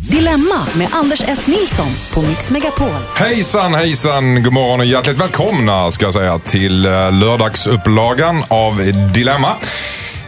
Dilemma 0.00 0.66
med 0.74 0.88
Anders 0.92 1.22
S. 1.26 1.46
Nilsson 1.46 1.86
på 2.14 2.22
Mix 2.22 2.50
Megapol. 2.50 2.88
Hejsan 3.16 3.74
hejsan, 3.74 4.42
god 4.42 4.52
morgon 4.52 4.80
och 4.80 4.86
hjärtligt 4.86 5.20
välkomna 5.20 5.90
ska 5.90 6.04
jag 6.04 6.14
säga 6.14 6.38
till 6.38 6.86
eh, 6.86 6.92
lördagsupplagan 7.12 8.44
av 8.48 8.92
Dilemma. 9.14 9.56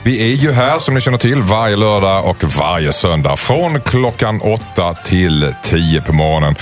Vi 0.03 0.33
är 0.33 0.37
ju 0.37 0.53
här 0.53 0.79
som 0.79 0.95
ni 0.95 1.01
känner 1.01 1.19
till 1.19 1.43
varje 1.43 1.77
lördag 1.77 2.25
och 2.25 2.45
varje 2.45 2.93
söndag 2.93 3.37
från 3.37 3.81
klockan 3.81 4.41
åtta 4.41 4.95
till 4.95 5.55
tio 5.63 6.01
på 6.03 6.13
morgonen. 6.13 6.55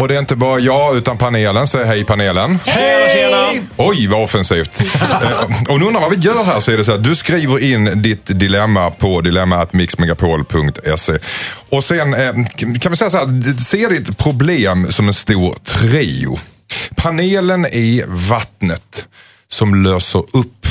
Och 0.00 0.08
det 0.08 0.14
är 0.14 0.18
inte 0.18 0.36
bara 0.36 0.58
jag 0.58 0.96
utan 0.96 1.18
panelen, 1.18 1.66
säg 1.66 1.84
hej 1.84 2.04
panelen. 2.04 2.58
Tjena! 2.64 3.66
Oj, 3.76 4.06
vad 4.06 4.24
offensivt. 4.24 4.80
Eh, 4.80 5.42
Om 5.68 5.80
ni 5.80 5.86
undrar 5.86 6.00
vad 6.00 6.10
vi 6.10 6.16
gör 6.16 6.44
här 6.44 6.60
så 6.60 6.70
är 6.70 6.76
det 6.76 6.84
så 6.84 6.92
att 6.92 7.04
du 7.04 7.14
skriver 7.16 7.58
in 7.58 8.02
ditt 8.02 8.26
dilemma 8.26 8.90
på 8.90 9.20
dilemma.mixmegapol.se. 9.20 11.18
Och 11.70 11.84
sen 11.84 12.14
eh, 12.14 12.32
kan 12.80 12.92
vi 12.92 12.96
säga 12.96 13.10
så 13.10 13.16
här, 13.16 13.58
se 13.58 13.88
ditt 13.88 14.18
problem 14.18 14.92
som 14.92 15.08
en 15.08 15.14
stor 15.14 15.54
trio. 15.64 16.38
Panelen 16.96 17.64
är 17.66 18.28
vattnet 18.28 19.06
som 19.48 19.74
löser 19.74 20.24
upp 20.36 20.66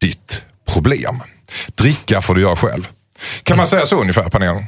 ditt 0.00 0.44
problem. 0.68 1.22
Dricka 1.74 2.22
får 2.22 2.34
du 2.34 2.40
göra 2.40 2.56
själv. 2.56 2.88
Kan 3.42 3.56
man 3.56 3.66
säga 3.66 3.86
så 3.86 4.00
ungefär, 4.00 4.22
panelen? 4.22 4.66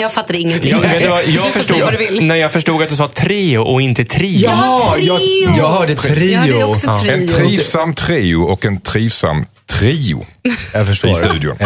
Jag 0.00 0.12
fattar 0.12 0.36
ingenting. 0.36 0.70
Jag, 0.70 0.80
vet 0.80 1.02
du 1.02 1.08
vad, 1.08 1.24
jag, 1.24 1.52
förstod, 1.52 1.80
vad 1.80 1.92
du 1.92 1.96
vill. 1.98 2.24
när 2.24 2.34
jag 2.34 2.52
förstod 2.52 2.82
att 2.82 2.88
du 2.88 2.96
sa 2.96 3.08
trio 3.08 3.58
och 3.58 3.82
inte 3.82 4.04
trio. 4.04 4.48
Ja, 4.50 4.94
jag, 4.98 5.16
trio. 5.16 5.50
jag 5.56 5.68
hörde 5.68 5.94
trio. 5.94 6.30
Jag 6.30 6.40
hörde 6.40 6.64
också 6.64 6.96
trio. 7.02 7.12
En 7.12 7.28
trivsam 7.28 7.94
trio 7.94 8.36
och 8.36 8.64
en 8.64 8.80
trivsam 8.80 9.46
trio 9.66 10.26
Jag 10.72 10.86
förstår. 10.86 11.10
i 11.10 11.14
studion. 11.14 11.56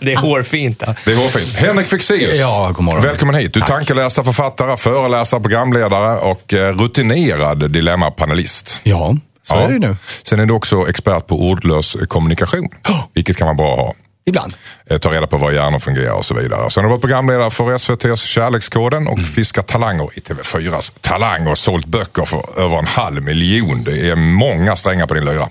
Det 0.00 0.12
är 0.12 0.16
hårfint. 0.16 0.82
Det 1.04 1.14
var 1.14 1.28
fint. 1.28 1.54
Henrik 1.56 1.86
Fexeus. 1.86 2.38
Ja, 2.40 2.72
god 2.74 2.84
morgon. 2.84 3.02
Välkommen 3.02 3.34
hit. 3.34 3.54
Du 3.54 3.60
är 3.60 3.64
tankeläsare, 3.64 4.24
författare, 4.24 4.76
föreläsare, 4.76 5.40
programledare 5.40 6.18
och 6.18 6.54
eh, 6.54 6.76
rutinerad 6.76 7.70
dilemmapanelist. 7.70 8.80
Ja, 8.82 9.16
så 9.42 9.56
är 9.56 9.68
det 9.68 9.78
nu. 9.78 9.96
Sen 10.22 10.40
är 10.40 10.46
du 10.46 10.54
också 10.54 10.88
expert 10.88 11.26
på 11.26 11.34
ordlös 11.42 11.96
kommunikation. 12.08 12.68
Vilket 13.14 13.36
kan 13.36 13.46
vara 13.46 13.56
bra 13.56 13.72
att 13.72 13.78
ha. 13.78 13.94
Ibland. 14.26 14.54
Eh, 14.90 14.98
Ta 14.98 15.10
reda 15.12 15.26
på 15.26 15.36
vad 15.36 15.54
hjärnor 15.54 15.78
fungerar 15.78 16.12
och 16.14 16.24
så 16.24 16.34
vidare. 16.34 16.70
Sen 16.70 16.84
har 16.84 16.88
du 16.88 16.92
varit 16.92 17.00
programledare 17.00 17.50
för 17.50 17.74
SVTs 17.74 18.20
Kärlekskoden 18.22 19.02
Mm. 19.02 19.12
och 19.12 19.20
fiskat 19.28 19.66
talanger 19.66 20.08
i 20.18 20.20
TV4s 20.20 20.92
Talang 21.00 21.46
och 21.46 21.58
sålt 21.58 21.86
böcker 21.86 22.24
för 22.24 22.60
över 22.60 22.78
en 22.78 22.86
halv 22.86 23.22
miljon. 23.22 23.84
Det 23.84 24.10
är 24.10 24.16
många 24.16 24.76
strängar 24.76 25.06
på 25.06 25.14
din 25.14 25.24
lyra. 25.24 25.48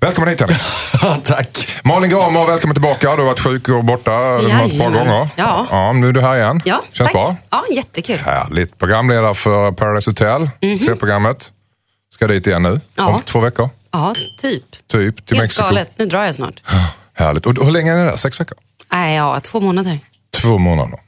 Välkommen 0.00 0.30
hit 0.30 0.40
Henrik. 0.40 0.58
Tack. 1.24 1.68
Malin 1.84 2.10
Gramer, 2.10 2.46
välkommen 2.46 2.74
tillbaka. 2.74 3.10
Du 3.16 3.22
har 3.22 3.26
varit 3.28 3.40
sjuk 3.40 3.68
och 3.68 3.84
borta 3.84 4.12
ett 4.36 4.42
par 4.42 4.48
Jajamän. 4.48 4.92
gånger. 4.92 5.28
Ja. 5.36 5.66
ja. 5.70 5.92
Nu 5.92 6.08
är 6.08 6.12
du 6.12 6.20
här 6.20 6.36
igen. 6.36 6.62
Ja, 6.64 6.82
Känns 6.92 6.96
tack. 6.98 7.12
bra? 7.12 7.36
Ja, 7.50 7.64
jättekul. 7.70 8.18
Härligt. 8.18 8.78
Programledare 8.78 9.34
för 9.34 9.72
Paradise 9.72 10.10
Hotel, 10.10 10.50
C-programmet. 10.84 11.52
Ska 12.14 12.26
dit 12.26 12.46
igen 12.46 12.62
nu. 12.62 12.80
Ja. 12.96 13.06
om 13.06 13.22
två 13.22 13.40
veckor. 13.40 13.68
Ja, 13.92 14.14
typ. 14.38 14.62
Typ, 14.92 15.26
till 15.26 15.36
Helt 15.36 15.44
Mexiko. 15.44 15.62
galet. 15.66 15.90
Nu 15.96 16.06
drar 16.06 16.24
jag 16.24 16.34
snart. 16.34 16.62
Härligt. 17.14 17.46
Och 17.46 17.64
hur 17.64 17.72
länge 17.72 17.92
är 17.92 17.96
ni 17.96 18.04
där? 18.04 18.16
Sex 18.16 18.40
veckor? 18.40 18.58
Nej, 18.92 19.16
ja, 19.16 19.40
två 19.40 19.60
månader. 19.60 19.98
Två 20.42 20.58
månader. 20.58 20.98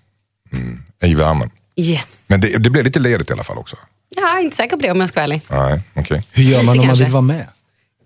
Mm. 0.52 0.82
I 1.02 1.14
värmen. 1.14 1.50
Yes. 1.76 2.08
Men 2.26 2.40
det, 2.40 2.58
det 2.58 2.70
blir 2.70 2.82
lite 2.82 2.98
ledigt 2.98 3.30
i 3.30 3.32
alla 3.32 3.44
fall 3.44 3.58
också. 3.58 3.76
Jag 4.16 4.38
är 4.38 4.40
inte 4.40 4.56
säker 4.56 4.76
på 4.76 4.82
det 4.82 4.90
om 4.90 5.00
jag 5.00 5.08
ska 5.08 5.20
vara 5.20 5.24
ärlig. 5.24 5.40
Nej, 5.48 5.80
okej. 5.94 6.22
Hur 6.32 6.42
gör 6.42 6.62
man 6.62 6.76
Lite 6.76 6.82
om 6.82 6.86
man 6.88 6.96
vill 6.96 7.12
vara 7.12 7.22
med? 7.22 7.46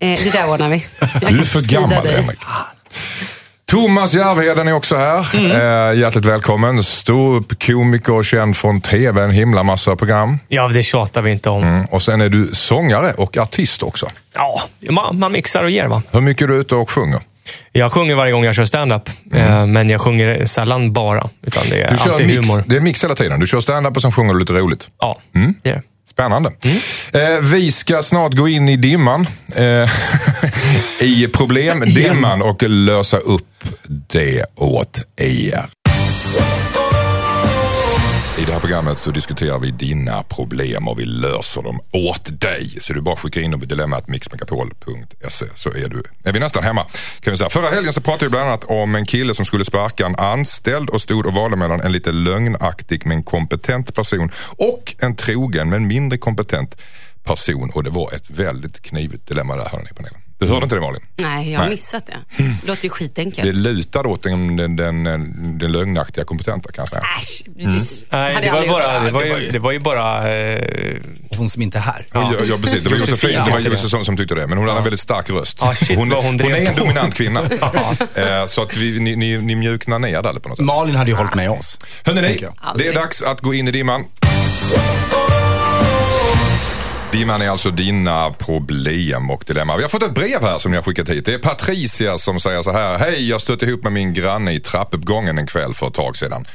Eh, 0.01 0.19
det 0.25 0.33
där 0.33 0.51
ordnar 0.51 0.69
vi. 0.69 0.87
Jag 1.01 1.11
Du 1.33 1.39
är 1.39 1.45
för 1.45 1.63
gammal 1.63 2.05
dig. 2.05 2.15
Henrik. 2.17 2.39
Thomas 3.71 4.15
Järvheden 4.15 4.69
är 4.69 4.73
också 4.73 4.97
här. 4.97 5.37
Mm. 5.37 5.51
Eh, 5.51 6.01
hjärtligt 6.01 6.25
välkommen. 6.25 6.85
Ståupp 6.85 7.63
komiker 7.67 8.13
och 8.13 8.25
känd 8.25 8.57
från 8.57 8.81
tv, 8.81 9.23
en 9.23 9.31
himla 9.31 9.63
massa 9.63 9.97
program. 9.97 10.39
Ja, 10.49 10.69
det 10.69 10.83
tjatar 10.83 11.23
vi 11.23 11.33
inte 11.33 11.51
om. 11.51 11.63
Mm. 11.63 11.85
Och 11.85 12.03
sen 12.03 12.21
är 12.21 12.29
du 12.29 12.49
sångare 12.53 13.13
och 13.13 13.37
artist 13.37 13.83
också. 13.83 14.07
Ja, 14.35 14.63
man, 14.91 15.19
man 15.19 15.33
mixar 15.33 15.65
och 15.65 15.71
ger 15.71 15.87
va. 15.87 16.03
Hur 16.11 16.21
mycket 16.21 16.43
är 16.43 16.49
du 16.49 16.57
ute 16.57 16.75
och 16.75 16.91
sjunger? 16.91 17.21
Jag 17.73 17.93
sjunger 17.93 18.15
varje 18.15 18.33
gång 18.33 18.45
jag 18.45 18.55
kör 18.55 18.65
stand-up. 18.65 19.09
Eh, 19.35 19.67
men 19.67 19.89
jag 19.91 20.01
sjunger 20.01 20.47
sällan 20.47 20.93
bara. 20.93 21.31
Utan 21.43 21.63
det 21.71 21.77
är 21.83 21.89
Mm. 21.89 21.93
Du 21.93 22.05
kör 22.05 22.11
alltid 22.13 22.27
mix, 22.27 22.49
humor. 22.51 22.65
det 22.67 22.77
är 22.77 22.81
mix 22.81 23.05
hela 23.05 23.15
tiden. 23.15 23.41
Du 23.41 23.47
kör 23.47 23.61
stand-up 23.61 23.97
och 23.97 24.03
sen 24.03 24.13
sjunger 24.13 24.33
du 24.35 24.39
lite 24.41 24.53
roligt. 24.53 24.89
Ja, 25.01 25.19
det 25.63 25.71
är 25.71 25.75
det. 25.75 25.83
Spännande. 26.11 26.53
Mm. 26.63 26.77
Eh, 27.37 27.41
vi 27.41 27.73
ska 27.73 28.03
snart 28.03 28.35
gå 28.35 28.49
in 28.49 28.69
i 28.69 28.77
dimman. 28.77 29.27
Eh, 29.57 29.91
I 31.01 31.29
problemdimman 31.29 32.43
och 32.43 32.63
lösa 32.63 33.17
upp 33.17 33.65
det 34.13 34.45
åt 34.57 35.01
er. 35.17 35.67
I 38.51 38.53
det 38.53 38.55
här 38.55 38.61
programmet 38.61 38.99
så 38.99 39.11
diskuterar 39.11 39.59
vi 39.59 39.71
dina 39.71 40.23
problem 40.23 40.89
och 40.89 41.01
vi 41.01 41.05
löser 41.05 41.63
dem 41.63 41.81
åt 41.93 42.41
dig. 42.41 42.77
Så 42.81 42.93
du 42.93 43.01
bara 43.01 43.17
skickar 43.17 43.41
in 43.41 43.51
dem 43.51 43.61
på 43.61 43.67
dilemmatmixmegapol.se 43.67 45.47
så 45.57 45.69
är, 45.69 45.89
du, 45.89 46.03
är 46.25 46.33
vi 46.33 46.41
nästan 46.41 46.63
hemma. 46.63 46.87
Kan 47.21 47.31
vi 47.31 47.37
säga. 47.37 47.51
Förra 47.51 47.71
helgen 47.71 47.93
så 47.93 48.01
pratade 48.01 48.25
vi 48.25 48.31
bland 48.31 48.49
annat 48.49 48.65
om 48.65 48.95
en 48.95 49.07
kille 49.07 49.35
som 49.35 49.45
skulle 49.45 49.65
sparka 49.65 50.07
en 50.07 50.17
anställd 50.17 50.91
och 50.91 51.01
stod 51.01 51.27
och 51.27 51.35
valde 51.35 51.57
mellan 51.57 51.81
en 51.81 51.93
lite 51.93 52.13
lögnaktig 52.13 53.07
men 53.07 53.23
kompetent 53.23 53.95
person 53.95 54.31
och 54.47 54.95
en 54.99 55.17
trogen 55.17 55.71
men 55.71 55.87
mindre 55.87 56.19
kompetent 56.19 56.77
person. 57.25 57.71
Och 57.75 57.85
det 57.85 57.91
var 57.91 58.13
ett 58.15 58.31
väldigt 58.31 58.81
knivigt 58.83 59.29
dilemma 59.29 59.57
där 59.57 59.65
hörde 59.65 59.85
ni 59.85 59.91
i 59.91 59.95
panelen. 59.95 60.30
Du 60.41 60.47
hörde 60.47 60.65
inte 60.65 60.75
det 60.75 60.81
Malin? 60.81 61.01
Nej, 61.17 61.49
jag 61.53 61.59
har 61.59 61.65
Nej. 61.67 61.71
missat 61.71 62.07
det. 62.07 62.17
Det 62.63 62.67
låter 62.69 62.85
ju 62.85 62.91
skitenkelt. 62.91 63.47
Det 63.47 63.53
lutar 63.53 64.07
åt 64.07 64.23
den, 64.23 64.57
den, 64.57 64.77
den, 64.77 65.05
den 65.59 65.73
lögnaktiga 65.73 66.25
kompetenta 66.25 66.73
kan 66.73 66.83
jag 66.83 66.89
säga. 66.89 67.03
Äsch, 67.19 67.43
Mm. 67.61 67.79
Nej, 68.11 68.39
det 68.43 68.51
var, 68.51 68.67
bara, 68.67 69.01
det, 69.01 69.11
var 69.11 69.25
ju, 69.25 69.51
det 69.51 69.59
var 69.59 69.73
ju 69.73 69.79
bara... 69.79 70.33
Eh, 70.39 70.97
Hon 71.37 71.51
som 71.51 71.63
inte 71.63 71.79
är 71.79 71.83
här. 71.83 72.07
Ja, 72.13 72.33
ja 72.49 72.57
precis. 72.63 72.85
Det 72.85 72.91
var 72.91 72.97
Josefin, 72.97 73.31
det 73.47 73.51
var. 73.53 73.61
Josefin 73.61 74.05
som 74.05 74.17
tyckte 74.17 74.35
det. 74.35 74.47
Men 74.47 74.59
hon 74.59 74.69
hade 74.69 74.79
en 74.81 74.85
väldigt 74.85 75.01
stark 75.01 75.31
röst. 75.31 75.59
Ja, 75.61 75.75
shit, 75.75 75.99
hon, 75.99 76.13
hon 76.13 76.25
hon, 76.25 76.41
är 76.53 76.69
en 76.71 76.77
dominant 76.77 77.15
kvinna. 77.15 77.41
Eh, 78.15 78.47
Så 78.47 78.63
att 78.63 78.77
vi, 78.77 79.01
ni, 79.01 79.17
ni, 79.17 79.39
ni 79.39 79.55
mjuknar 79.55 79.99
ner 79.99 80.23
där 80.23 80.33
på 80.33 80.49
något 80.49 80.57
sätt. 80.59 80.67
Malin 80.67 80.95
hade 80.95 81.11
ju 81.11 81.17
hållit 81.17 81.35
med 81.35 81.51
oss. 81.51 81.79
Hörrni, 82.05 82.47
det 82.77 82.87
är 82.87 82.95
dags 82.95 83.23
att 83.23 83.41
gå 83.41 83.55
in 83.55 83.69
i 83.69 83.71
dimman. 83.71 84.05
Dimman 87.13 87.43
är 87.43 87.51
alltså 87.51 87.71
dina 87.71 88.31
problem 88.31 89.31
och 89.31 89.45
dilemma. 89.47 89.77
Vi 89.77 89.83
har 89.83 89.89
fått 89.91 90.03
ett 90.03 90.15
brev 90.15 90.43
här 90.43 90.59
som 90.59 90.71
ni 90.71 90.77
har 90.77 90.85
skickat 90.85 91.09
hit. 91.09 91.25
Det 91.25 91.35
är 91.35 91.39
Patricia 91.39 92.19
som 92.19 92.41
säger 92.41 92.63
så 92.63 92.73
här. 92.73 92.99
Hej, 92.99 93.29
jag 93.29 93.41
stötte 93.41 93.67
ihop 93.67 93.83
med 93.83 93.93
min 93.93 94.15
granne 94.15 94.53
i 94.53 94.61
trappuppgången 94.61 95.39
en 95.39 95.47
kväll 95.47 95.75
för 95.75 95.87
ett 95.87 95.95
tag 95.95 96.17
sedan. 96.17 96.47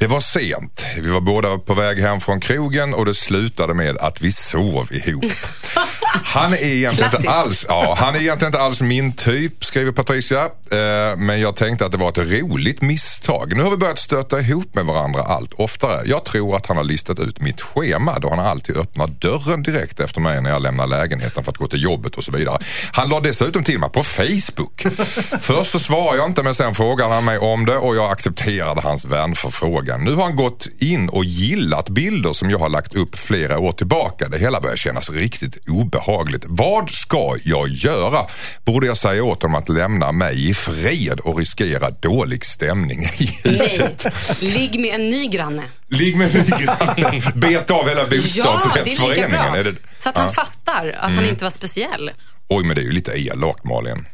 Det 0.00 0.06
var 0.06 0.20
sent. 0.20 0.86
Vi 0.96 1.10
var 1.10 1.20
båda 1.20 1.58
på 1.58 1.74
väg 1.74 2.00
hem 2.00 2.20
från 2.20 2.40
krogen 2.40 2.94
och 2.94 3.04
det 3.04 3.14
slutade 3.14 3.74
med 3.74 3.98
att 3.98 4.20
vi 4.20 4.32
sov 4.32 4.88
ihop. 4.92 5.24
Han 6.24 6.52
är 6.52 6.62
egentligen, 6.62 7.10
inte 7.16 7.30
alls, 7.30 7.66
ja, 7.68 7.96
han 7.98 8.14
är 8.14 8.20
egentligen 8.20 8.48
inte 8.48 8.60
alls 8.60 8.82
min 8.82 9.12
typ, 9.12 9.64
skriver 9.64 9.92
Patricia. 9.92 10.44
Eh, 10.44 11.16
men 11.16 11.40
jag 11.40 11.56
tänkte 11.56 11.86
att 11.86 11.92
det 11.92 11.98
var 11.98 12.08
ett 12.08 12.18
roligt 12.18 12.82
misstag. 12.82 13.56
Nu 13.56 13.62
har 13.62 13.70
vi 13.70 13.76
börjat 13.76 13.98
stöta 13.98 14.40
ihop 14.40 14.74
med 14.74 14.84
varandra 14.84 15.22
allt 15.22 15.52
oftare. 15.52 16.02
Jag 16.04 16.24
tror 16.24 16.56
att 16.56 16.66
han 16.66 16.76
har 16.76 16.84
listat 16.84 17.18
ut 17.18 17.40
mitt 17.40 17.60
schema 17.60 18.18
då 18.18 18.30
han 18.30 18.38
alltid 18.38 18.76
öppnar 18.76 19.06
dörren 19.06 19.62
direkt 19.62 20.00
efter 20.00 20.20
mig 20.20 20.42
när 20.42 20.50
jag 20.50 20.62
lämnar 20.62 20.86
lägenheten 20.86 21.44
för 21.44 21.50
att 21.50 21.58
gå 21.58 21.66
till 21.66 21.82
jobbet 21.82 22.16
och 22.16 22.24
så 22.24 22.32
vidare. 22.32 22.58
Han 22.92 23.08
la 23.08 23.20
dessutom 23.20 23.64
till 23.64 23.78
mig 23.78 23.90
på 23.90 24.02
Facebook. 24.02 24.82
Först 25.40 25.70
så 25.70 25.78
svarade 25.78 26.16
jag 26.18 26.26
inte 26.26 26.42
men 26.42 26.54
sen 26.54 26.74
frågade 26.74 27.14
han 27.14 27.24
mig 27.24 27.38
om 27.38 27.66
det 27.66 27.76
och 27.76 27.96
jag 27.96 28.10
accepterade 28.12 28.80
hans 28.80 29.04
vänförfrågan. 29.04 29.89
Nu 29.98 30.14
har 30.14 30.22
han 30.22 30.36
gått 30.36 30.66
in 30.78 31.08
och 31.08 31.24
gillat 31.24 31.88
bilder 31.88 32.32
som 32.32 32.50
jag 32.50 32.58
har 32.58 32.68
lagt 32.68 32.94
upp 32.94 33.18
flera 33.18 33.58
år 33.58 33.72
tillbaka. 33.72 34.28
Det 34.28 34.38
hela 34.38 34.60
börjar 34.60 34.76
kännas 34.76 35.10
riktigt 35.10 35.68
obehagligt. 35.68 36.44
Vad 36.48 36.90
ska 36.90 37.36
jag 37.44 37.68
göra? 37.68 38.26
Borde 38.64 38.86
jag 38.86 38.96
säga 38.96 39.24
åt 39.24 39.42
honom 39.42 39.54
att 39.62 39.68
lämna 39.68 40.12
mig 40.12 40.50
i 40.50 40.54
fred 40.54 41.20
och 41.20 41.38
riskera 41.38 41.90
dålig 41.90 42.44
stämning 42.44 43.00
i 43.02 43.30
huset? 43.48 44.06
Nej, 44.42 44.50
ligg 44.52 44.80
med 44.80 44.94
en 44.94 45.08
ny 45.08 45.26
granne. 45.26 45.62
Ligg 45.88 46.16
med 46.16 46.34
en 46.36 46.42
ny 46.42 46.50
granne. 46.64 47.32
Bet 47.34 47.70
av 47.70 47.88
hela 47.88 48.00
Ja, 48.00 48.06
det 48.10 48.16
är 48.16 48.20
lika 48.20 48.42
bostadsrättsföreningen. 48.52 49.62
bra. 49.64 49.72
Så 49.98 50.08
att 50.08 50.16
han 50.16 50.26
Ja. 50.26 50.32
fattar 50.32 50.96
att 51.00 51.12
han 51.12 51.24
inte 51.24 51.44
var 51.44 51.50
speciell. 51.50 52.10
Oj, 52.48 52.64
men 52.64 52.74
det 52.74 52.80
är 52.82 52.84
ju 52.84 52.92
lite 52.92 53.10
elakt 53.20 53.64
Malin. 53.64 54.06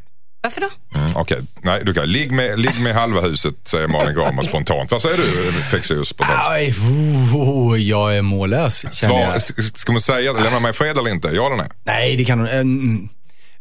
Varför 0.46 0.60
då? 0.60 0.68
Mm, 0.98 1.16
Okej, 1.16 1.38
nej 1.62 1.82
du 1.84 1.94
kan. 1.94 2.06
Ligg 2.12 2.32
med, 2.32 2.58
ligg 2.60 2.80
med 2.80 2.94
halva 2.94 3.20
huset 3.20 3.54
säger 3.64 3.88
Malin 3.88 4.14
Gramer 4.14 4.42
spontant. 4.42 4.90
Vad 4.90 5.02
säger 5.02 5.16
du 5.16 5.52
Fexeus? 5.52 6.14
Aj, 6.18 6.70
oh, 6.70 7.36
oh, 7.36 7.80
jag 7.82 8.16
är 8.16 8.22
mållös, 8.22 8.84
Svar, 8.96 9.20
jag. 9.20 9.42
ska 9.78 9.92
man 9.92 10.00
säga 10.00 10.32
det? 10.32 10.42
Lämna 10.42 10.60
mig 10.60 10.70
i 10.70 10.72
fred 10.72 10.98
eller 10.98 11.10
inte? 11.10 11.28
Ja 11.28 11.46
eller 11.46 11.56
nej? 11.56 11.68
Nej, 11.84 12.16
det 12.16 12.24
kan 12.24 12.40
hon. 12.40 13.08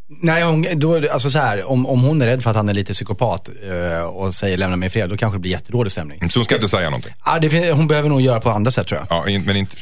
Nej, 0.07 0.43
hon, 0.43 0.65
då, 0.75 1.01
alltså 1.11 1.29
så 1.29 1.39
här, 1.39 1.63
om, 1.69 1.85
om 1.85 2.01
hon 2.03 2.21
är 2.21 2.25
rädd 2.25 2.43
för 2.43 2.49
att 2.49 2.55
han 2.55 2.69
är 2.69 2.73
lite 2.73 2.93
psykopat 2.93 3.49
eh, 3.99 3.99
och 4.05 4.35
säger 4.35 4.57
lämna 4.57 4.75
mig 4.75 4.87
i 4.87 4.89
fred, 4.89 5.09
då 5.09 5.17
kanske 5.17 5.35
det 5.35 5.39
blir 5.39 5.51
jättedålig 5.51 5.91
stämning. 5.91 6.29
Så 6.29 6.39
hon 6.39 6.45
ska 6.45 6.55
inte 6.55 6.69
säga 6.69 6.83
någonting? 6.89 7.13
Ja, 7.25 7.39
det, 7.39 7.49
fin- 7.49 7.73
hon 7.73 7.87
behöver 7.87 8.09
nog 8.09 8.21
göra 8.21 8.41
på 8.41 8.49
andra 8.49 8.71
sätt 8.71 8.87
tror 8.87 8.99
jag. 9.09 9.17
Ja, 9.25 9.29
in, 9.29 9.43
men 9.45 9.55
inte, 9.55 9.75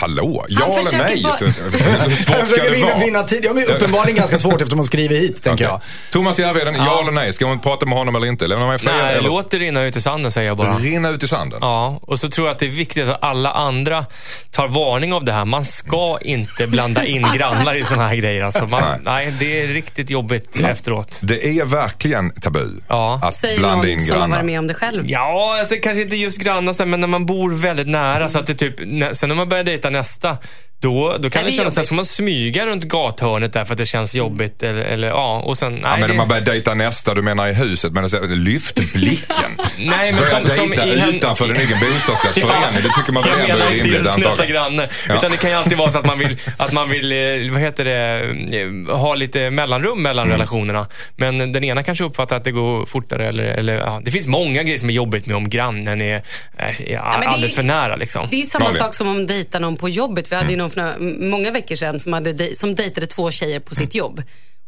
hallå? 0.00 0.44
Ja 0.48 0.64
eller 0.64 0.82
försöker 0.82 0.98
nej? 1.04 1.22
bara- 1.22 1.32
Så, 1.32 1.44
hur 1.44 1.52
svårt 2.16 2.36
Jag 2.38 2.48
ska 2.48 2.56
försöker 2.56 2.70
det 2.70 2.76
vinna, 2.76 2.86
vara? 2.88 2.98
vinna 3.04 3.22
tid. 3.22 3.40
Ja, 3.44 3.52
men 3.52 3.64
uppenbarligen 3.76 4.16
ganska 4.16 4.38
svårt 4.38 4.54
eftersom 4.62 4.78
hon 4.78 4.86
skriver 4.86 5.16
hit, 5.16 5.42
tänker 5.42 5.66
Okej. 5.68 5.78
Thomas 6.12 6.38
Järvheden, 6.38 6.74
ja. 6.74 7.00
eller 7.02 7.12
nej? 7.12 7.32
Ska 7.32 7.46
hon 7.46 7.58
prata 7.60 7.86
med 7.86 7.98
honom 7.98 8.16
eller 8.16 8.26
inte? 8.26 8.46
Lämna 8.46 8.66
mig 8.66 8.76
i 8.76 8.78
fred? 8.78 8.94
Nej, 8.96 9.14
eller 9.14 9.28
låt 9.28 9.50
det 9.50 9.58
rinna 9.58 9.82
ut 9.82 9.96
i 9.96 10.00
sanden 10.00 10.32
säger 10.32 10.48
jag 10.48 10.56
bara. 10.56 10.72
rinna 10.72 11.08
ut 11.10 11.22
i 11.22 11.28
sanden? 11.28 11.58
Ja, 11.62 12.00
och 12.02 12.18
så 12.20 12.28
tror 12.28 12.46
jag 12.46 12.52
att 12.54 12.58
det 12.60 12.66
är 12.66 12.70
viktigt 12.70 13.08
att 13.08 13.22
alla 13.22 13.50
andra 13.52 14.06
tar 14.50 14.68
varning 14.68 15.12
av 15.12 15.24
det 15.24 15.32
här. 15.32 15.44
Man 15.44 15.64
ska 15.64 16.18
inte 16.22 16.66
blanda 16.66 17.04
in 17.04 17.22
grannar 17.34 17.74
i 17.74 17.84
såna 17.84 18.08
här 18.08 18.14
grejer. 18.16 18.42
Alltså 18.42 18.66
man, 18.66 19.00
nej. 19.04 19.34
det 19.38 19.61
är 19.64 19.68
riktigt 19.68 20.10
jobbigt 20.10 20.56
efteråt. 20.60 21.18
Det 21.22 21.58
är 21.58 21.64
verkligen 21.64 22.30
tabu 22.30 22.66
Ja. 22.88 23.20
att 23.22 23.34
Säger 23.34 23.58
blanda 23.58 23.76
någon 23.76 23.88
in 23.88 24.02
som 24.02 24.10
har 24.12 24.18
grannar. 24.20 24.36
varit 24.36 24.46
med 24.46 24.58
om 24.58 24.66
det 24.66 24.74
själv. 24.74 25.04
Ja, 25.10 25.56
alltså, 25.60 25.74
kanske 25.82 26.02
inte 26.02 26.16
just 26.16 26.38
grannar, 26.38 26.84
men 26.86 27.00
när 27.00 27.08
man 27.08 27.26
bor 27.26 27.50
väldigt 27.52 27.88
nära. 27.88 28.28
Så 28.28 28.38
att 28.38 28.46
det 28.46 28.54
typ, 28.54 28.76
sen 29.16 29.28
när 29.28 29.34
man 29.34 29.48
börjar 29.48 29.64
dejta 29.64 29.90
nästa, 29.90 30.38
då, 30.82 31.16
då 31.18 31.30
kan 31.30 31.44
det 31.44 31.50
det 31.50 31.56
kännas 31.56 31.76
jobbigt. 31.76 31.88
som 31.88 31.96
man 31.96 32.04
smyga 32.04 32.66
runt 32.66 32.84
gathörnet 32.84 33.52
där 33.52 33.64
för 33.64 33.74
att 33.74 33.78
det 33.78 33.86
känns 33.86 34.14
jobbigt. 34.14 34.62
Eller, 34.62 34.80
eller, 34.80 35.08
ja, 35.08 35.40
och 35.40 35.58
sen, 35.58 35.72
nej, 35.72 35.80
Ja, 35.84 35.96
men 35.96 36.08
det, 36.10 36.14
man 36.16 36.28
börjar 36.28 36.42
dejta 36.42 36.74
nästa, 36.74 37.14
du 37.14 37.22
menar 37.22 37.48
i 37.48 37.52
huset, 37.52 37.92
men 37.92 38.08
lyft 38.44 38.74
blicken. 38.92 39.50
nej, 39.78 40.12
men 40.12 40.20
Börja 40.20 40.26
som, 40.38 40.48
som 40.48 40.68
dejta 40.68 40.86
i 40.86 40.98
hen- 40.98 41.14
utanför 41.14 41.48
din 41.48 41.56
egen 41.56 41.78
bostadsrättsförening. 41.80 42.82
Det 42.82 42.88
tycker 42.98 43.12
man 43.12 43.22
väl 43.22 43.32
ändå 43.50 43.64
är 43.64 43.72
inte 43.72 43.84
rimligt 43.84 44.06
antagligen. 44.08 44.52
granne. 44.52 44.88
Ja. 45.08 45.14
Utan 45.16 45.30
det 45.30 45.36
kan 45.36 45.50
ju 45.50 45.56
alltid 45.56 45.78
vara 45.78 45.90
så 45.90 45.98
att 45.98 46.06
man 46.06 46.18
vill, 46.18 46.36
att 46.58 46.72
man 46.72 46.90
vill 46.90 47.12
eh, 47.12 47.52
vad 47.52 47.60
heter 47.62 47.84
det, 47.84 48.90
eh, 48.90 48.96
ha 48.98 49.14
lite 49.14 49.50
mellanrum 49.50 50.02
mellan 50.02 50.26
Mm. 50.26 50.32
relationerna. 50.38 50.86
Men 51.16 51.52
den 51.52 51.64
ena 51.64 51.82
kanske 51.82 52.04
uppfattar 52.04 52.36
att 52.36 52.44
det 52.44 52.50
går 52.52 52.86
fortare. 52.86 53.28
Eller, 53.28 53.44
eller, 53.44 53.76
ja. 53.78 54.00
Det 54.04 54.10
finns 54.10 54.26
många 54.26 54.62
grejer 54.62 54.78
som 54.78 54.90
är 54.90 54.94
jobbigt 54.94 55.26
med 55.26 55.36
om 55.36 55.48
grannen 55.50 56.00
är, 56.02 56.04
är, 56.14 56.22
är 56.58 56.74
men 56.76 56.76
det 56.86 56.92
är- 56.94 57.28
alldeles 57.28 57.54
för 57.54 57.62
nära. 57.62 57.96
Liksom. 57.96 58.28
Det 58.30 58.40
är 58.42 58.44
samma 58.46 58.64
Malin. 58.64 58.78
sak 58.78 58.94
som 58.94 59.08
om 59.08 59.26
dejta 59.26 59.58
någon 59.58 59.76
på 59.76 59.88
jobbet. 59.88 60.32
Vi 60.32 60.36
hade 60.36 60.44
Mm. 60.46 60.50
ju 60.50 60.56
någon 60.62 60.70
för 60.72 60.80
några, 60.80 60.98
många 61.30 61.50
veckor 61.50 61.76
sedan 61.76 62.00
som, 62.00 62.12
hade, 62.12 62.32
dej- 62.32 62.56
som 62.58 62.74
dejtade 62.74 63.06
två 63.06 63.30
tjejer 63.30 63.60
på 63.60 63.74
sitt 63.74 63.94
jobb. 63.94 64.22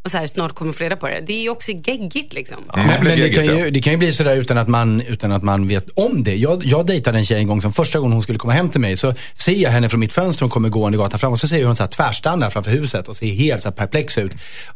Och 0.05 0.11
så 0.11 0.17
här, 0.17 0.27
snart 0.27 0.55
kommer 0.55 0.71
få 0.71 0.83
reda 0.83 0.95
på 0.95 1.07
det. 1.07 1.23
Det 1.27 1.33
är 1.33 1.43
ju 1.43 1.49
också 1.49 1.71
geggigt 1.71 2.33
liksom. 2.33 2.57
Mm, 2.73 2.87
Men, 2.87 3.03
det 3.03 3.09
men 3.09 3.19
det, 3.19 3.29
kan 3.29 3.57
ju, 3.57 3.69
det 3.71 3.81
kan 3.81 3.93
ju 3.93 3.97
bli 3.97 4.11
sådär 4.11 4.35
utan 4.35 4.57
att, 4.57 4.67
man, 4.67 5.01
utan 5.01 5.31
att 5.31 5.43
man 5.43 5.67
vet 5.67 5.89
om 5.93 6.23
det. 6.23 6.35
Jag, 6.35 6.65
jag 6.65 6.85
dejtade 6.85 7.17
en 7.17 7.25
tjej 7.25 7.37
en 7.37 7.47
gång 7.47 7.61
som 7.61 7.73
första 7.73 7.99
gången 7.99 8.13
hon 8.13 8.21
skulle 8.21 8.39
komma 8.39 8.53
hem 8.53 8.69
till 8.69 8.81
mig 8.81 8.97
så 8.97 9.13
ser 9.33 9.53
jag 9.55 9.69
henne 9.69 9.89
från 9.89 9.99
mitt 9.99 10.13
fönster, 10.13 10.43
hon 10.43 10.49
kommer 10.49 10.69
gående 10.69 10.97
gatan 10.97 11.19
fram 11.19 11.31
och 11.31 11.39
så 11.39 11.47
ser 11.47 11.65
hon 11.65 11.75
så 11.75 11.83
här 11.83 11.89
tvärstannar 11.89 12.49
framför 12.49 12.71
huset 12.71 13.07
och 13.07 13.15
ser 13.17 13.27
helt 13.27 13.61
så 13.61 13.69
här 13.69 13.75
perplex 13.75 14.17
ut. 14.17 14.31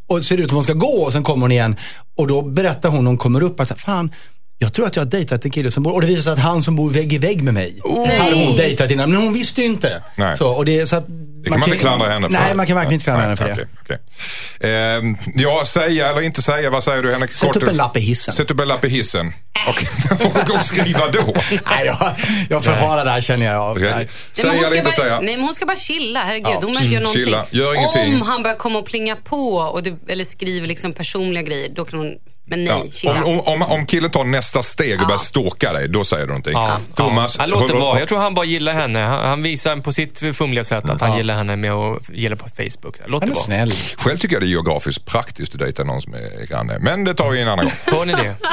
Och 0.08 0.24
ser 0.24 0.38
ut 0.38 0.48
som 0.48 0.56
hon 0.56 0.64
ska 0.64 0.74
gå 0.74 1.04
och 1.04 1.14
sen 1.14 1.24
kommer 1.24 1.42
hon 1.42 1.52
igen. 1.52 1.76
Och 2.16 2.28
då 2.28 2.42
berättar 2.42 2.90
hon, 2.90 3.08
hon 3.08 3.18
kommer 3.18 3.44
upp 3.44 3.60
och 3.60 3.68
säger, 3.68 3.80
fan 3.80 4.12
jag 4.62 4.74
tror 4.74 4.88
att 4.88 4.96
jag 4.96 5.04
har 5.04 5.10
dejtat 5.10 5.46
en 5.46 5.52
kille 5.52 5.72
som 5.72 5.84
bor, 5.84 5.94
och 5.94 6.02
det 6.02 6.08
visar 6.08 6.22
sig 6.24 6.34
att 6.34 6.40
han 6.40 6.64
som 6.64 6.76
bor 6.76 6.90
vägg 6.90 7.14
i 7.14 7.18
vägg 7.18 7.44
med 7.44 7.54
mig, 7.54 7.82
hade 8.20 8.36
hon 8.36 8.58
dejtat 8.58 8.92
innan. 8.92 9.12
Men 9.12 9.22
hon 9.22 9.34
visste 9.34 9.62
ju 9.62 9.68
inte. 9.68 10.04
Nej. 10.16 10.38
Så, 10.38 10.48
och 10.48 10.66
det, 10.66 10.86
så 10.86 10.96
att 10.96 11.06
Det 11.08 11.50
kan 11.50 11.60
man 11.60 11.70
inte 11.70 11.80
klandra 11.80 12.08
henne 12.10 12.28
för. 12.28 12.34
Nej, 12.34 12.54
man 12.56 12.66
kan 12.68 12.76
verkligen 12.76 12.94
inte 12.94 13.04
klandra 13.04 13.24
henne 13.24 13.38
för 13.38 13.46
det. 13.46 13.52
okej, 13.54 13.66
okej. 13.82 13.98
Ehm, 14.72 15.18
ja, 15.36 15.64
säga 15.66 16.10
eller 16.10 16.22
inte 16.22 16.42
säga, 16.42 16.70
vad 16.70 16.84
säger 16.84 17.04
du 17.04 17.12
Henrik? 17.12 17.32
Sätt 17.32 17.56
upp 17.56 17.64
en 17.68 17.76
lapp 17.78 17.98
i 17.98 18.00
hissen. 18.00 18.34
Sätt 18.34 18.52
upp 18.52 18.60
en 18.60 18.68
lapp 18.68 18.86
i 18.86 18.90
hissen. 18.90 19.34
Och, 19.68 19.84
och, 20.26 20.56
och 20.56 20.62
skriva 20.62 21.08
då. 21.08 21.34
Nej, 21.70 21.86
jag, 21.86 22.16
jag 22.50 22.64
förhalar 22.64 23.06
det 23.06 23.12
här 23.12 23.22
känner 23.22 23.46
jag. 23.46 23.56
av. 23.56 23.76
Okej. 23.76 23.92
Nej. 23.96 24.08
Säga 24.34 24.48
hon 24.50 24.58
eller 24.58 24.68
ska 24.68 24.76
inte 24.78 24.84
bara, 24.84 24.92
säga. 24.92 25.20
Nej, 25.22 25.36
men 25.36 25.46
hon 25.46 25.54
ska 25.54 25.66
bara 25.66 25.78
chilla. 25.78 26.20
Herregud, 26.24 26.48
Ja, 26.48 26.54
hon 26.54 26.60
behöver 26.62 26.82
inte 26.82 26.94
göra 26.94 27.04
någonting. 27.04 27.26
chilla. 27.26 27.46
Gör 27.52 27.76
ingenting. 27.76 28.16
Om 28.16 28.22
han 28.22 28.44
börjar 28.44 28.58
komma 28.58 28.80
och 28.80 28.86
plinga 28.86 29.16
på 29.16 29.58
och 29.58 29.84
du, 29.84 30.00
eller 30.08 30.26
skriver 30.26 30.68
liksom 30.68 30.94
personliga 30.94 31.44
grejer, 31.44 31.70
då 31.76 31.86
kan 31.86 32.00
hon... 32.00 32.08
Men 32.50 32.64
nej, 32.64 32.92
Ja. 33.04 33.24
Om, 33.24 33.40
om, 33.40 33.40
om, 33.40 33.62
om 33.62 33.86
killen 33.86 34.10
tar 34.10 34.24
nästa 34.24 34.64
steg 34.64 34.96
och 34.98 35.02
Ja. 35.04 35.08
börjar 35.08 35.20
stalka 35.20 35.74
dig, 35.74 35.88
då 35.90 36.04
säger 36.04 36.24
du 36.24 36.28
någonting. 36.28 36.54
Ja, 36.54 36.78
Thomas, 36.96 37.36
ja. 37.38 37.42
Han 37.44 37.50
låter 37.50 37.74
hur- 37.74 37.82
vara. 37.82 38.00
Jag 38.00 38.08
tror 38.08 38.18
han 38.20 38.34
bara 38.34 38.46
gillar 38.46 38.74
henne. 38.74 39.00
Han, 39.00 39.26
han 39.30 39.42
visar 39.44 39.78
på 39.78 39.92
sitt 39.92 40.20
fumliga 40.38 40.64
sätt 40.64 40.90
att 40.90 41.02
han 41.02 41.18
gillar 41.18 41.36
henne 41.36 41.56
med 41.56 41.72
att 41.72 42.10
gilla 42.10 42.36
på 42.36 42.46
Facebook. 42.50 42.96
Låt 43.08 43.22
Han 43.24 43.30
det 43.30 43.34
är 43.34 43.36
vara. 43.36 43.46
snäll. 43.46 43.72
Själv 43.98 44.18
tycker 44.18 44.36
jag 44.36 44.42
det 44.44 44.48
är 44.48 44.50
geografiskt 44.50 45.06
praktiskt 45.06 45.54
att 45.54 45.60
dejta 45.60 45.84
någon 45.84 46.02
som 46.02 46.14
är 46.14 46.46
granne. 46.48 46.78
Men 46.80 47.04
det 47.04 47.14
tar 47.14 47.30
vi 47.30 47.42
en 47.42 47.48
annan 47.48 47.66
gång. 47.66 47.74
Hör 47.98 48.06
ni 48.06 48.14
det? 48.14 48.36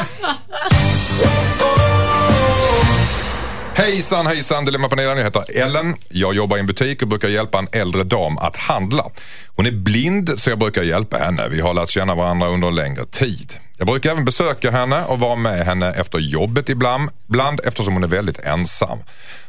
Hejsan 3.75 4.26
hejsan 4.26 4.64
Dilemmapanelen, 4.64 5.16
jag 5.19 5.25
heter 5.25 5.62
Ellen. 5.62 5.96
Jag 6.08 6.34
jobbar 6.34 6.56
i 6.56 6.60
en 6.60 6.66
butik 6.66 7.02
och 7.02 7.08
brukar 7.08 7.28
hjälpa 7.28 7.58
en 7.58 7.69
äldre 7.72 8.04
dam 8.04 8.38
att 8.38 8.56
handla. 8.56 9.04
Hon 9.56 9.66
är 9.66 9.70
blind 9.70 10.31
så 10.37 10.50
jag 10.50 10.58
brukar 10.58 10.82
hjälpa 10.82 11.19
henne. 11.19 11.49
Vi 11.49 11.60
har 11.60 11.75
lärt 11.75 11.88
känna 11.90 12.14
varandra 12.14 12.49
under 12.49 12.69
en 12.69 12.75
längre 12.75 13.06
tid. 13.06 13.52
Jag 13.78 13.87
brukar 13.87 14.11
även 14.11 14.25
besöka 14.25 14.70
henne 14.70 15.05
och 15.05 15.20
vara 15.20 15.37
med 15.37 15.67
henne 15.67 15.93
efter 15.93 16.19
jobbet 16.19 16.69
ibland, 16.69 17.11
bland 17.26 17.61
eftersom 17.64 17.94
hon 17.94 18.05
är 18.05 18.08
väldigt 18.08 18.40
ensam. 18.40 18.99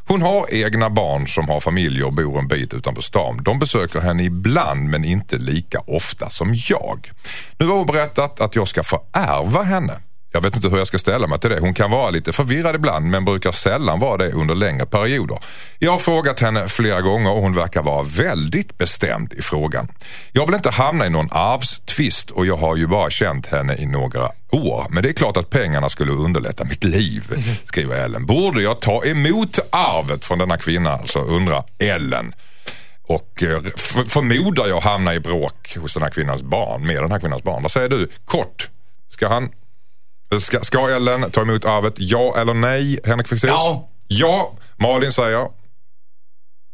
Hon 0.08 0.22
har 0.22 0.54
egna 0.54 0.90
barn 0.90 1.28
som 1.28 1.50
har 1.50 1.60
familj 1.60 2.04
och 2.04 2.14
bor 2.14 2.40
en 2.40 2.48
bit 2.48 2.74
utanför 2.74 3.02
stan. 3.02 3.44
De 3.44 3.60
besöker 3.60 4.00
henne 4.00 4.24
ibland 4.24 4.90
men 4.90 5.06
inte 5.06 5.38
lika 5.38 5.80
ofta 5.80 6.30
som 6.30 6.56
jag. 6.70 7.12
Nu 7.58 7.68
har 7.68 7.78
hon 7.78 7.86
berättat 7.86 8.42
att 8.42 8.56
jag 8.56 8.68
ska 8.68 8.84
få 8.84 9.04
ärva 9.14 9.64
henne. 9.64 9.94
Jag 10.38 10.42
vet 10.42 10.56
inte 10.56 10.70
hur 10.70 10.78
jag 10.78 10.88
ska 10.88 10.98
ställa 10.98 11.28
mig 11.28 11.40
till 11.40 11.50
det. 11.50 11.60
Hon 11.60 11.74
kan 11.74 11.92
vara 11.92 12.10
lite 12.10 12.34
förvirrad 12.34 12.76
ibland 12.76 13.06
men 13.06 13.26
brukar 13.26 13.52
sällan 13.52 14.00
vara 14.00 14.18
det 14.18 14.32
under 14.32 14.56
längre 14.56 14.86
perioder. 14.86 15.40
Jag 15.80 15.92
har 15.92 16.00
frågat 16.00 16.40
henne 16.40 16.68
flera 16.68 17.02
gånger 17.02 17.32
och 17.32 17.42
hon 17.42 17.54
verkar 17.54 17.84
vara 17.84 18.04
väldigt 18.04 18.78
bestämd 18.78 19.34
i 19.34 19.42
frågan. 19.42 19.88
Jag 20.32 20.46
vill 20.46 20.56
inte 20.56 20.70
hamna 20.70 21.06
i 21.06 21.10
någon 21.10 21.30
arvstvist 21.32 22.32
och 22.32 22.46
jag 22.46 22.58
har 22.58 22.76
ju 22.76 22.88
bara 22.88 23.10
känt 23.10 23.46
henne 23.46 23.76
i 23.76 23.86
några 23.86 24.30
år. 24.52 24.88
Men 24.90 25.04
det 25.04 25.10
är 25.10 25.14
klart 25.14 25.38
att 25.38 25.50
pengarna 25.50 25.90
skulle 25.90 26.12
underlätta 26.12 26.64
mitt 26.64 26.84
liv, 26.84 27.24
skriver 27.66 28.06
Ellen. 28.06 28.26
Borde 28.26 28.62
jag 28.62 28.82
ta 28.82 29.06
emot 29.06 29.60
arvet 29.70 30.26
från 30.26 30.40
denna 30.40 30.58
kvinna, 30.58 30.92
alltså 30.92 31.20
undrar 31.20 31.64
Ellen. 31.80 32.34
Och 33.04 33.44
eh, 33.44 33.62
förmodar 34.08 34.68
jag 34.68 34.82
hamna 34.82 35.14
i 35.14 35.20
bråk 35.20 35.78
hos 35.78 35.94
den 35.94 36.04
här 36.04 36.10
kvinnans 36.10 36.44
barn, 36.44 36.88
med 36.88 37.04
den 37.04 37.12
här 37.12 37.20
kvinnans 37.20 37.44
barn. 37.44 37.62
Vad 37.62 37.72
säger 37.72 37.90
du? 37.90 38.10
Kort. 38.26 38.70
Ska 39.10 39.28
han 39.28 39.50
Ska, 40.40 40.60
ska 40.60 40.90
Ellen 40.90 41.32
ta 41.32 41.42
emot 41.42 41.66
arvet? 41.66 41.94
Ja 41.98 42.38
eller 42.38 42.54
nej? 42.54 43.00
Henrik 43.04 43.28
Fexeus? 43.28 43.52
Ja. 43.52 43.90
Ja. 44.08 44.54
Malin 44.78 45.12
säger? 45.12 45.48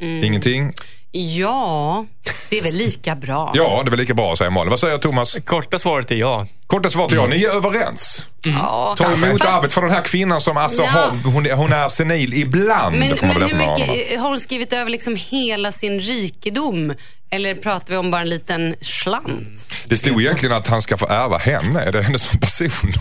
Mm. 0.02 0.24
Ingenting? 0.24 0.74
Ja, 1.12 2.06
det 2.50 2.58
är 2.58 2.62
väl 2.64 2.74
lika 2.76 3.16
bra. 3.16 3.52
Ja, 3.56 3.82
det 3.84 3.88
är 3.88 3.92
väl 3.92 4.00
lika 4.00 4.14
bra 4.14 4.36
säger 4.36 4.52
Malin. 4.52 4.70
Vad 4.70 4.80
säger 4.80 4.98
Thomas? 4.98 5.38
Korta 5.46 5.78
svaret 5.78 6.12
är 6.12 6.16
ja. 6.16 6.48
Korta 6.68 6.90
svar 6.90 7.08
till 7.08 7.18
ja. 7.18 7.28
Ni 7.28 7.44
är 7.44 7.50
överens. 7.50 8.28
Ja, 8.46 8.96
Ta 8.98 9.12
emot 9.14 9.42
fast- 9.42 9.56
arvet 9.58 9.74
från 9.74 9.84
den 9.84 9.94
här 9.94 10.02
kvinnan 10.02 10.42
som 10.42 10.58
alltså 10.58 10.82
Ja. 10.82 10.90
har, 10.90 11.32
hon, 11.32 11.46
är- 11.46 11.54
hon 11.54 11.72
är 11.74 11.90
senil 11.90 12.34
ibland. 12.34 12.96
Men, 13.00 13.18
får 13.18 13.28
man 13.28 13.40
men 13.40 13.50
hur 13.50 13.58
mycket, 13.58 14.22
har 14.22 14.30
hon 14.30 14.40
skrivit 14.40 14.74
över 14.74 14.92
liksom 14.92 15.16
hela 15.30 15.72
sin 15.72 16.00
rikedom? 16.00 16.94
Eller 17.32 17.56
pratar 17.56 17.92
vi 17.92 17.98
om 17.98 18.12
bara 18.12 18.22
en 18.22 18.30
liten 18.30 18.76
slant? 18.82 19.66
Det 19.86 19.98
stod 19.98 20.22
egentligen 20.22 20.56
att 20.56 20.68
han 20.68 20.82
ska 20.82 20.98
få 20.98 21.08
ärva 21.08 21.38
henne. 21.38 21.82
Är 21.82 21.92
det 21.92 22.02
henne 22.02 22.20
som 22.20 22.40
person? 22.40 22.70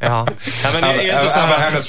Ja. 0.00 0.26
ja 0.62 0.70
men 0.72 0.82
det 0.82 1.10
är 1.10 1.20
inte 1.20 1.32
så 1.32 1.38
ärva 1.40 1.52
här 1.56 1.70
hennes 1.70 1.86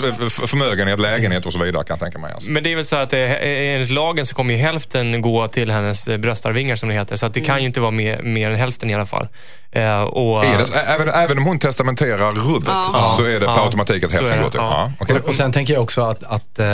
förmögenhet, 0.50 1.00
lägenhet 1.00 1.46
och 1.46 1.54
så 1.54 1.60
vidare 1.64 1.84
kan 1.84 1.94
jag 1.94 2.00
tänka 2.00 2.18
mig. 2.20 2.34
Alltså. 2.34 2.50
Men 2.50 2.64
det 2.64 2.72
är 2.72 2.76
väl 2.76 2.86
så 2.86 2.96
att 2.96 3.14
eh, 3.14 3.20
enligt 3.20 3.90
lagen 3.90 4.26
så 4.26 4.36
kommer 4.36 4.54
ju 4.54 4.60
hälften 4.60 5.22
gå 5.24 5.48
till 5.48 5.72
hennes 5.72 6.08
eh, 6.08 6.18
bröstarvingar 6.18 6.76
som 6.76 6.90
det 6.90 6.96
heter. 6.96 7.16
Så 7.16 7.26
att 7.26 7.34
det 7.34 7.42
kan 7.42 7.60
ju 7.62 7.66
inte 7.68 7.80
vara 7.82 7.92
mer, 7.92 8.22
mer 8.24 8.50
än 8.50 8.56
hälften 8.56 8.90
i 8.90 8.94
alla 8.94 9.06
fall. 9.06 9.28
Eh, 9.72 10.02
och, 10.02 10.42
det, 10.44 10.78
även, 10.88 11.10
även 11.10 11.38
om 11.38 11.44
hon 11.44 11.60
testamenterar 11.60 12.32
rubbet 12.34 12.68
Ja. 12.94 13.14
så 13.18 13.24
är 13.24 13.40
det 13.40 13.46
på 13.46 13.52
Ja. 13.52 13.64
automatik 13.66 14.04
att 14.04 14.14
hälften 14.14 14.42
går 14.42 14.50
till. 14.50 14.60
ja. 14.64 14.70
Ja. 14.88 14.92
okej. 15.00 15.16
Och, 15.20 15.28
och 15.28 15.36
sen 15.36 15.52
tänker 15.52 15.74
jag 15.74 15.84
också 15.84 16.02
att, 16.02 16.24
att 16.24 16.60
eh, 16.60 16.66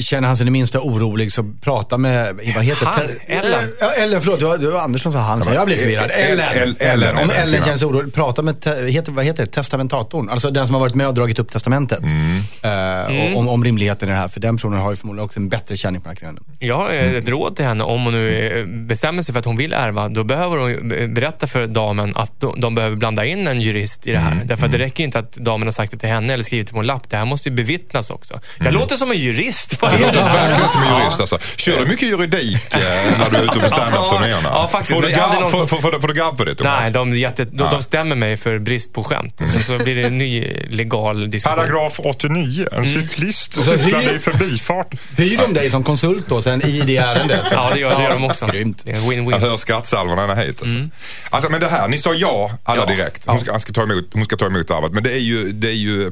Känner 0.00 0.28
han 0.28 0.36
sig 0.36 0.44
det 0.44 0.50
minsta 0.50 0.80
orolig 0.80 1.32
så 1.32 1.52
prata 1.62 1.98
med, 1.98 2.34
vad 2.54 2.64
heter 2.64 2.86
det? 3.26 3.32
Ellen? 3.34 3.64
Ellen, 3.98 4.20
förlåt. 4.20 4.40
Det 4.40 4.46
var, 4.46 4.58
det 4.58 4.70
var 4.70 4.80
Anders 4.80 5.02
som 5.02 5.12
sa 5.12 5.18
han, 5.18 5.42
så 5.44 5.50
jag 5.52 5.66
blev 5.66 5.76
förvirrad. 5.76 6.10
El- 6.10 6.40
El- 6.40 6.40
Ellen. 6.40 6.76
Ellen, 6.80 7.16
Om 7.24 7.30
Ellen, 7.30 7.62
känner 7.62 7.76
sig 7.76 7.86
orolig, 7.88 8.14
prata 8.14 8.42
med, 8.42 8.54
heter, 8.88 9.12
vad 9.12 9.24
heter 9.24 9.44
det, 9.44 9.50
testamentatorn. 9.50 10.28
Alltså 10.28 10.50
den 10.50 10.66
som 10.66 10.74
har 10.74 10.80
varit 10.80 10.94
med 10.94 11.08
och 11.08 11.14
dragit 11.14 11.38
upp 11.38 11.50
testamentet. 11.52 11.98
Eh, 12.62 13.32
och- 13.32 13.38
om, 13.38 13.48
om 13.48 13.64
rimligheten 13.64 14.08
i 14.08 14.12
det 14.12 14.18
här. 14.18 14.28
För 14.28 14.40
den 14.40 14.56
personen 14.56 14.80
har 14.80 14.90
ju 14.90 14.96
förmodligen 14.96 15.24
också 15.24 15.40
en 15.40 15.48
bättre 15.48 15.76
känning 15.76 16.00
på 16.00 16.08
den 16.08 16.16
här 16.16 16.20
kvinnan. 16.20 16.44
Jag 16.58 16.76
har 16.76 16.90
ett 16.90 17.28
råd 17.28 17.56
till 17.56 17.64
henne. 17.64 17.84
Om 17.84 18.04
hon 18.04 18.12
nu 18.12 18.58
eh, 18.60 18.66
bestämmer 18.86 19.22
sig 19.22 19.32
för 19.32 19.38
att 19.38 19.44
hon 19.44 19.56
vill 19.56 19.72
ärva, 19.72 20.08
då 20.08 20.24
behöver 20.24 20.56
hon 20.58 20.88
berätta 21.14 21.46
för 21.46 21.66
damen 21.66 22.16
att 22.16 22.40
de, 22.40 22.60
de 22.60 22.74
behöver 22.74 22.96
blanda 22.96 23.24
in 23.24 23.46
en 23.46 23.60
jurist 23.60 24.06
i 24.06 24.10
det 24.12 24.18
här. 24.18 24.40
Därför 24.44 24.66
att 24.66 24.72
det 24.72 24.78
räcker 24.78 25.04
inte 25.04 25.18
att 25.18 25.32
damen 25.32 25.66
har 25.66 25.72
sagt 25.72 25.90
det 25.92 25.98
till 25.98 26.08
henne 26.08 26.32
eller 26.32 26.44
skrivit 26.44 26.66
det 26.66 26.72
på 26.72 26.78
en 26.80 26.86
lapp. 26.86 27.10
Det 27.10 27.16
här 27.16 27.24
måste 27.24 27.48
ju 27.48 27.54
bevittnas 27.54 28.10
också. 28.10 28.40
Jag 28.58 28.72
låter 28.72 28.96
som 28.96 29.10
en 29.10 29.18
jurist 29.18 29.53
jurist. 29.54 29.80
Det 29.80 29.98
låter 29.98 30.24
verkligen 30.32 30.68
som 30.68 30.82
en 30.82 30.98
jurist 30.98 31.20
alltså. 31.20 31.38
Kör 31.56 31.78
du 31.80 31.86
mycket 31.86 32.08
juridik 32.08 32.74
eh, 32.74 32.80
när 33.18 33.30
du 33.30 33.36
är 33.36 33.42
ute 33.42 33.58
på 33.60 33.68
standup-turnéerna? 33.68 34.48
Ja, 34.52 34.68
faktiskt. 34.72 34.94
Får 34.94 35.02
du 35.02 35.14
som- 35.50 35.68
får, 35.68 35.80
får, 35.80 36.00
får 36.00 36.08
du 36.08 36.14
gav 36.14 36.32
på 36.36 36.44
det 36.44 36.54
Thomas? 36.54 36.80
Nej, 36.82 36.90
de, 36.90 37.14
jätte, 37.14 37.44
de, 37.44 37.70
de 37.70 37.82
stämmer 37.82 38.16
mig 38.16 38.36
för 38.36 38.58
brist 38.58 38.92
på 38.92 39.04
skämt. 39.04 39.40
Så, 39.46 39.62
så 39.62 39.78
blir 39.78 39.94
det 39.94 40.06
en 40.06 40.18
ny 40.18 40.44
legal 40.70 41.30
diskussion. 41.30 41.56
Paragraf 41.56 42.00
89. 42.04 42.66
En 42.72 42.84
cyklist 42.86 43.54
Så 43.54 43.60
cyklande 43.60 43.96
hyr- 44.10 44.16
i 44.16 44.18
förbifart. 44.18 44.94
Hyr 45.16 45.38
de 45.38 45.54
dig 45.54 45.70
som 45.70 45.84
konsult 45.84 46.26
då 46.28 46.42
sen 46.42 46.62
i 46.62 46.80
det 46.80 46.96
ärendet? 46.96 47.40
Ja, 47.50 47.70
det 47.74 47.80
gör, 47.80 47.96
det 47.96 48.02
gör 48.02 48.10
de 48.12 48.24
också. 48.24 48.46
Grymt. 48.46 48.80
Det 48.84 48.90
är 48.90 48.94
en 48.96 49.04
Jag 49.04 49.12
win-win. 49.12 49.38
hör 49.40 49.56
skrattsalvorna 49.56 50.22
ända 50.22 50.34
hit. 50.34 50.62
Alltså. 50.62 50.78
alltså. 51.30 51.50
Men 51.50 51.60
det 51.60 51.68
här, 51.68 51.88
ni 51.88 51.98
sa 51.98 52.14
ja 52.14 52.50
alla 52.64 52.80
Ja. 52.88 52.94
direkt. 52.96 53.22
Hon 53.26 53.40
ska, 53.40 53.50
han 53.50 53.60
ska 53.60 53.72
ta 53.72 53.82
emot, 53.82 54.04
hon 54.12 54.24
ska 54.24 54.36
ta 54.36 54.46
emot 54.46 54.70
arvet. 54.70 54.92
Men 54.92 55.02
det 55.02 55.12
är 55.14 55.18
ju, 55.20 55.52
det 55.52 55.68
är 55.68 55.72
ju 55.72 56.10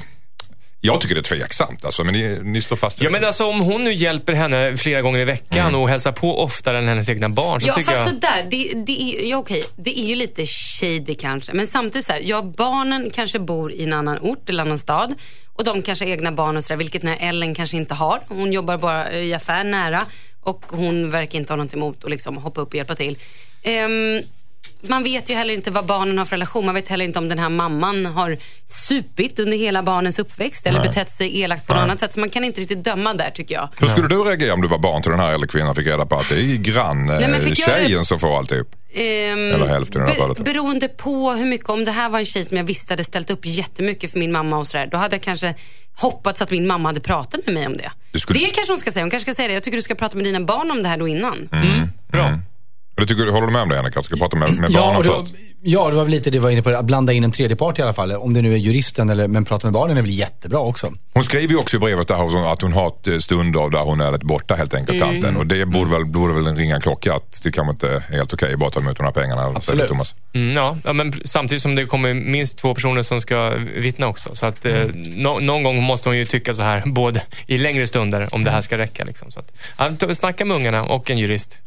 jag 0.84 1.00
tycker 1.00 1.14
det 1.14 1.20
är 1.20 1.22
tveksamt 1.22 1.84
alltså, 1.84 2.04
men 2.04 2.14
ni, 2.14 2.38
ni 2.42 2.62
står 2.62 2.76
fast 2.76 3.00
vid 3.00 3.04
Ja, 3.04 3.08
det. 3.08 3.12
men 3.12 3.24
alltså 3.24 3.46
om 3.46 3.60
hon 3.60 3.84
nu 3.84 3.92
hjälper 3.92 4.32
henne 4.32 4.76
flera 4.76 5.02
gånger 5.02 5.18
i 5.20 5.24
veckan 5.24 5.74
och 5.74 5.88
hälsar 5.88 6.12
på 6.12 6.42
oftare 6.42 6.78
än 6.78 6.88
hennes 6.88 7.08
egna 7.08 7.28
barn 7.28 7.60
så 7.60 7.66
Ja 7.66 7.74
tycker 7.74 7.92
fast 7.92 7.98
jag... 7.98 8.08
sådär, 8.08 8.46
det, 8.50 8.84
det, 8.86 9.02
är, 9.02 9.30
ja, 9.30 9.36
okej, 9.36 9.64
det 9.76 9.98
är 9.98 10.04
ju 10.04 10.14
lite 10.14 10.46
shady 10.46 11.14
kanske. 11.14 11.52
Men 11.52 11.66
samtidigt 11.66 12.06
så 12.06 12.12
här, 12.12 12.20
ja 12.24 12.42
barnen 12.42 13.10
kanske 13.14 13.38
bor 13.38 13.72
i 13.72 13.82
en 13.84 13.92
annan 13.92 14.18
ort 14.18 14.48
eller 14.48 14.62
annan 14.62 14.78
stad. 14.78 15.14
Och 15.54 15.64
de 15.64 15.82
kanske 15.82 16.04
har 16.04 16.12
egna 16.12 16.32
barn 16.32 16.56
och 16.56 16.64
sådär, 16.64 16.78
vilket 16.78 17.02
den 17.02 17.10
här 17.10 17.28
Ellen 17.28 17.54
kanske 17.54 17.76
inte 17.76 17.94
har. 17.94 18.22
Hon 18.28 18.52
jobbar 18.52 18.76
bara 18.78 19.12
i 19.18 19.34
affär 19.34 19.64
nära. 19.64 20.02
Och 20.40 20.64
hon 20.68 21.10
verkar 21.10 21.38
inte 21.38 21.52
ha 21.52 21.56
något 21.56 21.74
emot 21.74 22.04
att 22.04 22.10
liksom 22.10 22.36
hoppa 22.36 22.60
upp 22.60 22.68
och 22.68 22.74
hjälpa 22.74 22.94
till. 22.94 23.18
Ehm, 23.62 24.22
man 24.88 25.02
vet 25.02 25.30
ju 25.30 25.34
heller 25.34 25.54
inte 25.54 25.70
vad 25.70 25.86
barnen 25.86 26.18
har 26.18 26.24
för 26.24 26.30
relation. 26.36 26.66
Man 26.66 26.74
vet 26.74 26.88
heller 26.88 27.04
inte 27.04 27.18
om 27.18 27.28
den 27.28 27.38
här 27.38 27.48
mamman 27.48 28.06
har 28.06 28.36
supit 28.88 29.38
under 29.40 29.56
hela 29.56 29.82
barnens 29.82 30.18
uppväxt 30.18 30.66
eller 30.66 30.82
betett 30.82 31.10
sig 31.10 31.40
elakt 31.40 31.66
på 31.66 31.74
något 31.74 31.82
annat 31.82 32.00
sätt. 32.00 32.12
Så 32.12 32.20
man 32.20 32.28
kan 32.28 32.44
inte 32.44 32.60
riktigt 32.60 32.84
döma 32.84 33.14
där 33.14 33.30
tycker 33.30 33.54
jag. 33.54 33.68
Hur 33.80 33.88
skulle 33.88 34.08
du 34.08 34.16
reagera 34.22 34.54
om 34.54 34.60
du 34.60 34.68
var 34.68 34.78
barn 34.78 35.02
till 35.02 35.10
den 35.10 35.20
här 35.20 35.32
äldre 35.32 35.48
kvinnan 35.48 35.74
fick 35.74 35.86
reda 35.86 36.06
på 36.06 36.16
att 36.16 36.28
det 36.28 36.34
är 36.34 36.56
grann 36.56 37.06
Nej, 37.06 37.28
men 37.28 37.34
eh, 37.78 37.90
jag 37.92 38.06
som 38.06 38.18
får 38.20 38.38
alltihop? 38.38 38.68
Ehm, 38.94 39.38
Eller 39.38 39.66
hälften 39.66 40.02
i 40.02 40.04
det 40.04 40.10
här 40.12 40.18
fallet. 40.18 40.38
Beroende 40.44 40.88
på 40.88 41.32
hur 41.32 41.46
mycket, 41.46 41.68
om 41.68 41.84
det 41.84 41.90
här 41.92 42.08
var 42.08 42.18
en 42.18 42.24
tjej 42.24 42.44
som 42.44 42.56
jag 42.56 42.64
visste 42.64 42.92
hade 42.92 43.04
ställt 43.04 43.30
upp 43.30 43.40
jättemycket 43.42 44.12
för 44.12 44.18
min 44.18 44.32
mamma 44.32 44.58
och 44.58 44.66
sådär, 44.66 44.86
då 44.90 44.96
hade 44.96 45.14
jag 45.16 45.22
kanske 45.22 45.54
hoppats 45.96 46.42
att 46.42 46.50
min 46.50 46.66
mamma 46.66 46.88
hade 46.88 47.00
pratat 47.00 47.46
med 47.46 47.54
mig 47.54 47.66
om 47.66 47.76
det. 47.76 47.90
Du 48.12 48.18
skulle- 48.20 48.40
Det 48.40 48.46
kanske 48.46 48.72
hon 48.72 48.78
ska 48.78 48.92
säga. 48.92 49.02
Hon 49.04 49.10
kanske 49.10 49.32
ska 49.32 49.36
säga 49.36 49.48
det. 49.48 49.54
Jag 49.54 49.62
tycker 49.62 49.76
du 49.78 49.82
ska 49.82 49.94
prata 49.94 50.16
med 50.16 50.24
dina 50.24 50.40
barn 50.40 50.70
om 50.70 50.82
det 50.82 50.88
här 50.88 50.96
då 50.98 51.08
innan. 51.08 51.48
Bra. 52.12 52.24
Och 52.24 52.30
det 52.96 53.06
tycker, 53.06 53.24
du- 53.24 53.30
håller 53.32 53.46
du 53.46 53.52
med 53.52 53.62
om 53.62 53.68
det 53.68 53.76
Henrik? 53.76 53.96
Att 53.96 54.02
du 54.04 54.06
ska 54.06 54.16
prata 54.16 54.36
med, 54.36 54.52
med 54.58 54.70
Ja, 54.70 54.80
barnen 54.80 54.96
och 54.96 55.02
det 55.02 55.08
var, 55.08 55.20
först? 55.20 55.34
ja, 55.62 55.88
det 55.90 55.96
var 55.96 56.02
väl 56.04 56.10
lite 56.10 56.30
det 56.30 56.36
jag 56.36 56.42
var 56.42 56.50
inne 56.50 56.62
på, 56.62 56.70
att 56.70 56.84
blanda 56.84 57.12
in 57.12 57.24
en 57.24 57.32
tredje 57.32 57.56
part 57.56 57.78
i 57.78 57.82
alla 57.82 57.92
fall. 57.92 58.12
Om 58.12 58.34
det 58.34 58.42
nu 58.42 58.52
är 58.52 58.56
juristen, 58.56 59.10
eller, 59.10 59.28
men 59.28 59.44
prata 59.44 59.66
med 59.66 59.72
barnen 59.74 59.96
är 59.96 60.02
väl 60.02 60.10
jättebra 60.10 60.58
också. 60.58 60.92
Hon 61.14 61.24
skriver 61.24 61.48
ju 61.54 61.58
också 61.60 61.76
i 61.76 61.80
brevet 61.80 62.08
där 62.08 62.14
hon- 62.16 62.44
att 62.52 62.62
hon 62.62 62.72
har 62.72 62.86
ett 62.86 63.06
eh, 63.08 63.18
stunder 63.18 63.70
där 63.70 63.78
hon 63.80 64.00
är 64.00 64.12
lite 64.12 64.26
borta 64.26 64.54
helt 64.54 64.74
enkelt, 64.74 64.98
tanten. 64.98 65.36
Och 65.36 65.46
det 65.46 65.66
borde 65.66 65.90
väl, 65.90 66.04
borde 66.04 66.34
väl 66.34 66.56
ringa 66.56 66.74
en 66.74 66.80
klocka 66.80 67.14
att 67.14 67.40
det 67.42 67.52
kanske 67.52 67.70
inte 67.70 67.88
är 67.88 68.00
helt 68.16 68.32
okej 68.34 68.52
att 68.52 68.58
bara 68.58 68.70
ta 68.70 68.80
emot 68.80 68.96
de 68.96 69.04
här 69.04 69.12
pengarna. 69.12 69.42
Absolut. 69.56 69.88
Thomas. 69.88 70.14
Mm, 70.34 70.56
ja, 70.56 70.76
ja, 70.84 70.92
men 70.92 71.12
samtidigt 71.24 71.62
som 71.62 71.74
det 71.74 71.84
kommer 71.86 72.14
minst 72.14 72.58
två 72.58 72.74
personer 72.74 73.02
som 73.02 73.20
ska 73.20 73.50
vittna 73.76 74.06
också. 74.06 74.34
Så 74.34 74.46
att, 74.46 74.64
eh, 74.64 74.84
nå- 74.94 75.38
någon 75.38 75.62
gång 75.62 75.82
måste 75.82 76.08
hon 76.08 76.18
ju 76.18 76.24
tycka 76.24 76.54
så 76.54 76.62
här, 76.62 76.82
både 76.86 77.22
i 77.46 77.58
längre 77.58 77.86
stunder, 77.86 78.28
om 78.34 78.44
det 78.44 78.50
här 78.50 78.60
ska 78.60 78.78
räcka. 78.78 79.04
Liksom. 79.04 79.30
Så 79.30 79.40
att, 79.40 79.52
ja, 80.00 80.14
snacka 80.14 80.44
med 80.44 80.56
ungarna 80.56 80.82
och 80.82 81.10
en 81.10 81.18
jurist. 81.18 81.58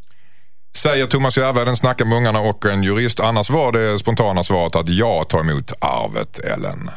Säger 0.76 1.08
Thomas 1.08 1.38
Järvheden, 1.38 1.76
snackar 1.76 2.06
med 2.06 2.18
ungarna 2.18 2.40
och 2.40 2.66
en 2.66 2.84
jurist. 2.84 3.20
Annars 3.20 3.50
var 3.50 3.72
det 3.72 4.00
spontana 4.00 4.44
svaret 4.44 4.76
att 4.76 4.90
jag 4.90 5.30
tar 5.30 5.40
emot 5.40 5.74
arvet, 5.80 6.40
Ellen. 6.40 6.90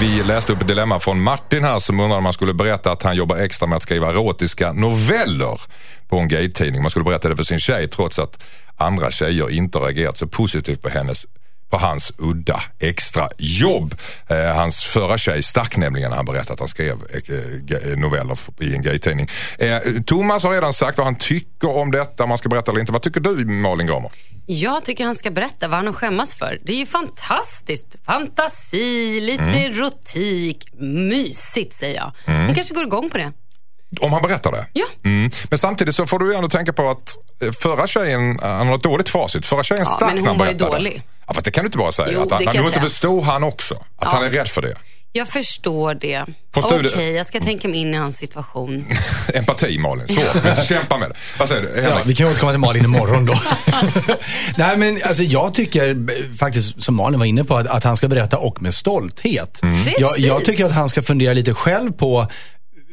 Vi 0.00 0.22
läste 0.22 0.52
upp 0.52 0.60
ett 0.60 0.68
dilemma 0.68 1.00
från 1.00 1.20
Martin 1.20 1.64
här 1.64 1.78
som 1.78 2.00
undrade 2.00 2.18
om 2.18 2.24
man 2.24 2.32
skulle 2.32 2.54
berätta 2.54 2.92
att 2.92 3.02
han 3.02 3.16
jobbar 3.16 3.36
extra 3.36 3.66
med 3.66 3.76
att 3.76 3.82
skriva 3.82 4.08
erotiska 4.08 4.72
noveller 4.72 5.60
på 6.08 6.18
en 6.18 6.28
gay-tidning. 6.28 6.82
Man 6.82 6.90
skulle 6.90 7.04
berätta 7.04 7.28
det 7.28 7.36
för 7.36 7.42
sin 7.42 7.60
tjej 7.60 7.88
trots 7.88 8.18
att 8.18 8.38
andra 8.76 9.10
tjejer 9.10 9.50
inte 9.50 9.78
har 9.78 9.84
reagerat 9.84 10.16
så 10.16 10.26
positivt 10.26 10.82
på 10.82 10.88
hennes 10.88 11.26
på 11.70 11.76
hans 11.76 12.12
udda 12.18 12.62
extra 12.78 13.28
jobb. 13.38 13.94
Eh, 14.28 14.54
hans 14.56 14.82
förra 14.84 15.18
tjej 15.18 15.42
stack 15.42 15.76
nämligen 15.76 16.10
när 16.10 16.16
han 16.16 16.26
berättade 16.26 16.52
att 16.52 16.58
han 16.58 16.68
skrev 16.68 16.92
eh, 16.92 17.20
ga- 17.62 17.96
noveller 17.96 18.38
i 18.60 18.74
en 18.74 18.82
gaytidning. 18.82 19.28
Eh, 19.58 19.78
Thomas 20.06 20.44
har 20.44 20.50
redan 20.50 20.72
sagt 20.72 20.98
vad 20.98 21.06
han 21.06 21.16
tycker 21.16 21.76
om 21.76 21.90
detta, 21.90 22.22
om 22.22 22.28
man 22.28 22.38
ska 22.38 22.48
berätta 22.48 22.70
eller 22.70 22.80
inte. 22.80 22.92
Vad 22.92 23.02
tycker 23.02 23.20
du 23.20 23.44
Malin 23.44 23.86
Gramer? 23.86 24.10
Jag 24.50 24.84
tycker 24.84 25.04
han 25.04 25.14
ska 25.14 25.30
berätta 25.30 25.68
vad 25.68 25.76
han 25.76 25.86
har 25.86 25.92
skämmas 25.92 26.34
för. 26.34 26.58
Det 26.62 26.72
är 26.72 26.76
ju 26.76 26.86
fantastiskt. 26.86 27.96
Fantasi, 28.06 29.20
lite 29.20 29.42
erotik, 29.44 30.64
mysigt 31.08 31.74
säger 31.74 31.96
jag. 31.96 32.12
Hon 32.46 32.54
kanske 32.54 32.74
går 32.74 32.84
igång 32.84 33.10
på 33.10 33.18
det. 33.18 33.32
Om 34.00 34.12
han 34.12 34.22
berättar 34.22 34.52
det? 34.52 34.66
Ja. 34.72 34.84
Mm. 35.04 35.30
Men 35.50 35.58
samtidigt 35.58 35.94
så 35.94 36.06
får 36.06 36.18
du 36.18 36.26
ju 36.30 36.34
ändå 36.34 36.48
tänka 36.48 36.72
på 36.72 36.90
att 36.90 37.16
eh, 37.42 37.52
förra 37.52 37.86
tjejen, 37.86 38.38
han 38.42 38.68
har 38.68 38.74
ett 38.74 38.82
dåligt 38.82 39.08
facit. 39.08 39.46
Förra 39.46 39.62
tjejen 39.62 39.84
Ja, 39.86 39.96
stack 39.96 40.00
men 40.00 40.14
när 40.14 40.20
hon 40.20 40.28
han 40.28 40.38
var 40.38 40.46
ju 40.46 40.52
berättade. 40.52 40.76
dålig. 40.76 41.02
Ja, 41.26 41.34
fast 41.34 41.44
det 41.44 41.50
kan 41.50 41.64
du 41.64 41.66
inte 41.66 41.78
bara 41.78 41.92
säga. 41.92 42.08
Jo, 42.12 42.22
att 42.22 42.30
han, 42.30 42.44
det 42.44 42.52
kan 42.52 42.62
måste 42.64 42.80
förstå 42.80 43.20
han 43.20 43.44
också. 43.44 43.74
Att 43.74 43.82
Ja. 44.00 44.08
han 44.08 44.24
är 44.24 44.30
rädd 44.30 44.48
för 44.48 44.62
det. 44.62 44.74
Jag 45.12 45.28
förstår 45.28 45.94
det. 45.94 46.26
Okej, 46.56 47.10
jag 47.12 47.26
ska 47.26 47.40
tänka 47.40 47.68
mig 47.68 47.78
in 47.80 47.94
i 47.94 47.96
hans 47.96 48.16
situation. 48.16 48.86
Empati 49.34 49.78
Malin, 49.78 50.08
svårt. 50.08 50.42
Men 50.44 50.56
kämpa 50.62 50.98
med 50.98 51.08
det. 51.10 51.14
Vad 51.38 51.48
säger 51.48 51.62
du? 51.62 51.68
Ja, 51.68 51.82
Henrik? 51.90 52.06
vi 52.06 52.14
kan 52.14 52.26
återkomma 52.26 52.52
till 52.52 52.58
Malin 52.60 52.84
imorgon 52.84 53.26
då. 53.26 53.34
Nej 54.56 54.76
men 54.76 54.98
alltså 55.04 55.22
jag 55.22 55.54
tycker 55.54 55.88
eh, 55.88 55.94
faktiskt, 56.38 56.82
som 56.82 56.94
Malin 56.96 57.18
var 57.18 57.26
inne 57.26 57.44
på, 57.44 57.56
att, 57.56 57.66
att 57.66 57.84
han 57.84 57.96
ska 57.96 58.08
berätta 58.08 58.38
och 58.38 58.62
med 58.62 58.74
stolthet. 58.74 59.60
Jag, 59.98 60.18
jag 60.18 60.44
tycker 60.44 60.64
att 60.64 60.72
han 60.72 60.88
ska 60.88 61.02
fundera 61.02 61.32
lite 61.32 61.54
själv 61.54 61.92
på 61.92 62.28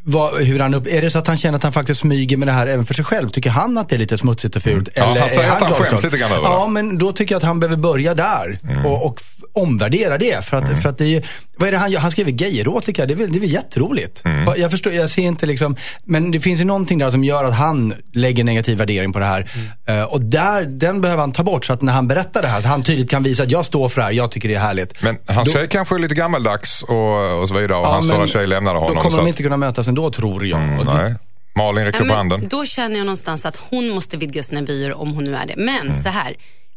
vad, 0.08 0.44
hur 0.44 0.60
han 0.60 0.74
upp, 0.74 0.88
är 0.88 1.02
det 1.02 1.10
så 1.10 1.20
att 1.20 1.28
han 1.28 1.38
känner 1.38 1.56
att 1.56 1.64
han 1.64 1.74
faktiskt 1.74 2.00
smyger 2.00 2.38
med 2.38 2.48
det 2.48 2.52
här 2.52 2.68
även 2.68 2.86
för 2.86 2.94
sig 2.94 3.06
själv? 3.06 3.30
Tycker 3.30 3.50
han 3.50 3.78
att 3.78 3.90
det 3.90 3.96
är 3.96 4.00
lite 4.00 4.18
smutsigt 4.18 4.56
och 4.56 4.62
fult? 4.64 4.90
Ja, 4.96 5.16
han 5.20 5.30
säger 5.30 5.50
att 5.52 5.62
han 5.62 5.72
och 5.72 5.78
skäms 5.78 6.04
lite 6.04 6.18
grann 6.18 6.32
över 6.32 6.44
Ja, 6.44 6.66
det. 6.66 6.72
men 6.72 6.98
då 6.98 7.12
tycker 7.14 7.36
jag 7.36 7.38
att 7.40 7.44
han 7.44 7.60
behöver 7.60 7.78
börja 7.82 8.14
där. 8.14 8.60
Och, 8.86 9.06
och 9.06 9.18
f- 9.22 9.45
omvärdera 9.56 10.18
det. 10.18 10.46
För 10.46 10.58
att, 10.58 10.64
Mm. 10.64 10.82
för 10.82 10.90
att 10.90 10.98
det 10.98 11.04
är 11.04 11.08
ju, 11.08 11.22
vad 11.58 11.68
är 11.68 11.72
det 11.72 11.78
han 11.78 11.92
gör? 11.92 12.00
Han 12.00 12.12
skriver 12.12 12.32
gayerotika. 12.32 13.06
Det 13.06 13.14
är 13.14 13.16
väl, 13.16 13.32
det 13.32 13.38
är 13.38 13.42
väl 13.42 13.52
jätteroligt. 13.52 14.22
Mm. 14.26 14.54
Jag 14.62 14.72
förstår, 14.72 14.94
jag 14.94 15.10
ser 15.10 15.22
inte 15.22 15.46
liksom, 15.46 15.76
men 16.04 16.32
det 16.32 16.40
finns 16.40 16.60
ju 16.62 16.66
någonting 16.66 16.98
där 17.00 17.10
som 17.10 17.24
gör 17.24 17.44
att 17.44 17.54
han 17.56 17.94
lägger 18.14 18.44
negativ 18.44 18.78
värdering 18.78 19.14
på 19.14 19.20
det 19.20 19.26
här. 19.26 19.50
Mm. 19.88 20.00
Eh, 20.00 20.06
och 20.06 20.22
där, 20.22 20.66
den 20.66 21.02
behöver 21.02 21.22
han 21.22 21.32
ta 21.32 21.44
bort 21.44 21.66
så 21.66 21.74
att 21.74 21.82
när 21.82 21.94
han 21.94 22.08
berättar 22.08 22.42
det 22.42 22.48
här, 22.48 22.60
att 22.60 22.66
han 22.66 22.84
tydligt 22.84 23.10
kan 23.12 23.24
visa 23.24 23.44
att 23.44 23.52
jag 23.52 23.66
står 23.66 23.90
för 23.90 24.02
det 24.02 24.06
här, 24.06 24.12
jag 24.14 24.32
tycker 24.32 24.50
det 24.50 24.56
är 24.56 24.60
härligt. 24.60 25.04
Men 25.04 25.18
hans 25.28 25.48
Då- 25.48 25.54
tjej 25.54 25.68
kanske 25.70 25.96
är 25.96 26.00
lite 26.00 26.16
gammaldags 26.16 26.84
och, 26.84 27.40
och 27.42 27.48
så 27.48 27.54
vidare. 27.56 27.78
Och 27.78 27.86
Ja, 27.86 27.92
hans 27.92 28.06
men 28.08 28.16
förra 28.16 28.28
tjej 28.28 28.48
lämnade 28.48 28.80
honom. 28.80 28.96
Då 28.96 29.02
kommer 29.02 29.12
så 29.12 29.18
de 29.18 29.24
att- 29.24 29.28
inte 29.28 29.44
kunna 29.44 29.58
mötas 29.58 29.88
ändå 29.88 30.12
tror 30.12 30.46
jag. 30.46 30.60
Det- 30.60 30.94
Nej. 30.94 31.16
Malin 31.58 31.86
räcker 31.86 32.06
upp 32.06 32.12
handen. 32.12 32.48
Då 32.50 32.66
känner 32.66 32.96
jag 32.98 33.06
någonstans 33.06 33.46
att 33.46 33.58
hon 33.70 33.90
måste 33.90 34.18
vidga 34.18 34.44
sina 34.44 34.62
vyer 34.62 34.94
om 35.02 35.12
hon 35.14 35.24
nu 35.24 35.36
är 35.36 35.46
det. 35.48 35.54
Men 35.58 35.88
Mm. 35.90 36.04
så 36.04 36.10
här, 36.10 36.36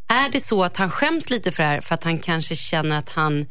är 0.09 0.29
det 0.33 0.41
så 0.41 0.65
att 0.65 0.77
han 0.77 0.91
skäms 0.91 1.31
lite 1.31 1.51
för 1.53 1.63
det 1.63 1.69
här 1.69 1.81
för 1.81 1.95
att 1.95 2.05
han 2.05 2.19
kanske 2.19 2.55
känner 2.57 2.99
att 2.99 3.09
han 3.09 3.47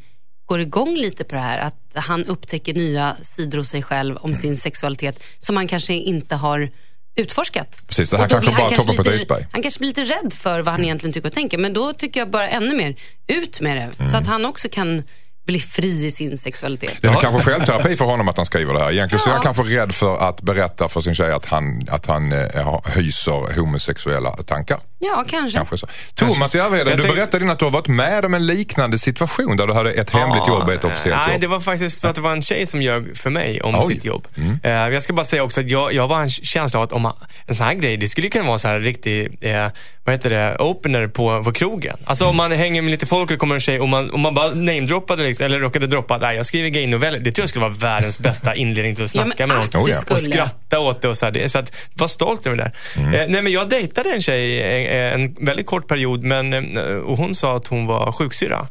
går 0.46 0.60
igång 0.60 0.94
lite 0.96 1.24
på 1.24 1.34
det 1.34 1.40
här? 1.40 1.58
Att 1.58 1.74
han 1.94 2.24
upptäcker 2.24 2.74
nya 2.74 3.16
sidor 3.22 3.58
hos 3.58 3.68
sig 3.68 3.82
själv 3.82 4.16
om 4.16 4.24
Mm. 4.30 4.34
sin 4.34 4.56
sexualitet 4.56 5.24
som 5.38 5.56
han 5.56 5.68
kanske 5.68 5.92
inte 5.94 6.34
har 6.36 6.70
utforskat. 7.16 7.82
Precis, 7.86 8.10
det 8.10 8.18
här 8.18 8.28
kanske 8.28 8.50
bara 8.52 8.70
toppen 8.70 8.96
på 8.96 9.02
ett 9.02 9.14
isberg. 9.16 9.46
Han 9.52 9.62
kanske 9.62 9.78
blir 9.78 9.88
lite 9.88 10.02
rädd 10.04 10.32
för 10.32 10.60
vad 10.62 10.72
han 10.74 10.84
egentligen 10.84 11.12
tycker 11.12 11.28
och 11.28 11.34
tänker. 11.34 11.58
Men 11.58 11.72
då 11.72 11.92
tycker 11.92 12.20
jag 12.20 12.30
bara 12.30 12.48
ännu 12.48 12.76
mer, 12.76 12.94
ut 13.26 13.60
med 13.60 13.76
det. 13.76 13.90
Mm. 13.98 14.10
Så 14.10 14.16
att 14.16 14.26
han 14.26 14.44
också 14.46 14.68
kan 14.68 15.02
bli 15.46 15.60
fri 15.60 16.06
i 16.06 16.10
sin 16.10 16.38
sexualitet. 16.38 16.98
Det 17.02 17.08
är 17.08 17.20
kanske 17.20 17.50
självterapi 17.50 17.96
för 17.96 18.04
honom 18.04 18.28
att 18.28 18.36
han 18.36 18.46
skriver 18.46 18.74
det 18.74 18.80
här. 18.80 18.90
Egentligen 18.92 19.20
så 19.20 19.28
är 19.28 19.32
han 19.32 19.42
Ja. 19.44 19.52
kanske 19.52 19.76
rädd 19.76 19.92
för 19.94 20.18
att 20.28 20.42
berätta 20.42 20.88
för 20.88 21.00
sin 21.00 21.14
tjej 21.14 21.32
att 21.32 21.44
han, 21.46 21.86
att 21.90 22.06
han 22.06 22.32
eh, 22.32 22.80
hyser 22.96 23.58
homosexuella 23.60 24.30
tankar. 24.30 24.80
Ja, 25.00 25.24
kanske. 25.28 25.58
Kanske 25.58 25.78
så. 25.78 25.86
Thomas 26.14 26.54
Järvheden, 26.54 26.88
Jag 26.88 26.98
du 26.98 27.02
tänk- 27.02 27.14
berättade 27.14 27.44
innan 27.44 27.52
att 27.52 27.58
du 27.58 27.64
har 27.64 27.72
varit 27.72 27.88
med 27.88 28.24
om 28.24 28.34
en 28.34 28.46
liknande 28.46 28.98
situation 28.98 29.56
där 29.56 29.66
du 29.66 29.72
hade 29.72 29.90
ett 29.92 30.10
hemligt 30.10 30.42
Ja, 30.46 30.48
jobb 30.48 30.62
och 30.68 30.72
ett 30.72 30.84
officiellt 30.84 31.16
Nej, 31.26 31.32
jobb. 31.32 31.40
det 31.40 31.46
var 31.46 31.60
faktiskt 31.60 32.00
så 32.00 32.08
att 32.08 32.14
det 32.14 32.20
var 32.20 32.32
en 32.32 32.42
tjej 32.42 32.66
som 32.66 32.82
ljög 32.82 33.16
för 33.16 33.30
mig 33.30 33.60
om 33.60 33.74
Oj. 33.74 33.84
sitt 33.84 34.04
jobb. 34.04 34.28
Eh, 34.62 34.70
jag 34.70 35.02
ska 35.02 35.12
bara 35.12 35.24
säga 35.24 35.42
också 35.42 35.60
att 35.60 35.70
jag, 35.70 35.92
jag 35.92 36.08
har 36.08 36.22
en 36.22 36.28
känsla 36.30 36.80
av 36.80 36.84
att 36.84 36.92
om 36.92 37.02
man, 37.02 37.16
en 37.46 37.54
sån 37.54 37.66
här 37.66 37.74
grej, 37.74 37.96
det 37.96 38.08
skulle 38.08 38.28
kunna 38.28 38.44
vara 38.48 38.58
så 38.58 38.68
här 38.68 38.80
riktig, 38.80 39.38
eh, 39.40 39.66
vad 40.04 40.14
heter 40.14 40.30
det, 40.30 40.56
opener 40.58 41.08
på, 41.08 41.44
på 41.44 41.52
krogen. 41.52 41.96
Alltså 42.04 42.24
om 42.26 42.36
man 42.36 42.52
hänger 42.52 42.82
med 42.82 42.90
lite 42.90 43.06
folk 43.06 43.22
och 43.30 43.34
det 43.34 43.36
kommer 43.36 43.54
en 43.54 43.60
tjej 43.60 43.80
och 43.80 43.88
man, 43.88 44.10
om 44.10 44.20
man 44.20 44.34
bara 44.34 44.48
namedroppade 44.54 45.22
liksom, 45.22 45.46
eller 45.46 45.58
råkade 45.58 45.86
droppa 45.86 46.14
att 46.14 46.20
"Nej, 46.22 46.36
jag 46.36 46.46
skriver 46.46 46.68
gaynoveller. 46.68 47.18
Det 47.18 47.30
tror 47.30 47.42
jag 47.42 47.48
skulle 47.48 47.62
vara 47.64 47.74
världens 47.74 48.18
bästa 48.28 48.54
inledning 48.54 48.94
till 48.94 49.04
att 49.04 49.14
Ja, 49.14 49.22
snacka 49.24 49.46
men 49.46 49.56
med 49.56 49.66
någon. 49.74 49.84
Oh, 49.84 49.90
ja. 49.90 49.96
Och 50.14 50.20
skratta 50.20 50.78
åt 50.78 51.02
det 51.02 51.08
och 51.08 51.16
så 51.16 51.26
här. 51.26 51.32
Det- 51.32 51.48
Så 51.48 51.58
att, 51.58 51.72
var 51.94 52.08
stolt 52.08 52.46
över 52.46 52.56
det 52.56 52.62
där. 52.96 53.22
Eh, 53.22 53.28
nej 53.28 53.42
men 53.42 53.52
jag 53.52 53.68
dejtade 53.68 54.10
en 54.10 54.22
tjej 54.22 54.58
en 54.88 55.36
väldigt 55.40 55.66
kort 55.66 55.88
period 55.88 56.22
men, 56.24 56.76
eh, 56.76 56.82
och 56.96 57.16
hon 57.16 57.34
sa 57.34 57.56
att 57.56 57.66
hon 57.66 57.86
var 57.86 58.12
sjuksyrra. 58.12 58.66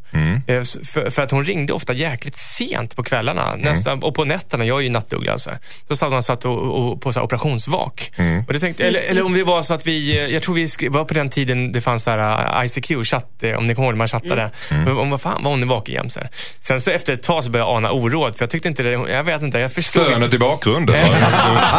Eh, 0.47 0.55
s- 0.55 0.77
för, 0.93 1.09
för 1.09 1.21
att 1.21 1.31
hon 1.31 1.45
ringde 1.45 1.73
ofta 1.73 1.93
jäkligt 1.93 2.35
sent 2.35 2.95
på 2.95 3.03
kvällarna 3.03 3.55
nästan, 3.57 4.03
och 4.03 4.15
på 4.15 4.25
nätterna. 4.25 4.65
Jag 4.65 4.77
är 4.79 4.83
ju 4.83 4.89
nattuggla. 4.89 5.37
Så, 5.37 5.49
här. 5.49 5.59
så 5.87 5.95
satt 5.95 6.11
hon 6.11 6.23
satt 6.23 6.45
och, 6.45 6.57
och, 6.91 7.01
på 7.01 7.13
så 7.13 7.21
operationsvak. 7.21 8.11
Och 8.47 8.53
det 8.53 8.59
tänkte, 8.59 8.83
eller, 8.83 8.99
eller 8.99 9.25
om 9.25 9.33
det 9.33 9.43
var 9.43 9.61
så 9.63 9.73
att 9.73 9.87
vi, 9.87 10.17
eh, 10.17 10.33
jag 10.33 10.41
tror 10.43 10.55
vi 10.55 10.67
var 10.89 11.05
på 11.05 11.13
den 11.13 11.29
tiden 11.29 11.71
det 11.71 11.81
fanns 11.81 12.03
så 12.03 12.11
här 12.11 12.59
eh, 12.61 12.65
ICQ-chatt, 12.65 13.43
eh, 13.43 13.51
om 13.57 13.67
ni 13.67 13.75
kommer 13.75 13.85
ihåg 13.87 13.93
det, 13.93 13.97
man 13.97 14.07
chattade. 14.07 14.51
Men 14.69 14.97
Om 14.97 15.09
vad 15.09 15.21
fan 15.21 15.43
var 15.43 15.51
hon 15.51 15.61
är 15.61 15.67
vaken 15.67 15.93
jämt. 15.95 16.17
Sen 16.59 16.81
så 16.81 16.91
efter 16.91 17.13
ett 17.13 17.23
tag 17.23 17.43
så 17.43 17.51
började 17.51 17.69
jag 17.71 17.77
ana 17.77 17.91
oråd 17.91 18.35
för 18.35 18.43
jag 18.43 18.49
tyckte 18.49 18.67
inte 18.67 18.83
det, 18.83 18.91
jag 18.91 19.23
vet 19.23 19.41
inte, 19.41 19.59
jag 19.59 19.71
förstod. 19.73 20.05
Stönet 20.05 20.33
i 20.33 20.37
bakgrunden. 20.39 20.95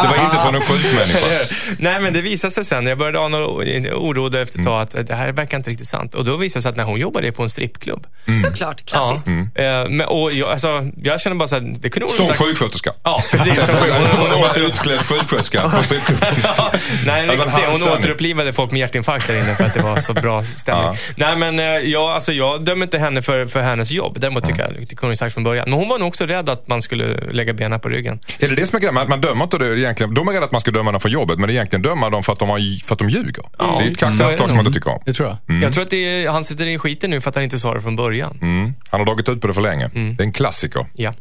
det 0.03 0.07
var 0.17 0.23
inte 0.25 0.37
från 0.45 0.55
en 0.55 0.61
sjuk 0.61 0.85
människa. 0.95 1.55
Nej, 1.79 1.99
men 2.01 2.13
det 2.13 2.21
visade 2.21 2.51
sig 2.51 2.65
sen, 2.65 2.85
jag 2.85 2.97
började 2.97 3.19
ana 3.19 3.37
oro 4.29 4.31
där 4.31 4.39
efter 4.39 4.59
ett 4.59 4.65
tag, 4.65 4.81
att 4.81 5.07
det 5.07 5.15
här 5.15 5.31
verkar 5.31 5.57
inte 5.57 5.69
riktigt 5.69 5.87
sant. 5.87 6.15
Och 6.15 6.25
då 6.25 6.37
visade 6.37 6.59
det 6.59 6.61
sig 6.61 6.69
att 6.69 6.77
när 6.77 6.83
hon 6.83 6.99
jobbade 6.99 7.31
på 7.31 7.43
en 7.43 7.49
strippklubb. 7.49 8.07
Såklart, 8.43 8.85
klassiskt. 8.85 9.27
Ja. 9.55 9.63
Eh, 9.63 9.89
men, 9.89 10.07
och 10.07 10.31
jag, 10.31 10.49
alltså, 10.51 10.87
jag 11.03 11.21
känner 11.21 11.35
bara 11.35 11.47
så 11.47 11.55
här, 11.55 11.75
det 11.79 11.89
kunde 11.89 12.05
hon 12.07 12.15
Som 12.15 12.25
sagt. 12.25 12.39
sjuksköterska. 12.39 12.91
Ja, 13.03 13.21
precis. 13.31 13.65
Som 13.65 13.75
sjuk- 13.81 13.91
hon, 14.19 14.41
var 14.41 14.57
utklädd 14.67 14.99
sjuksköterska 14.99 15.69
på 15.69 15.83
strippklubben. 15.83 16.29
Ja, 16.43 16.71
nej, 17.05 17.29
hon 17.71 17.83
återupplivade 17.83 18.53
folk 18.53 18.71
med 18.71 18.79
hjärtinfarkt 18.79 19.27
där 19.27 19.39
inne 19.39 19.55
för 19.55 19.63
att 19.63 19.73
det 19.73 19.81
var 19.81 19.99
så 19.99 20.13
bra 20.13 20.43
stämning. 20.43 20.83
Ja. 20.85 20.95
Nej, 21.15 21.35
men 21.35 21.59
eh, 21.59 21.65
jag, 21.65 22.09
alltså, 22.09 22.31
jag 22.33 22.65
dömer 22.65 22.85
inte 22.85 22.97
henne 22.97 23.21
för, 23.21 23.45
för 23.45 23.61
hennes 23.61 23.91
jobb. 23.91 24.17
Däremot 24.19 24.45
tycker 24.45 24.59
jag 24.61 24.73
det 24.89 24.95
kunde 24.95 25.11
hon 25.11 25.17
sagt 25.17 25.33
från 25.33 25.43
början. 25.43 25.69
Men 25.69 25.79
hon 25.79 25.89
var 25.89 25.99
nog 25.99 26.07
också 26.07 26.25
rädd 26.25 26.49
att 26.49 26.67
man 26.67 26.81
skulle 26.81 27.31
lägga 27.31 27.53
benen 27.53 27.79
på 27.79 27.89
ryggen. 27.89 28.19
Är 28.39 28.47
det 28.49 28.55
det 28.55 28.65
som 28.67 28.75
är 28.75 28.79
grejen? 28.79 28.93
Man, 28.93 29.09
man 29.09 29.21
dömer 29.21 29.43
inte 29.43 29.57
det 29.57 29.79
egentligen. 29.79 30.13
De 30.13 30.27
är 30.27 30.33
rädda 30.33 30.45
att 30.45 30.51
man 30.51 30.61
ska 30.61 30.71
döma 30.71 30.91
dem 30.91 31.01
för 31.01 31.09
jobbet 31.09 31.39
men 31.39 31.49
egentligen 31.49 31.81
dömer 31.81 32.09
de 32.09 32.23
för 32.23 32.33
att 32.33 32.39
de, 32.39 32.49
har, 32.49 32.85
för 32.85 32.93
att 32.93 32.99
de 32.99 33.09
ljuger. 33.09 33.43
Ja, 33.57 33.81
det 33.83 34.03
är 34.03 34.07
ett 34.09 34.17
så 34.17 34.18
kraftslag 34.19 34.49
som 34.49 34.57
man 34.57 34.65
inte 34.65 34.79
tycker 34.79 34.91
om. 34.91 35.01
Det 35.05 35.13
tror 35.13 35.37
jag. 35.45 35.63
Jag 35.63 35.73
tror 35.73 35.83
att 35.83 35.89
det 35.89 36.23
är, 36.23 36.29
han 36.29 36.43
sitter 36.43 36.65
i 36.65 36.77
skiten 36.77 37.09
nu 37.09 37.21
för 37.21 37.29
att 37.29 37.35
han 37.35 37.43
inte 37.43 37.59
sa 37.59 37.73
det 37.73 37.81
från 37.81 37.95
början. 37.95 38.39
Mm. 38.41 38.73
Han 38.89 38.99
har 38.99 39.05
dragit 39.05 39.29
ut 39.29 39.41
på 39.41 39.47
det 39.47 39.53
för 39.53 39.61
länge. 39.61 39.87
Det 39.93 39.99
är 39.99 40.25
en 40.25 40.31
klassiker. 40.31 40.85
Ja. 40.93 41.13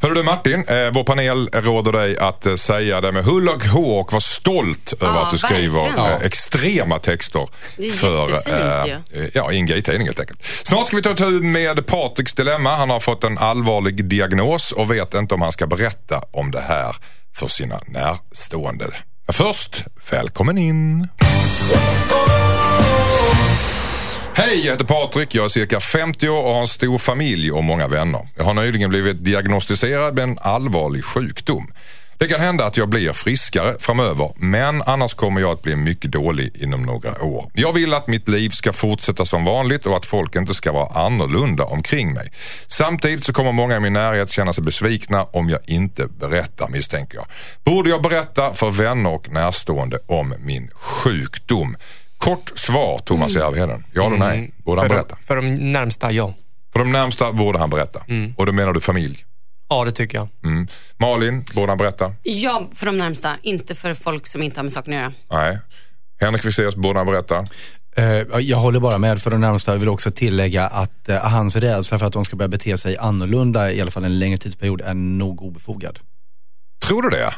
Hörru 0.00 0.14
du 0.14 0.22
Martin, 0.22 0.64
eh, 0.68 0.74
vår 0.92 1.04
panel 1.04 1.48
råder 1.52 1.92
dig 1.92 2.18
att 2.18 2.46
eh, 2.46 2.54
säga 2.54 3.00
det 3.00 3.12
med 3.12 3.24
hull 3.24 3.48
och 3.48 3.64
hår 3.64 4.00
och 4.00 4.12
vara 4.12 4.20
stolt 4.20 4.92
över 5.00 5.14
Ja, 5.14 5.24
att 5.24 5.30
du 5.30 5.38
skriver 5.38 5.86
eh, 5.86 6.16
extrema 6.26 6.98
texter 6.98 7.48
för 8.00 8.30
jättefint 8.30 9.12
eh, 9.12 9.24
ja, 9.34 9.52
i 9.52 9.56
en 9.56 9.66
gay-tidning 9.66 10.06
helt 10.06 10.20
enkelt. 10.20 10.44
Snart 10.44 10.86
ska 10.86 10.96
vi 10.96 11.02
ta 11.02 11.14
tur 11.14 11.42
med 11.42 11.86
Patriks 11.86 12.34
dilemma. 12.34 12.76
Han 12.76 12.90
har 12.90 13.00
fått 13.00 13.24
en 13.24 13.38
allvarlig 13.38 14.04
diagnos 14.04 14.72
och 14.72 14.90
vet 14.90 15.14
inte 15.14 15.34
om 15.34 15.42
han 15.42 15.52
ska 15.52 15.66
berätta 15.66 16.22
om 16.30 16.50
det 16.50 16.60
här 16.60 16.96
för 17.34 17.48
sina 17.48 17.80
närstående. 17.86 18.86
Men 19.28 19.34
först, 19.34 19.84
välkommen 20.10 20.58
in. 20.58 21.08
Hej, 24.34 24.64
jag 24.64 24.72
heter 24.72 24.84
Patrik. 24.84 25.34
Jag 25.34 25.44
är 25.44 25.48
cirka 25.48 25.80
50 25.80 26.28
år 26.28 26.42
och 26.42 26.54
har 26.54 26.60
en 26.60 26.68
stor 26.68 26.98
familj 26.98 27.52
och 27.52 27.64
många 27.64 27.88
vänner. 27.88 28.28
Jag 28.36 28.44
har 28.44 28.54
nyligen 28.54 28.90
blivit 28.90 29.24
diagnostiserad 29.24 30.14
med 30.14 30.24
en 30.24 30.38
allvarlig 30.40 31.04
sjukdom. 31.04 31.72
Det 32.18 32.26
kan 32.26 32.40
hända 32.40 32.66
att 32.66 32.76
jag 32.76 32.88
blir 32.88 33.12
friskare 33.12 33.76
framöver, 33.78 34.32
men 34.36 34.82
annars 34.82 35.14
kommer 35.14 35.40
jag 35.40 35.50
att 35.50 35.62
bli 35.62 35.76
mycket 35.76 36.12
dålig 36.12 36.56
inom 36.56 36.82
några 36.82 37.22
år. 37.22 37.50
Jag 37.54 37.72
vill 37.72 37.94
att 37.94 38.06
mitt 38.06 38.28
liv 38.28 38.50
ska 38.50 38.72
fortsätta 38.72 39.24
som 39.24 39.44
vanligt 39.44 39.86
och 39.86 39.96
att 39.96 40.06
folk 40.06 40.36
inte 40.36 40.54
ska 40.54 40.72
vara 40.72 41.06
annorlunda 41.06 41.64
omkring 41.64 42.12
mig. 42.14 42.32
Samtidigt 42.66 43.24
så 43.24 43.32
kommer 43.32 43.52
många 43.52 43.76
i 43.76 43.80
min 43.80 43.92
närhet 43.92 44.30
känna 44.30 44.52
sig 44.52 44.64
besvikna 44.64 45.24
om 45.24 45.48
jag 45.48 45.60
inte 45.66 46.06
berättar, 46.06 46.68
misstänker 46.68 47.16
jag. 47.16 47.26
Borde 47.64 47.90
jag 47.90 48.02
berätta 48.02 48.52
för 48.52 48.70
vänner 48.70 49.14
och 49.14 49.32
närstående 49.32 49.98
om 50.06 50.34
min 50.38 50.70
sjukdom? 50.74 51.76
Kort 52.18 52.52
svar, 52.54 52.98
Thomas 52.98 53.34
Järvheden. 53.34 53.84
Ja 53.92 54.06
eller 54.06 54.16
nej? 54.16 54.54
Borde 54.56 54.80
han 54.80 54.88
för, 54.88 54.94
berätta? 54.94 55.16
de, 55.20 55.26
för 55.26 55.36
de 55.36 55.50
närmsta, 55.50 56.12
ja. 56.12 56.34
För 56.72 56.78
de 56.78 56.92
närmsta 56.92 57.32
borde 57.32 57.58
han 57.58 57.70
berätta. 57.70 58.00
Och 58.36 58.46
då 58.46 58.52
menar 58.52 58.72
du 58.72 58.80
familj? 58.80 59.24
Ja, 59.68 59.84
det 59.84 59.90
tycker 59.90 60.18
jag. 60.18 60.28
Mm. 60.44 60.66
Malin, 60.96 61.44
borde 61.54 61.70
han 61.70 61.78
berätta? 61.78 62.14
Ja, 62.22 62.68
för 62.74 62.86
de 62.86 62.96
närmsta. 62.96 63.36
Inte 63.42 63.74
för 63.74 63.94
folk 63.94 64.26
som 64.26 64.42
inte 64.42 64.58
har 64.58 64.62
med 64.62 64.72
saken 64.72 64.92
att 64.92 64.98
göra. 64.98 65.12
Nej. 65.30 65.58
Henrik 66.20 66.42
Fexeus, 66.42 66.76
borde 66.76 66.98
han 66.98 67.06
berätta? 67.06 67.46
Eh, 67.96 68.38
jag 68.40 68.58
håller 68.58 68.80
bara 68.80 68.98
med 68.98 69.22
för 69.22 69.30
de 69.30 69.40
närmsta. 69.40 69.72
Jag 69.72 69.78
vill 69.78 69.88
också 69.88 70.10
tillägga 70.10 70.66
att 70.66 71.08
eh, 71.08 71.16
hans 71.16 71.56
rädsla 71.56 71.98
för 71.98 72.06
att 72.06 72.12
de 72.12 72.24
ska 72.24 72.36
börja 72.36 72.48
bete 72.48 72.78
sig 72.78 72.96
annorlunda, 72.96 73.72
i 73.72 73.80
alla 73.80 73.90
fall 73.90 74.04
en 74.04 74.18
längre 74.18 74.36
tidsperiod, 74.36 74.80
är 74.80 74.94
nog 74.94 75.42
obefogad. 75.42 75.98
Tror 76.86 77.02
du 77.02 77.08
det? 77.08 77.34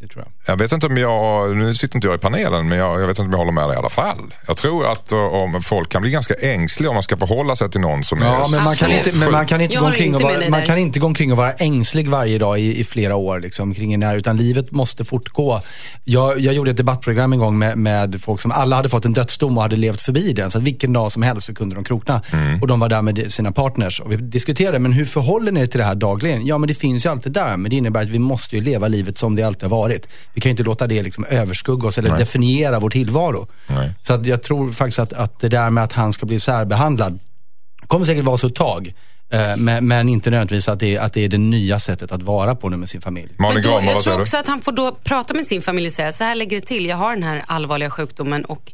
Det 0.00 0.06
tror 0.06 0.24
jag. 0.24 0.52
Jag 0.52 0.58
vet 0.58 0.72
inte 0.72 0.86
om 0.86 0.96
jag, 0.96 1.56
nu 1.56 1.74
sitter 1.74 1.96
inte 1.96 2.08
jag 2.08 2.14
i 2.14 2.18
panelen, 2.18 2.68
men 2.68 2.78
jag, 2.78 3.00
jag 3.00 3.06
vet 3.06 3.18
inte 3.18 3.22
om 3.22 3.30
jag 3.30 3.38
håller 3.38 3.52
med 3.52 3.68
dig 3.68 3.74
i 3.74 3.78
alla 3.78 3.88
fall. 3.88 4.34
Jag 4.46 4.56
tror 4.56 4.86
att 4.86 5.12
uh, 5.12 5.18
om 5.18 5.62
folk 5.62 5.92
kan 5.92 6.02
bli 6.02 6.10
ganska 6.10 6.34
ängsliga 6.34 6.88
om 6.90 6.94
man 6.94 7.02
ska 7.02 7.16
förhålla 7.16 7.56
sig 7.56 7.70
till 7.70 7.80
någon 7.80 8.04
som 8.04 8.22
är 8.22 8.26
Ja, 8.26 8.46
men 8.50 8.64
man 8.64 8.74
kan 8.74 8.90
inte, 8.90 9.16
men 9.16 9.32
man 9.32 9.46
kan 9.46 9.60
inte, 9.60 9.76
gå 9.76 9.86
omkring, 9.86 10.14
och 10.14 10.20
inte 10.20 10.34
vara, 10.34 10.50
man 10.50 10.64
kan 10.64 10.78
inte 10.78 10.98
gå 10.98 11.06
omkring 11.06 11.32
och 11.32 11.38
vara 11.38 11.52
ängslig 11.52 12.08
varje 12.08 12.38
dag 12.38 12.60
i, 12.60 12.80
i 12.80 12.84
flera 12.84 13.16
år 13.16 13.40
liksom, 13.40 13.74
kring 13.74 13.92
en 13.92 14.00
nära, 14.00 14.14
utan 14.14 14.36
livet 14.36 14.70
måste 14.70 15.04
fortgå. 15.04 15.60
Jag, 16.04 16.40
jag 16.40 16.54
gjorde 16.54 16.70
ett 16.70 16.76
debattprogram 16.76 17.32
en 17.32 17.38
gång 17.38 17.58
med, 17.58 17.78
med 17.78 18.22
folk 18.22 18.40
som 18.40 18.50
alla 18.50 18.76
hade 18.76 18.88
fått 18.88 19.04
en 19.04 19.12
dödsdom 19.12 19.56
och 19.56 19.62
hade 19.62 19.76
levt 19.76 20.02
förbi 20.02 20.32
den. 20.32 20.50
Så 20.50 20.58
att 20.58 20.64
vilken 20.64 20.92
dag 20.92 21.12
som 21.12 21.22
helst 21.22 21.46
så 21.46 21.54
kunde 21.54 21.74
de 21.74 21.84
krokna. 21.84 22.22
Och 22.60 22.66
de 22.66 22.80
var 22.80 22.88
där 22.88 23.02
med 23.02 23.32
sina 23.32 23.52
partners. 23.52 24.00
Och 24.00 24.12
vi 24.12 24.16
diskuterade, 24.16 24.78
men 24.78 24.92
hur 24.92 25.04
förhåller 25.04 25.52
ni 25.52 25.60
er 25.60 25.66
till 25.66 25.78
det 25.78 25.86
här 25.86 25.94
dagligen? 25.94 26.46
Ja, 26.46 26.58
men 26.58 26.68
det 26.68 26.74
finns 26.74 27.06
ju 27.06 27.10
alltid 27.10 27.32
där. 27.32 27.56
Men 27.56 27.70
det 27.70 27.76
innebär 27.76 28.02
att 28.02 28.08
vi 28.08 28.18
måste 28.18 28.56
ju 28.56 28.62
leva 28.62 28.88
livet 28.88 29.18
som 29.18 29.36
det 29.36 29.42
alltid 29.42 29.62
har 29.62 29.70
varit. 29.70 29.85
Vi 30.34 30.40
kan 30.40 30.48
ju 30.48 30.50
inte 30.50 30.62
låta 30.62 30.86
det 30.86 31.02
liksom 31.02 31.24
överskugga 31.24 31.88
oss 31.88 31.98
eller 31.98 32.18
definiera 32.18 32.78
vår 32.78 32.90
tillvaro. 32.90 33.48
Nej. 33.66 33.90
Så 34.02 34.12
att 34.12 34.26
jag 34.26 34.42
tror 34.42 34.72
faktiskt 34.72 34.98
att, 34.98 35.12
att 35.12 35.40
det 35.40 35.48
där 35.48 35.70
med 35.70 35.84
att 35.84 35.92
han 35.92 36.12
ska 36.12 36.26
bli 36.26 36.40
särbehandlad 36.40 37.18
kommer 37.86 38.06
säkert 38.06 38.24
vara 38.24 38.36
så 38.36 38.46
ett 38.46 38.54
tag. 38.54 38.94
Eh, 39.30 39.56
Men, 39.56 39.88
men 39.88 40.08
inte 40.08 40.30
nödvändigtvis 40.30 40.68
att 40.68 40.80
det, 40.80 40.96
är, 40.96 41.00
att 41.00 41.12
det 41.12 41.24
är 41.24 41.28
det 41.28 41.38
nya 41.38 41.78
sättet 41.78 42.12
att 42.12 42.22
vara 42.22 42.54
på 42.54 42.68
nu 42.68 42.76
med 42.76 42.88
sin 42.88 43.00
familj. 43.00 43.32
Men 43.38 43.62
då, 43.62 43.80
jag 43.84 44.02
tror 44.02 44.20
också 44.20 44.36
att 44.36 44.46
han 44.46 44.60
får 44.60 44.72
då 44.72 44.98
prata 45.04 45.34
med 45.34 45.46
sin 45.46 45.62
familj 45.62 45.86
och 45.86 45.92
säga, 45.92 46.12
så 46.12 46.24
här 46.24 46.34
lägger 46.34 46.60
det 46.60 46.66
till. 46.66 46.86
Jag 46.86 46.96
har 46.96 47.14
den 47.14 47.22
här 47.22 47.44
allvarliga 47.46 47.90
sjukdomen 47.90 48.44
och 48.44 48.72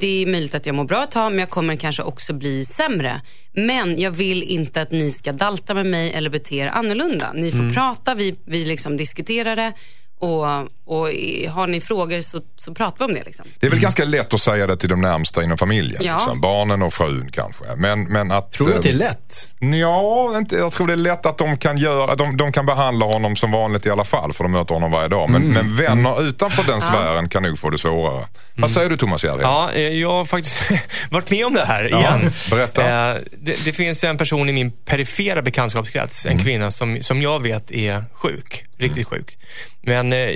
det 0.00 0.22
är 0.22 0.26
möjligt 0.26 0.54
att 0.54 0.66
jag 0.66 0.74
mår 0.74 0.84
bra 0.84 1.02
ett 1.02 1.10
tag, 1.10 1.32
men 1.32 1.38
jag 1.38 1.50
kommer 1.50 1.76
kanske 1.76 2.02
också 2.02 2.32
bli 2.32 2.64
sämre. 2.64 3.20
Men 3.52 4.00
jag 4.00 4.10
vill 4.10 4.42
inte 4.42 4.82
att 4.82 4.90
ni 4.90 5.12
ska 5.12 5.32
dalta 5.32 5.74
med 5.74 5.86
mig 5.86 6.12
eller 6.12 6.30
bete 6.30 6.56
er 6.56 6.66
annorlunda. 6.66 7.32
Ni 7.34 7.50
får 7.52 7.70
prata, 7.74 8.14
vi, 8.14 8.36
vi 8.44 8.64
liksom 8.64 8.96
diskuterar 8.96 9.56
det 9.56 9.72
Och, 10.18 10.44
och 10.86 11.06
har 11.50 11.66
ni 11.66 11.80
frågor 11.80 12.20
så, 12.20 12.40
så 12.56 12.74
pratar 12.74 12.98
vi 12.98 13.04
om 13.04 13.14
det. 13.14 13.24
Liksom. 13.24 13.44
Det 13.60 13.66
är 13.66 13.70
väl 13.70 13.80
ganska 13.80 14.04
lätt 14.04 14.34
att 14.34 14.40
säga 14.40 14.66
det 14.66 14.76
till 14.76 14.88
de 14.88 15.00
närmsta 15.00 15.42
inom 15.44 15.58
familjen. 15.58 16.00
Ja. 16.04 16.14
Liksom. 16.14 16.40
Barnen 16.40 16.82
och 16.82 16.94
frun 16.94 17.30
kanske. 17.32 17.64
Men, 17.76 18.04
men 18.04 18.30
att... 18.30 18.52
Tror 18.52 18.66
du 18.68 18.74
att 18.74 18.82
det 18.82 18.88
är 18.88 18.92
eh, 18.92 18.98
lätt? 18.98 19.48
Ja, 19.80 20.38
inte, 20.38 20.56
jag 20.56 20.72
tror 20.72 20.86
det 20.86 20.92
är 20.92 20.96
lätt 20.96 21.26
att 21.26 21.38
de 21.38 21.56
kan 21.58 21.78
göra, 21.78 22.12
att 22.12 22.18
de, 22.18 22.36
de 22.36 22.52
kan 22.52 22.66
behandla 22.66 23.06
honom 23.06 23.36
som 23.36 23.50
vanligt 23.50 23.86
i 23.86 23.90
alla 23.90 24.04
fall 24.04 24.32
för 24.32 24.44
de 24.44 24.52
möter 24.52 24.74
honom 24.74 24.90
varje 24.90 25.08
dag. 25.08 25.30
Men, 25.30 25.42
men 25.52 25.76
vänner 25.76 26.28
utanför 26.28 26.64
den 26.64 26.80
sfären 26.80 27.28
kan 27.28 27.42
nog 27.42 27.58
få 27.58 27.70
det 27.70 27.78
svårare. 27.78 28.26
Vad 28.56 28.70
säger 28.70 28.90
du 28.90 28.96
Thomas 28.96 29.24
Järvheden? 29.24 29.50
Ja, 29.50 29.72
eh, 29.72 29.82
jag 29.82 30.10
har 30.10 30.24
faktiskt 30.24 30.62
varit 31.10 31.30
med 31.30 31.46
om 31.46 31.54
det 31.54 31.64
här 31.64 31.94
igen. 31.94 32.30
berätta. 32.50 33.10
Eh, 33.14 33.20
Det, 33.38 33.64
det 33.64 33.72
finns 33.72 34.04
en 34.04 34.18
person 34.18 34.48
i 34.48 34.52
min 34.52 34.70
perifera 34.70 35.42
bekantskapskrets, 35.42 36.26
Mm. 36.26 36.38
en 36.38 36.44
kvinna 36.44 36.70
som, 36.70 37.02
som 37.02 37.22
jag 37.22 37.42
vet 37.42 37.70
är 37.72 38.04
sjuk. 38.12 38.64
Riktigt 38.78 39.06
sjuk. 39.06 39.38
Men 39.82 40.05
eh, 40.12 40.30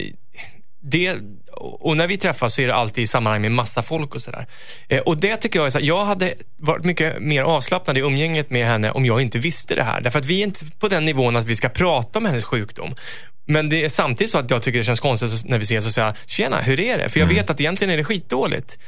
det, 0.83 1.17
och 1.57 1.97
när 1.97 2.07
vi 2.07 2.17
träffas 2.17 2.55
så 2.55 2.63
är 2.63 2.67
det 2.67 2.75
alltid 2.75 3.05
i 3.05 3.07
sammanhang 3.07 3.43
med 3.43 3.53
massa 3.53 3.83
folk 3.83 4.15
och 4.15 4.23
sådär. 4.23 4.47
Eh, 4.89 4.99
Och 4.99 5.17
det 5.17 5.37
tycker 5.37 5.59
jag 5.59 5.67
är 5.67 5.71
så 5.71 5.79
här, 5.79 5.87
jag 5.87 6.05
hade 6.05 6.35
varit 6.57 6.85
mycket 6.85 7.23
mer 7.23 7.43
avslappnad 7.43 7.99
i 7.99 8.01
umgänget 8.01 8.51
med 8.51 8.67
henne 8.67 8.91
om 8.91 9.05
jag 9.05 9.23
inte 9.23 9.39
visste 9.39 9.75
det 9.75 9.83
här. 9.83 10.01
Därför 10.01 10.19
att 10.19 10.25
vi 10.25 10.41
är 10.41 10.45
inte 10.45 10.67
på 10.79 10.89
den 10.89 11.05
nivån 11.05 11.37
att 11.37 11.45
vi 11.47 11.57
ska 11.57 11.69
prata 11.69 12.19
om 12.19 12.25
hennes 12.25 12.45
sjukdom. 12.45 12.95
Men 13.47 13.69
det 13.69 13.85
är 13.85 13.89
samtidigt 13.89 14.31
så 14.31 14.39
att 14.39 14.51
jag 14.51 14.63
tycker 14.63 14.79
det 14.79 14.85
känns 14.85 15.01
konstigt 15.01 15.45
när 15.45 15.59
vi 15.59 15.65
ses 15.65 15.87
och 15.87 15.93
säger 15.93 16.15
tjena, 16.27 16.61
hur 16.61 16.81
är 16.81 16.99
det? 16.99 17.09
För 17.09 17.21
jag 17.21 17.27
vet 17.27 17.51
att 17.51 17.61
egentligen 17.61 17.93
är 17.93 17.97
det 17.97 18.05
skitdåligt. 18.05 18.79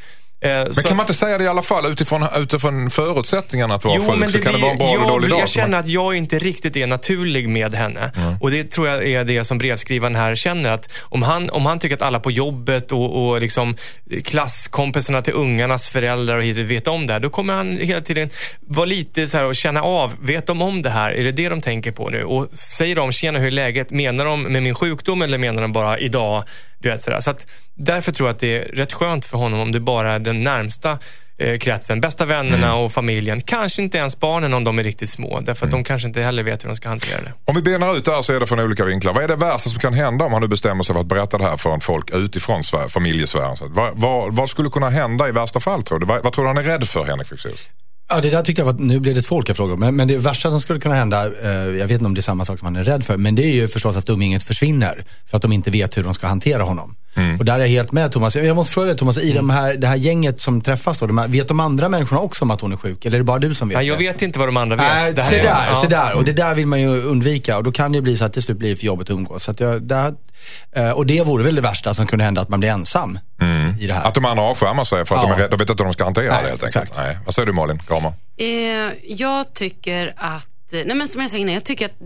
Eh, 0.45 0.49
Men 0.51 0.75
så- 0.75 0.83
kan 0.89 0.97
man 0.97 1.05
inte 1.05 1.15
säga 1.15 1.39
det 1.39 1.45
i 1.45 1.49
alla 1.49 1.63
fall 1.63 1.93
utifrån, 1.93 2.27
utifrån 2.37 2.91
förutsättningarna 2.91 3.75
att 3.75 3.85
vara 3.85 3.97
Jo, 3.97 4.03
sjuk 4.11 4.21
men 4.21 4.31
så 4.31 4.39
det 4.39 4.45
kan 4.45 4.53
det 4.53 4.59
vara 4.61 4.73
en 4.73 4.79
bra 4.79 4.87
blir, 4.87 4.95
eller 4.97 5.05
jag, 5.05 5.13
dålig 5.13 5.31
dag. 5.31 5.41
jag 5.41 5.49
Så 5.49 5.55
känner 5.55 5.79
att 5.79 5.87
jag 5.89 6.15
inte 6.17 6.39
riktigt 6.39 6.77
är 6.77 6.87
naturlig 6.87 7.49
med 7.49 7.75
henne. 7.75 8.13
Och 8.41 8.51
det 8.51 8.71
tror 8.71 8.89
jag 8.89 9.07
är 9.09 9.25
det 9.25 9.45
som 9.45 9.59
brevskrivaren 9.59 10.15
här 10.15 10.35
känner. 10.35 10.71
Att 10.71 10.89
om, 11.03 11.23
han, 11.23 11.51
om 11.51 11.67
han 11.67 11.79
tycker 11.79 11.97
att 11.97 12.03
alla 12.03 12.21
på 12.21 12.31
jobbet 12.31 12.93
och, 12.93 13.29
och 13.29 13.41
liksom 13.41 13.77
klasskompisarna 14.25 15.23
till 15.23 15.35
ungarnas 15.35 15.89
föräldrar 15.89 16.37
och 16.37 16.43
hit 16.45 16.59
vet 16.59 16.89
om 16.89 17.07
det 17.07 17.13
här. 17.13 17.21
Då 17.21 17.31
kommer 17.31 17.55
han 17.55 17.79
hela 17.81 18.01
tiden 18.01 18.31
vara 18.61 18.87
lite 18.87 19.29
så 19.29 19.37
här 19.37 19.45
och 19.45 19.57
känna 19.57 19.83
av. 19.83 20.13
Vet 20.21 20.47
de 20.47 20.63
om 20.63 20.83
det 20.83 20.91
här? 20.91 21.11
Är 21.11 21.25
det 21.25 21.33
det 21.33 21.49
de 21.49 21.61
tänker 21.61 21.91
på 21.91 22.09
nu? 22.09 22.25
Och 22.25 22.49
säger 22.55 22.97
de, 22.97 23.13
tjena 23.13 23.39
hur 23.39 23.47
är 23.47 23.51
läget? 23.51 23.91
Menar 23.91 24.25
de 24.25 24.43
med 24.43 24.63
min 24.63 24.75
sjukdom 24.75 25.23
eller 25.23 25.39
menar 25.39 25.63
de 25.63 25.73
bara 25.73 25.99
idag? 25.99 26.45
Du 26.83 26.89
vet, 26.89 27.03
sådär. 27.03 27.21
Så 27.21 27.31
att, 27.31 27.47
därför 27.75 28.13
tror 28.13 28.29
jag 28.29 28.35
att 28.35 28.41
det 28.41 28.57
är 28.57 28.65
rätt 28.65 28.93
skönt 28.93 29.27
för 29.27 29.39
honom 29.39 29.61
om 29.61 29.73
det 29.73 29.81
bara 29.81 30.13
är 30.13 30.19
den 30.19 30.43
närmsta 30.43 30.99
eh, 31.39 31.59
kretsen, 31.59 32.01
bästa 32.01 32.25
vännerna 32.25 32.75
och 32.75 32.93
familjen. 32.93 33.41
Kanske 33.41 33.83
inte 33.83 33.99
ens 33.99 34.21
barnen 34.21 34.55
om 34.55 34.65
de 34.65 34.79
är 34.79 34.83
riktigt 34.83 35.09
små. 35.09 35.41
Därför 35.41 35.67
att 35.67 35.73
de 35.73 35.85
kanske 35.85 36.09
inte 36.09 36.23
heller 36.23 36.43
vet 36.43 36.65
hur 36.65 36.69
de 36.69 36.77
ska 36.77 36.89
hantera 36.89 37.21
det. 37.21 37.33
Om 37.45 37.55
vi 37.55 37.63
benar 37.63 37.97
ut 37.97 38.05
det 38.05 38.13
här 38.13 38.23
så 38.23 38.33
är 38.33 38.41
det 38.41 38.47
från 38.47 38.61
olika 38.61 38.85
vinklar. 38.85 39.13
Vad 39.13 39.25
är 39.25 39.29
det 39.29 39.37
värsta 39.37 39.71
som 39.71 39.81
kan 39.81 39.95
hända 39.95 40.25
om 40.25 40.33
han 40.33 40.43
nu 40.43 40.49
bestämmer 40.49 40.85
sig 40.85 40.95
för 40.95 41.01
att 41.01 41.07
berätta 41.07 41.39
det 41.39 41.45
här 41.45 41.57
för 41.57 41.71
en 41.75 41.81
folk 41.81 42.11
utifrån 42.11 42.65
Sverige, 42.65 42.89
familjesfären? 42.89 43.57
Vad, 43.61 43.93
vad, 43.95 44.37
vad 44.37 44.51
skulle 44.51 44.69
kunna 44.69 44.91
hända 44.91 45.29
i 45.29 45.33
värsta 45.33 45.61
fall 45.61 45.83
tror 45.83 45.99
du? 45.99 46.07
Vad, 46.07 46.23
vad 46.23 46.33
tror 46.33 46.45
du 46.45 46.49
han 46.49 46.59
är 46.59 46.63
rädd 46.63 46.89
för 46.89 47.05
Henrik 47.05 47.29
Fexeus? 47.29 47.69
Ja, 48.15 48.21
det 48.21 48.31
där 48.31 48.43
tyckte 48.43 48.63
jag 48.63 48.67
var, 48.67 48.73
nu 48.73 49.01
blev 49.01 49.15
det 49.15 49.23
två 49.23 49.37
olika 49.37 49.55
frågor. 49.55 49.77
Men, 49.77 49.97
men 49.97 50.09
det 50.09 50.17
värsta 50.17 50.51
som 50.51 50.61
skulle 50.61 50.81
kunna 50.81 50.95
hända, 50.95 51.27
eh, 51.43 51.51
jag 51.51 51.87
vet 51.87 51.91
inte 51.91 52.05
om 52.05 52.15
det 52.15 52.21
är 52.21 52.23
samma 52.23 52.45
sak 52.45 52.59
som 52.59 52.67
han 52.67 52.77
är 52.77 52.85
rädd 52.85 53.05
för, 53.05 53.17
men 53.17 53.35
det 53.35 53.43
är 53.43 53.53
ju 53.53 53.69
förstås 53.69 53.97
att 53.97 54.11
umgänget 54.11 54.43
försvinner. 54.43 55.05
För 55.27 55.37
att 55.37 55.43
de 55.43 55.53
inte 55.53 55.71
vet 55.71 55.97
hur 55.97 56.05
de 56.05 56.15
ska 56.15 56.27
hantera 56.27 56.63
honom. 56.63 56.97
Och 57.39 57.45
där 57.45 57.55
är 57.55 57.59
jag 57.59 57.69
helt 57.69 57.93
med 57.93 58.13
Thomas. 58.13 58.37
Jag 58.37 58.57
måste 58.57 58.73
fråga 58.73 58.87
dig 58.87 58.97
Thomas, 58.97 59.19
i 59.19 59.33
de 59.33 59.51
här, 59.51 59.75
det 59.75 59.87
här 59.87 59.97
gänget 59.97 60.41
som 60.41 60.61
träffas 60.61 60.99
då, 60.99 61.07
de 61.07 61.19
här, 61.19 61.29
vet 61.29 61.49
de 61.49 61.61
andra 61.61 61.89
människorna 61.89 62.21
också 62.21 62.45
om 62.45 62.51
att 62.51 62.61
hon 62.61 62.73
är 62.73 62.77
sjuk? 62.77 63.05
Eller 63.05 63.17
är 63.17 63.21
det 63.21 63.25
bara 63.25 63.39
du 63.39 63.55
som 63.55 63.69
vet 63.69 63.79
Nej, 63.79 63.87
jag 63.87 63.97
vet 63.97 64.23
inte 64.23 64.39
vad 64.39 64.49
de 64.49 64.57
andra 64.57 64.77
vet. 64.77 65.17
Det 65.17 65.23
se 65.23 65.39
är- 65.39 65.43
där, 65.43 65.67
ja. 65.69 65.75
se 65.75 65.87
där. 65.89 66.15
Och 66.17 66.25
det 66.25 66.33
där 66.33 66.55
vill 66.55 66.67
man 66.67 66.81
ju 66.81 66.89
undvika. 66.89 67.57
Och 67.57 67.65
då 67.65 67.73
kan 67.73 67.93
det 67.93 67.97
ju 67.97 68.03
bli 68.03 68.17
så 68.17 68.25
att 68.25 68.33
till 68.33 68.43
slut 68.43 68.59
blir 68.59 68.71
det 68.71 68.77
för 68.77 68.87
jobbigt 68.87 69.11
att 69.11 69.15
umgås. 69.17 69.43
Så 69.45 69.51
att 69.51 69.61
jag, 69.61 69.83
där, 69.83 70.15
eh, 70.77 70.91
och 70.91 71.07
det 71.07 71.23
vore 71.23 71.45
väl 71.45 71.55
det 71.55 71.61
värsta 71.61 71.95
som 71.95 72.07
kunde 72.07 72.25
hända, 72.25 72.41
att 72.41 72.49
man 72.49 72.61
blir 72.61 72.71
ensam 72.71 73.19
i 73.81 73.87
det 73.87 73.95
här. 73.95 74.05
Att 74.05 74.15
de 74.15 74.25
andra 74.25 74.45
avskärmar 74.45 74.85
sig 74.85 75.07
för 75.07 75.15
att 75.17 75.23
Ja. 75.23 75.29
de, 75.29 75.33
är 75.35 75.37
rädda, 75.39 75.49
de 75.49 75.57
vet 75.57 75.71
inte 75.71 75.83
hur 75.83 75.89
de 75.89 75.93
ska 75.93 76.05
hantera 76.05 76.33
Nej, 76.33 76.41
det 76.43 76.49
helt 76.49 76.65
enkelt. 76.65 76.93
Nej. 76.97 77.19
Vad 77.25 77.35
säger 77.35 77.47
du 77.47 77.53
Malin 77.53 77.79
Kramer? 77.79 78.13
Eh, 78.37 78.47
jag 79.07 79.55
tycker 79.55 80.15
att, 80.17 80.47
nej 80.73 80.97
men 80.97 81.09
som 81.09 81.21
jag 81.21 81.31
sa 81.31 81.37
innan, 81.37 81.55
jag 81.55 81.65
tycker 81.65 81.87
att 81.87 81.99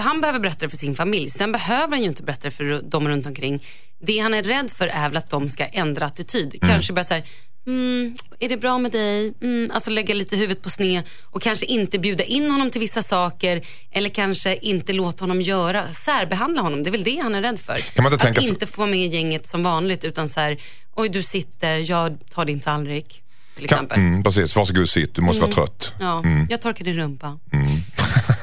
han 0.00 0.20
behöver 0.20 0.38
berätta 0.40 0.60
det 0.66 0.70
för 0.70 0.76
sin 0.76 0.94
familj. 0.94 1.30
Sen 1.30 1.52
behöver 1.52 1.88
han 1.88 2.00
ju 2.00 2.06
inte 2.08 2.22
berätta 2.22 2.42
det 2.42 2.50
för 2.50 2.80
de 2.90 3.08
runt 3.08 3.26
omkring. 3.26 3.64
Det 4.06 4.18
han 4.18 4.34
är 4.34 4.42
rädd 4.42 4.70
för 4.70 4.86
är 4.86 5.08
väl 5.08 5.16
att 5.16 5.30
de 5.30 5.48
ska 5.48 5.64
ändra 5.64 6.04
attityd. 6.06 6.58
Kanske 6.60 6.92
bara 6.92 7.04
såhär, 7.04 7.24
mm, 7.66 8.14
är 8.40 8.48
det 8.48 8.56
bra 8.56 8.78
med 8.78 8.92
dig? 8.92 9.34
Mm, 9.42 9.70
alltså 9.74 9.90
lägga 9.90 10.14
lite 10.14 10.36
huvudet 10.36 10.62
på 10.62 10.70
sned 10.70 11.02
och 11.30 11.42
kanske 11.42 11.66
inte 11.66 11.98
bjuda 11.98 12.24
in 12.24 12.50
honom 12.50 12.70
till 12.70 12.80
vissa 12.80 13.02
saker 13.02 13.62
eller 13.92 14.10
kanske 14.10 14.56
inte 14.56 14.92
låta 14.92 15.22
honom 15.22 15.42
göra, 15.42 15.92
särbehandla 15.92 16.62
honom. 16.62 16.82
Det 16.82 16.90
är 16.90 16.92
väl 16.92 17.04
det 17.04 17.18
han 17.22 17.34
är 17.34 17.42
rädd 17.42 17.58
för. 17.60 17.76
Kan 17.76 18.02
man 18.04 18.12
inte 18.12 18.14
att 18.14 18.20
tänka 18.34 18.40
så- 18.40 18.48
inte 18.48 18.66
få 18.66 18.80
vara 18.80 18.90
med 18.90 19.00
i 19.00 19.06
gänget 19.06 19.46
som 19.46 19.62
vanligt 19.62 20.04
utan 20.04 20.28
så 20.28 20.40
här, 20.40 20.58
oj 20.96 21.08
du 21.08 21.22
sitter, 21.22 21.90
jag 21.90 22.18
tar 22.30 22.44
din 22.44 22.60
tallrik. 22.60 23.20
Till 23.56 23.68
Kan, 23.68 23.78
exempel. 23.78 23.98
mm, 23.98 24.22
precis, 24.22 24.56
varsågod 24.56 24.88
sitt, 24.88 25.14
du 25.14 25.22
måste 25.22 25.42
vara 25.42 25.52
trött. 25.52 25.92
Ja, 26.00 26.22
jag 26.48 26.60
torkar 26.60 26.84
din 26.84 26.96
rumpa. 26.96 27.38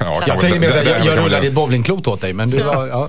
Ja, 0.00 0.22
Jag 0.26 0.36
inte- 0.44 0.58
mer 0.58 0.86
jag, 0.86 1.06
jag 1.06 1.18
rullar 1.18 1.40
ditt 1.40 1.52
bowlingklot 1.52 2.06
åt 2.06 2.20
dig, 2.20 2.32
men 2.32 2.50
du 2.50 2.62
var, 2.62 2.86
ja. 2.86 3.08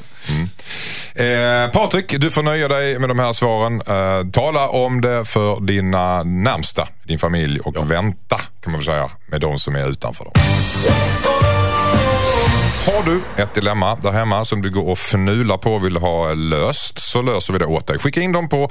Eh, 1.23 1.71
Patrik, 1.71 2.15
du 2.21 2.31
får 2.31 2.43
nöja 2.43 2.67
dig 2.67 2.99
med 2.99 3.09
de 3.09 3.19
här 3.19 3.33
svaren. 3.33 3.81
Eh, 3.81 4.31
tala 4.31 4.69
om 4.69 5.01
det 5.01 5.25
för 5.25 5.61
dina 5.61 6.23
närmsta, 6.23 6.87
din 7.07 7.19
familj 7.19 7.59
och 7.59 7.91
vänta 7.91 8.37
kan 8.37 8.71
man 8.71 8.79
väl 8.79 8.85
säga 8.85 9.09
med 9.27 9.41
de 9.41 9.59
som 9.59 9.75
är 9.75 9.89
utanför 9.89 10.23
dem. 10.23 10.33
Har 12.85 13.03
du 13.03 13.21
ett 13.43 13.53
dilemma 13.55 13.95
där 13.95 14.11
hemma 14.11 14.45
som 14.45 14.61
du 14.61 14.71
går 14.71 14.87
och 14.89 14.97
fnular 14.97 15.57
på 15.57 15.73
och 15.73 15.85
vill 15.85 15.97
ha 15.97 16.33
löst 16.33 16.99
så 16.99 17.21
löser 17.21 17.53
vi 17.53 17.59
det 17.59 17.65
åt 17.65 17.87
dig. 17.87 17.99
Skicka 17.99 18.21
in 18.21 18.31
dem 18.31 18.49
på 18.49 18.69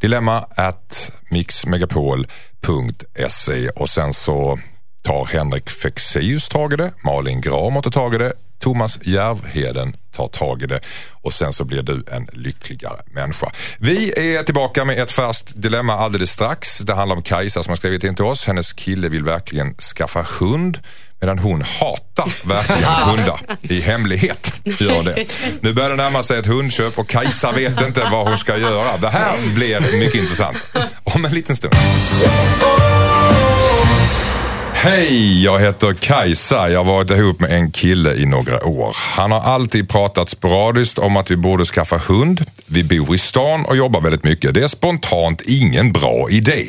dilemma 0.00 0.44
at 0.56 1.12
mixmegapol.se 1.30 2.30
och 3.74 3.88
sen 3.90 4.14
så 4.14 4.58
tar 5.02 5.24
Henrik 5.24 5.70
Fexeus 5.70 6.48
tag 6.48 6.72
i 6.72 6.76
det, 6.76 6.92
Malin 7.04 7.40
Gramer 7.40 7.80
tar 7.80 7.90
tag 7.90 8.14
i 8.14 8.18
det, 8.18 8.32
Thomas 8.58 8.98
Järvheden 9.02 9.96
tar 10.16 10.28
tag 10.28 10.62
i 10.62 10.66
det 10.66 10.80
och 11.12 11.32
sen 11.32 11.52
så 11.52 11.64
blir 11.64 11.82
du 11.82 12.04
en 12.12 12.28
lyckligare 12.32 13.00
människa. 13.06 13.52
Vi 13.78 14.12
är 14.36 14.42
tillbaka 14.42 14.84
med 14.84 14.98
ett 14.98 15.12
färskt 15.12 15.52
dilemma 15.54 15.92
alldeles 15.92 16.30
strax. 16.30 16.78
Det 16.78 16.94
handlar 16.94 17.16
om 17.16 17.22
Kajsa 17.22 17.62
som 17.62 17.70
har 17.70 17.76
skrivit 17.76 18.04
in 18.04 18.14
till 18.14 18.24
oss. 18.24 18.46
Hennes 18.46 18.72
kille 18.72 19.08
vill 19.08 19.24
verkligen 19.24 19.74
skaffa 19.74 20.26
hund 20.40 20.78
medan 21.20 21.38
hon 21.38 21.62
hatar 21.62 22.32
verkligen 22.44 22.92
hundar 23.04 23.40
i 23.62 23.80
hemlighet. 23.80 24.52
Gör 24.64 25.02
det. 25.02 25.26
Nu 25.60 25.74
börjar 25.74 25.90
det 25.90 25.96
närma 25.96 26.22
sig 26.22 26.38
ett 26.38 26.46
hundköp 26.46 26.98
och 26.98 27.08
Kajsa 27.08 27.52
vet 27.52 27.86
inte 27.86 28.08
vad 28.12 28.28
hon 28.28 28.38
ska 28.38 28.56
göra. 28.56 28.96
Det 28.96 29.08
här 29.08 29.54
blir 29.54 29.98
mycket 29.98 30.20
intressant 30.20 30.56
om 31.16 31.24
en 31.24 31.34
liten 31.34 31.56
stund. 31.56 31.74
Hej, 34.72 35.44
jag 35.44 35.60
heter 35.60 35.94
Kajsa. 35.94 36.70
Jag 36.70 36.84
har 36.84 36.92
varit 36.92 37.10
ihop 37.10 37.40
med 37.40 37.50
en 37.50 37.70
kille 37.70 38.14
i 38.14 38.26
några 38.26 38.64
år. 38.64 38.96
Han 38.96 39.32
har 39.32 39.40
alltid 39.40 39.88
pratat 39.88 40.28
sporadiskt 40.28 40.98
om 40.98 41.16
att 41.16 41.30
vi 41.30 41.36
borde 41.36 41.64
skaffa 41.64 42.00
hund. 42.08 42.44
Vi 42.66 42.84
bor 42.84 43.14
i 43.14 43.18
stan 43.18 43.64
och 43.64 43.76
jobbar 43.76 44.00
väldigt 44.00 44.24
mycket. 44.24 44.54
Det 44.54 44.62
är 44.62 44.68
spontant 44.68 45.42
ingen 45.46 45.92
bra 45.92 46.30
idé. 46.30 46.64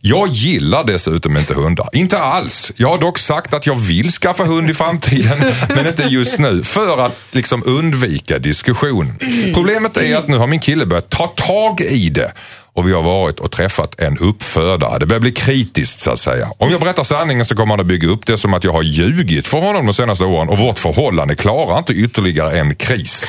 Jag 0.00 0.28
gillar 0.28 0.84
dessutom 0.84 1.36
inte 1.36 1.54
hundar. 1.54 1.88
Inte 1.92 2.18
alls. 2.18 2.72
Jag 2.76 2.88
har 2.88 2.98
dock 2.98 3.18
sagt 3.18 3.54
att 3.54 3.66
jag 3.66 3.74
vill 3.74 4.10
skaffa 4.10 4.44
hund 4.44 4.70
i 4.70 4.74
framtiden, 4.74 5.38
men 5.68 5.86
inte 5.86 6.02
just 6.02 6.38
nu. 6.38 6.62
För 6.62 7.06
att 7.06 7.18
liksom 7.30 7.62
undvika 7.66 8.38
diskussion. 8.38 9.18
Problemet 9.54 9.96
är 9.96 10.16
att 10.16 10.28
nu 10.28 10.36
har 10.36 10.46
min 10.46 10.60
kille 10.60 10.86
börjat 10.86 11.10
ta 11.10 11.26
tag 11.26 11.80
i 11.80 12.08
det 12.08 12.32
och 12.76 12.88
vi 12.88 12.92
har 12.92 13.02
varit 13.02 13.40
och 13.40 13.52
träffat 13.52 14.00
en 14.00 14.18
uppfödare. 14.18 14.98
Det 14.98 15.06
börjar 15.06 15.20
bli 15.20 15.32
kritiskt 15.32 16.00
så 16.00 16.10
att 16.10 16.20
säga. 16.20 16.48
Om 16.58 16.70
jag 16.70 16.80
berättar 16.80 17.04
sanningen 17.04 17.44
så 17.44 17.56
kommer 17.56 17.72
han 17.72 17.80
att 17.80 17.86
bygga 17.86 18.08
upp 18.08 18.26
det 18.26 18.38
som 18.38 18.54
att 18.54 18.64
jag 18.64 18.72
har 18.72 18.82
ljugit 18.82 19.48
för 19.48 19.58
honom 19.58 19.86
de 19.86 19.92
senaste 19.92 20.24
åren 20.24 20.48
och 20.48 20.58
vårt 20.58 20.78
förhållande 20.78 21.34
klarar 21.34 21.78
inte 21.78 21.92
ytterligare 21.92 22.58
en 22.58 22.74
kris. 22.74 23.26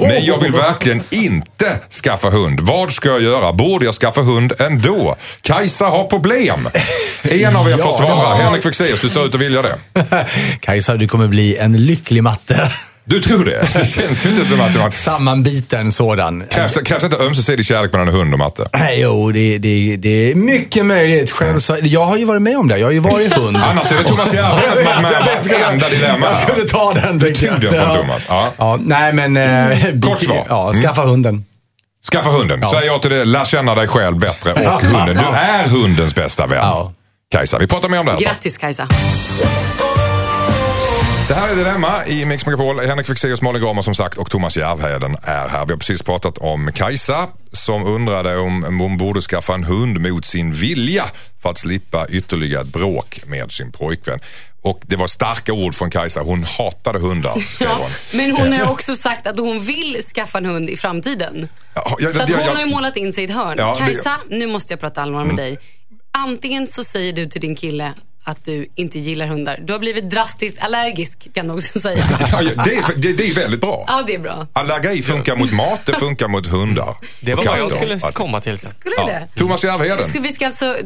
Men 0.00 0.24
jag 0.24 0.40
vill 0.40 0.52
verkligen 0.52 1.02
inte 1.10 1.78
skaffa 2.04 2.30
hund. 2.30 2.60
Vad 2.60 2.92
ska 2.92 3.08
jag 3.08 3.22
göra? 3.22 3.52
Borde 3.52 3.84
jag 3.84 3.94
skaffa 3.94 4.20
hund 4.20 4.52
ändå? 4.58 5.16
Kajsa 5.42 5.86
har 5.86 6.04
problem. 6.04 6.68
En 7.22 7.56
av 7.56 7.68
er 7.68 7.76
får 7.76 7.90
svara. 7.90 8.34
Henrik 8.34 8.62
Fexeus, 8.62 9.00
du 9.00 9.08
ser 9.08 9.26
ut 9.26 9.34
att 9.34 9.40
vilja 9.40 9.62
det. 9.62 9.78
Kajsa, 10.60 10.96
du 10.96 11.08
kommer 11.08 11.26
bli 11.26 11.56
en 11.56 11.86
lycklig 11.86 12.22
matte. 12.22 12.70
Du 13.10 13.20
tror 13.20 13.44
det? 13.44 13.68
Det 13.78 13.84
känns 13.86 14.26
ju 14.26 14.30
inte 14.30 14.44
som 14.44 14.60
att 14.60 14.72
det 14.74 14.78
var... 14.80 14.90
Sammanbiten 14.90 15.92
sådan. 15.92 16.44
Krävs, 16.50 16.72
krävs 16.72 17.00
det 17.00 17.06
inte 17.06 17.16
ömsesidig 17.24 17.66
kärlek 17.66 17.92
mellan 17.92 18.08
en 18.08 18.14
hund 18.14 18.32
och 18.32 18.38
matte? 18.38 18.68
Nej, 18.72 19.00
jo, 19.00 19.32
det, 19.32 19.58
det, 19.58 19.96
det 19.96 20.30
är 20.30 20.34
mycket 20.34 20.86
möjligt. 20.86 21.30
Själv 21.30 21.58
så, 21.58 21.76
jag 21.82 22.04
har 22.04 22.16
ju 22.16 22.24
varit 22.24 22.42
med 22.42 22.56
om 22.58 22.68
det. 22.68 22.78
Jag 22.78 22.86
har 22.86 22.92
ju 22.92 22.98
varit 22.98 23.32
hund. 23.36 23.56
Annars 23.56 23.92
är 23.92 23.96
det 23.96 24.04
Thomas 24.04 24.34
Järvheden 24.34 24.76
som 24.76 24.86
är 24.86 25.02
med 25.02 25.12
vartenda 25.12 25.88
dilemma. 25.88 26.26
Jag 26.26 26.36
skulle 26.36 26.66
ta 26.66 26.94
den. 26.94 27.18
Du 27.18 27.34
tog 27.34 27.48
den 27.60 27.60
från 27.60 27.74
Ja. 27.74 27.94
Thomas. 27.94 28.22
Ja. 28.28 28.48
Ja, 28.56 28.78
nej, 28.82 29.12
men... 29.12 29.36
Eh, 29.36 29.78
Kort 30.02 30.20
svar. 30.22 30.46
Ja, 30.48 30.72
skaffa 30.72 31.02
hunden. 31.02 31.44
Skaffa 32.12 32.30
hunden. 32.30 32.64
Säg 32.64 32.86
ja 32.86 32.98
till 32.98 33.10
det. 33.10 33.24
Lär 33.24 33.44
känna 33.44 33.74
dig 33.74 33.88
själv 33.88 34.18
bättre 34.18 34.52
och 34.52 34.82
hunden. 34.82 35.16
Du 35.16 35.22
är 35.38 35.68
hundens 35.68 36.14
bästa 36.14 36.46
vän. 36.46 36.58
Ja. 36.58 36.92
Kajsa, 37.30 37.58
vi 37.58 37.66
pratar 37.66 37.88
mer 37.88 37.98
om 38.00 38.06
det 38.06 38.12
här. 38.12 38.20
Grattis 38.20 38.58
Kajsa. 38.58 38.88
Det 41.30 41.34
här 41.36 41.48
är 41.52 41.56
Dilemma 41.56 42.06
i 42.06 42.24
Mix 42.24 42.46
Megapol. 42.46 42.80
Henrik 42.80 43.06
Fexeus, 43.06 43.42
Malin 43.42 43.62
Gramer 43.62 43.82
som 43.82 43.94
sagt 43.94 44.18
och 44.18 44.30
Thomas 44.30 44.56
Järvheden 44.56 45.16
är 45.22 45.48
här. 45.48 45.66
Vi 45.66 45.72
har 45.72 45.78
precis 45.78 46.02
pratat 46.02 46.38
om 46.38 46.72
Kajsa 46.72 47.28
som 47.52 47.86
undrade 47.86 48.36
om 48.38 48.78
hon 48.80 48.96
borde 48.96 49.20
skaffa 49.20 49.54
en 49.54 49.64
hund 49.64 50.00
mot 50.00 50.24
sin 50.24 50.52
vilja 50.52 51.04
för 51.42 51.50
att 51.50 51.58
slippa 51.58 52.06
ytterligare 52.08 52.64
bråk 52.64 53.20
med 53.26 53.52
sin 53.52 53.72
pojkvän. 53.72 54.18
Och 54.62 54.80
det 54.86 54.96
var 54.96 55.06
starka 55.06 55.52
ord 55.52 55.74
från 55.74 55.90
Kajsa. 55.90 56.20
Hon 56.20 56.44
hatade 56.44 56.98
hundar, 56.98 57.38
skrev 57.54 57.68
Ja, 57.68 57.76
hon. 57.80 57.90
men 58.12 58.30
hon 58.36 58.52
har 58.52 58.70
också 58.72 58.94
sagt 58.96 59.26
att 59.26 59.38
hon 59.38 59.60
vill 59.60 60.02
skaffa 60.14 60.38
en 60.38 60.46
hund 60.46 60.70
i 60.70 60.76
framtiden. 60.76 61.48
Ja, 61.74 61.96
jag- 61.98 62.14
Så 62.16 62.22
att 62.22 62.30
hon 62.30 62.56
har 62.56 62.60
ju 62.60 62.66
målat 62.70 62.96
in 62.96 63.12
sig 63.12 63.24
i 63.24 63.26
ett 63.26 63.34
hörn. 63.34 63.54
Ja, 63.58 63.64
det- 63.74 63.80
Mm. 63.80 63.94
Kajsa, 63.94 64.16
nu 64.30 64.46
måste 64.46 64.72
jag 64.72 64.80
prata 64.80 65.00
allvar 65.02 65.24
med 65.24 65.36
dig. 65.36 65.58
Antingen 66.12 66.66
så 66.66 66.84
säger 66.84 67.12
du 67.12 67.26
till 67.26 67.40
din 67.40 67.56
kille 67.56 67.92
att 68.24 68.44
du 68.44 68.66
inte 68.74 68.98
gillar 68.98 69.26
hundar. 69.26 69.58
Du 69.64 69.72
har 69.72 69.80
blivit 69.80 70.10
drastiskt 70.10 70.62
allergisk 70.62 71.34
kan 71.34 71.46
du 71.48 71.54
också 71.54 71.80
säga. 71.80 72.04
Ja, 72.32 72.42
ja, 72.42 72.62
det, 72.64 72.74
är, 72.74 72.82
det, 72.96 73.12
det 73.12 73.28
är 73.30 73.34
väldigt 73.34 73.60
bra. 73.60 73.84
Ja, 73.88 74.04
det 74.06 74.14
är 74.14 74.18
bra. 74.18 74.46
Allergi 74.52 75.02
funkar 75.02 75.36
mot 75.36 75.52
mat, 75.52 75.80
det 75.86 75.92
funkar 75.92 76.28
mot 76.28 76.46
hundar. 76.46 76.96
Det 77.20 77.34
var 77.34 77.44
vad 77.44 77.58
jag 77.58 77.70
skulle 77.70 77.94
Att- 77.94 78.14
komma 78.14 78.40
till 78.40 78.58
sen. 78.58 78.70
Skulle 78.80 78.94
Ja. 78.96 79.06
det? 79.06 79.28
Thomas 79.36 79.64
Järvheden. 79.64 80.08
Ska 80.08 80.20
vi 80.20 80.32
ska 80.32 80.46
alltså 80.46 80.76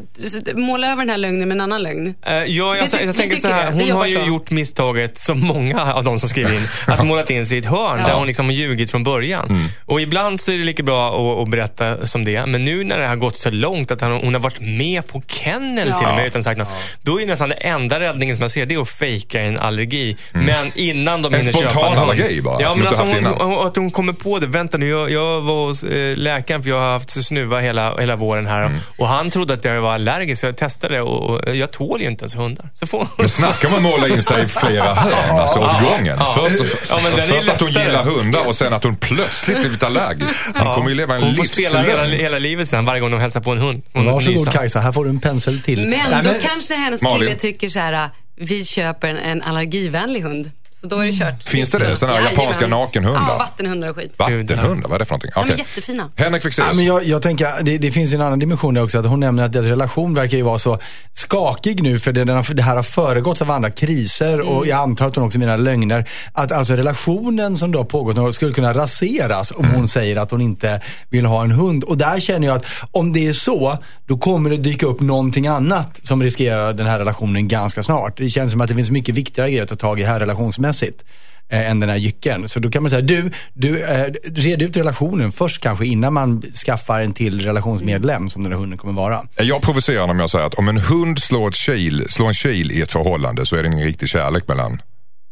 måla 0.55 0.87
över 0.93 1.03
den 1.03 1.11
här 1.11 1.17
lögnen 1.17 1.49
med 1.49 1.55
en 1.55 1.61
annan 1.61 1.83
lögn? 1.83 2.15
Eh, 2.27 2.33
ja, 2.33 2.45
jag, 2.47 2.89
jag, 3.01 3.07
vi 3.07 3.13
tänker 3.13 3.37
så 3.37 3.49
här, 3.49 3.71
hon 3.73 3.91
har 3.91 4.07
ju 4.07 4.17
så. 4.17 4.27
gjort 4.27 4.51
misstaget 4.51 5.19
som 5.19 5.41
många 5.41 5.95
av 5.95 6.05
de 6.05 6.21
som 6.21 6.29
skriver 6.29 6.53
in, 6.55 6.67
att 6.87 7.07
målat 7.07 7.31
in 7.31 7.47
sig 7.47 7.57
i 7.57 7.61
ett 7.61 7.67
hörn 7.67 8.03
där 8.03 8.15
hon 8.15 8.27
liksom 8.27 8.47
har 8.47 8.53
ljugit 8.53 8.91
från 8.91 9.03
början. 9.05 9.49
Mm. 9.51 9.67
Och 9.87 10.01
ibland 10.01 10.41
så 10.41 10.53
är 10.53 10.57
det 10.59 10.65
lika 10.65 10.83
bra 10.83 11.09
att, 11.09 11.43
att 11.43 11.51
berätta 11.51 12.07
som 12.07 12.25
det, 12.25 12.47
men 12.47 12.65
nu 12.65 12.85
när 12.85 12.99
det 12.99 13.09
har 13.09 13.17
gått 13.17 13.37
så 13.39 13.51
långt 13.51 13.91
att 13.91 14.01
hon, 14.01 14.13
hon 14.13 14.35
har 14.35 14.41
varit 14.41 14.61
med 14.61 15.07
på 15.07 15.23
kennel 15.27 15.87
till 15.93 16.07
och 16.09 16.15
med 16.17 16.27
utan 16.27 16.43
sagt 16.43 16.59
något, 16.59 16.69
då 17.03 17.21
är 17.25 17.29
nästan 17.29 17.49
det 17.49 17.55
enda 17.55 18.01
räddningen 18.01 18.37
som 18.37 18.43
jag 18.43 18.51
ser, 18.51 18.67
det 18.67 18.75
är 18.75 18.81
att 18.81 18.89
fejka 18.89 19.41
en 19.41 19.59
allergi. 19.59 20.17
Men 20.33 20.73
innan 20.75 21.23
de 21.23 21.35
Mm. 21.35 21.41
En 21.41 21.47
hinner 21.47 21.53
köpa 21.61 21.71
spontan 21.71 21.93
en 21.93 21.99
hund. 21.99 22.11
allergi 22.11 22.43
bara, 22.43 22.61
Ja, 22.63 22.75
men 22.77 22.87
alltså 22.87 23.03
hon, 23.39 23.67
att 23.67 23.77
hon 23.77 23.91
kommer 23.91 24.13
på 24.13 24.39
det. 24.39 24.47
Vänta 24.47 24.79
nu, 24.79 24.89
jag, 24.89 25.11
jag 25.11 25.41
var 25.41 25.67
hos 25.67 25.83
eh, 25.83 26.17
läkaren 26.17 26.63
för 26.63 26.71
jag 26.71 26.77
har 26.81 26.93
haft 26.93 27.25
snuva 27.25 27.61
hela, 27.61 27.97
hela 28.01 28.17
våren 28.17 28.47
här. 28.47 28.63
Mm. 28.63 28.79
Och 28.99 29.09
han 29.09 29.31
trodde 29.31 29.55
att 29.55 29.65
jag 29.65 29.81
var 29.81 29.95
allergisk, 29.95 30.41
så 30.41 30.47
jag 30.47 30.57
testade 30.57 31.01
och, 31.01 31.31
och 31.31 31.57
jag 31.57 31.71
tål 31.71 32.01
ju 32.01 32.07
inte 32.07 32.23
ens 32.23 32.37
hundar. 32.37 32.71
Så 32.73 32.87
får 32.87 32.99
hon... 32.99 33.09
Men 33.17 33.29
snacka 33.29 33.69
om 33.69 33.75
att 33.75 33.83
måla 33.83 34.09
in 34.09 34.23
sig 34.23 34.45
i 34.45 34.49
flera 34.49 34.95
hörn, 34.95 35.39
alltså 35.39 35.59
åt 35.59 35.83
gången. 35.91 36.17
Ja. 36.19 36.35
Först, 36.39 36.61
och, 36.61 36.67
Ja, 36.91 36.97
men 37.03 37.17
den 37.17 37.27
först 37.29 37.49
att 37.49 37.61
hon 37.61 37.71
gillar 37.71 38.05
hundar 38.05 38.49
och 38.49 38.57
sen 38.57 38.73
att 38.73 38.85
hon 38.85 38.97
plötsligt 38.97 39.61
blivit 39.61 39.83
allergisk. 39.83 40.39
Hon 40.55 40.75
kommer 40.75 40.89
ju 40.89 40.95
leva 40.95 41.17
en 41.17 41.23
Hon 41.23 41.37
får 41.37 41.45
spela 41.45 41.83
hela, 41.83 42.03
livslögn. 42.03 42.21
hela 42.25 42.39
livet 42.39 42.69
sen, 42.69 42.85
varje 42.85 43.01
gång 43.01 43.11
de 43.11 43.21
hälsar 43.21 43.41
på 43.41 43.53
en 43.53 43.59
hund. 43.59 43.83
Hon 43.93 44.07
Varsågod. 44.07 44.53
Kajsa, 44.53 44.81
här 44.81 44.93
får 44.93 45.05
du 45.05 45.11
en 45.11 45.21
pensel 45.21 45.61
till. 45.61 45.79
Men 45.89 45.91
Nej, 46.11 46.21
då 46.25 46.31
kanske 46.49 46.75
hennes 46.75 47.01
kille 47.19 47.37
tycker 47.37 47.69
så 47.69 47.79
här, 47.79 47.93
ah, 47.93 48.11
vi 48.37 48.65
köper 48.65 49.09
en, 49.09 49.17
en 49.17 49.43
allergivänlig 49.43 50.21
hund. 50.21 50.51
Så 50.85 50.89
då 50.91 50.99
är 50.99 51.07
det 51.07 51.13
kört. 51.13 51.43
Finns 51.49 51.71
det 51.71 51.79
det? 51.79 51.97
Sådana 51.97 52.17
här 52.19 52.25
japanska 52.31 52.67
nakenhundar? 52.67 53.29
Ja, 53.29 53.39
vattenhundar 53.39 53.89
och 53.89 53.97
skit. 53.97 54.13
Vattenhundar, 54.19 54.89
vad 54.89 54.95
är 54.95 54.99
det 54.99 55.05
för 55.05 55.13
någonting? 55.13 55.31
Är 55.37 55.41
Okej. 55.43 55.55
jättefina. 55.59 56.11
Henrik 56.17 56.41
Ja, 56.43 56.45
Fexeus. 56.45 56.77
men 56.77 56.85
jag, 56.85 57.05
jag 57.05 57.23
tänker, 57.23 57.53
det, 57.63 57.79
det 57.79 57.91
finns 57.91 58.15
en 58.15 58.21
annan 58.21 58.39
dimension 58.39 58.75
där 58.75 58.83
också. 58.83 58.99
Att 58.99 59.07
hon 59.07 59.21
nämner 59.21 59.45
att 59.45 59.53
deras 59.53 59.67
relation 59.67 60.15
verkar 60.15 60.37
ju 60.37 60.43
vara 60.43 60.59
så 60.59 60.79
skakig 61.13 61.83
nu. 61.83 61.99
För 61.99 62.13
det, 62.13 62.25
det 62.55 62.63
här 62.63 62.77
har 62.77 62.83
föregåtts 62.83 63.43
av 63.43 63.51
andra 63.51 63.71
kriser 63.71 64.41
och 64.41 64.67
jag 64.67 64.79
antar 64.79 65.07
att 65.07 65.17
hon 65.17 65.25
också 65.25 65.39
menar 65.39 65.59
lögner. 65.59 66.09
Att 66.33 66.53
alltså 66.53 66.75
relationen 66.75 67.57
som 67.57 67.73
då 67.73 67.79
har 67.79 67.85
pågått 67.85 68.35
skulle 68.35 68.53
kunna 68.53 68.73
raseras 68.73 69.51
om 69.57 69.65
hon 69.75 69.89
säger 69.89 70.17
att 70.17 70.31
hon 70.31 70.41
inte 70.41 70.81
vill 71.11 71.27
ha 71.27 71.43
en 71.45 71.51
hund. 71.51 71.85
Och 71.85 71.99
där 71.99 72.21
känner 72.21 72.47
jag 72.49 72.57
att 72.57 72.67
om 72.91 73.13
det 73.13 73.27
är 73.29 73.33
så, 73.33 73.79
då 74.07 74.19
kommer 74.19 74.51
det 74.51 74.57
dyka 74.57 74.87
upp 74.87 75.01
någonting 75.01 75.47
annat 75.47 76.01
som 76.03 76.23
riskerar 76.23 76.73
den 76.73 76.87
här 76.87 76.99
relationen 76.99 77.49
ganska 77.49 77.83
snart. 77.83 78.17
Det 78.17 78.29
känns 78.29 78.53
som 78.53 78.61
att 78.61 78.69
det 78.69 78.75
finns 78.75 78.91
mycket 78.91 79.15
viktigare 79.15 79.51
grejer 79.51 79.63
att 79.63 79.69
ta 79.69 79.77
tag 79.77 80.01
i 80.01 80.03
här 80.05 80.21
relationsmässigt 80.21 80.74
eh, 80.83 81.71
än 81.71 81.81
den 81.81 81.89
här 81.89 81.97
jycken. 81.97 82.49
Så 82.49 82.61
då 82.61 82.71
kan 82.71 82.83
man 82.83 82.91
säga, 82.91 83.03
du, 83.03 83.31
du 83.53 83.83
eh, 83.83 84.13
red 84.25 84.63
ut 84.63 84.77
relationen 84.77 85.33
först 85.33 85.63
kanske 85.63 85.87
innan 85.87 86.13
man 86.13 86.43
skaffar 86.43 87.01
en 87.01 87.13
till 87.13 87.41
relationsmedlem 87.41 88.29
som 88.31 88.43
den 88.43 88.53
här 88.53 88.59
hunden 88.59 88.79
kommer 88.79 88.93
vara. 88.93 89.23
Är 89.37 89.45
jag 89.45 89.63
provocerande 89.63 90.13
om 90.13 90.21
jag 90.21 90.31
säger 90.31 90.47
att 90.47 90.55
om 90.55 90.69
en 90.69 90.79
hund 90.79 91.19
slår, 91.19 91.49
ett 91.49 91.55
kil, 91.55 92.07
slår 92.09 92.29
en 92.29 92.35
kil 92.35 92.73
i 92.73 92.83
ett 92.83 92.93
förhållande 92.93 93.47
så 93.47 93.57
är 93.57 93.63
det 93.63 93.69
ingen 93.69 93.87
riktig 93.87 94.09
kärlek 94.09 94.49
mellan 94.49 94.83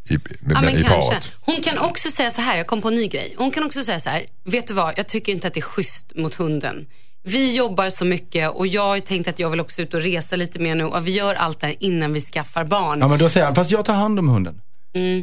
i, 0.08 0.12
med, 0.40 0.56
Ja, 0.56 0.60
men 0.60 0.70
i 0.70 0.82
kanske. 0.82 0.88
paret? 0.88 1.36
Hon 1.40 1.62
kan 1.62 1.78
också 1.78 2.10
säga 2.10 2.30
så 2.30 2.40
här, 2.40 2.56
jag 2.56 2.66
kom 2.66 2.82
på 2.82 2.88
en 2.88 2.94
ny 2.94 3.06
grej. 3.06 3.34
Hon 3.38 3.50
kan 3.50 3.64
också 3.64 3.82
säga 3.82 4.00
så 4.00 4.08
här, 4.08 4.26
vet 4.44 4.66
du 4.66 4.74
vad, 4.74 4.92
jag 4.96 5.08
tycker 5.08 5.32
inte 5.32 5.46
att 5.46 5.54
det 5.54 5.60
är 5.60 5.62
schysst 5.62 6.12
mot 6.16 6.34
hunden. 6.34 6.86
Vi 7.24 7.56
jobbar 7.56 7.90
så 7.90 8.04
mycket 8.04 8.50
och 8.50 8.66
jag 8.66 8.82
har 8.82 9.00
tänkt 9.00 9.28
att 9.28 9.38
jag 9.38 9.50
vill 9.50 9.60
också 9.60 9.82
ut 9.82 9.94
och 9.94 10.00
resa 10.00 10.36
lite 10.36 10.58
mer 10.58 10.74
nu 10.74 10.84
och 10.84 11.06
vi 11.06 11.10
gör 11.10 11.34
allt 11.34 11.60
det 11.60 11.66
här 11.66 11.76
innan 11.80 12.12
vi 12.12 12.20
skaffar 12.20 12.64
barn. 12.64 12.98
Ja 13.00 13.08
men 13.08 13.18
då 13.18 13.28
säger 13.28 13.46
han, 13.46 13.54
fast 13.54 13.70
jag 13.70 13.84
tar 13.84 13.94
hand 13.94 14.18
om 14.18 14.28
hunden. 14.28 14.60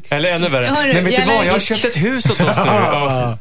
Eller 0.10 0.30
ännu 0.30 0.50
värre. 0.50 0.66
Hörru, 0.66 0.94
men 0.94 1.04
vet 1.04 1.14
jag 1.14 1.28
du 1.28 1.34
vad, 1.34 1.46
jag 1.46 1.52
har 1.52 1.60
köpt 1.60 1.86
ett 1.86 1.98
hus 1.98 2.26
åt 2.26 2.42
oss 2.42 2.58
nu. 2.58 2.72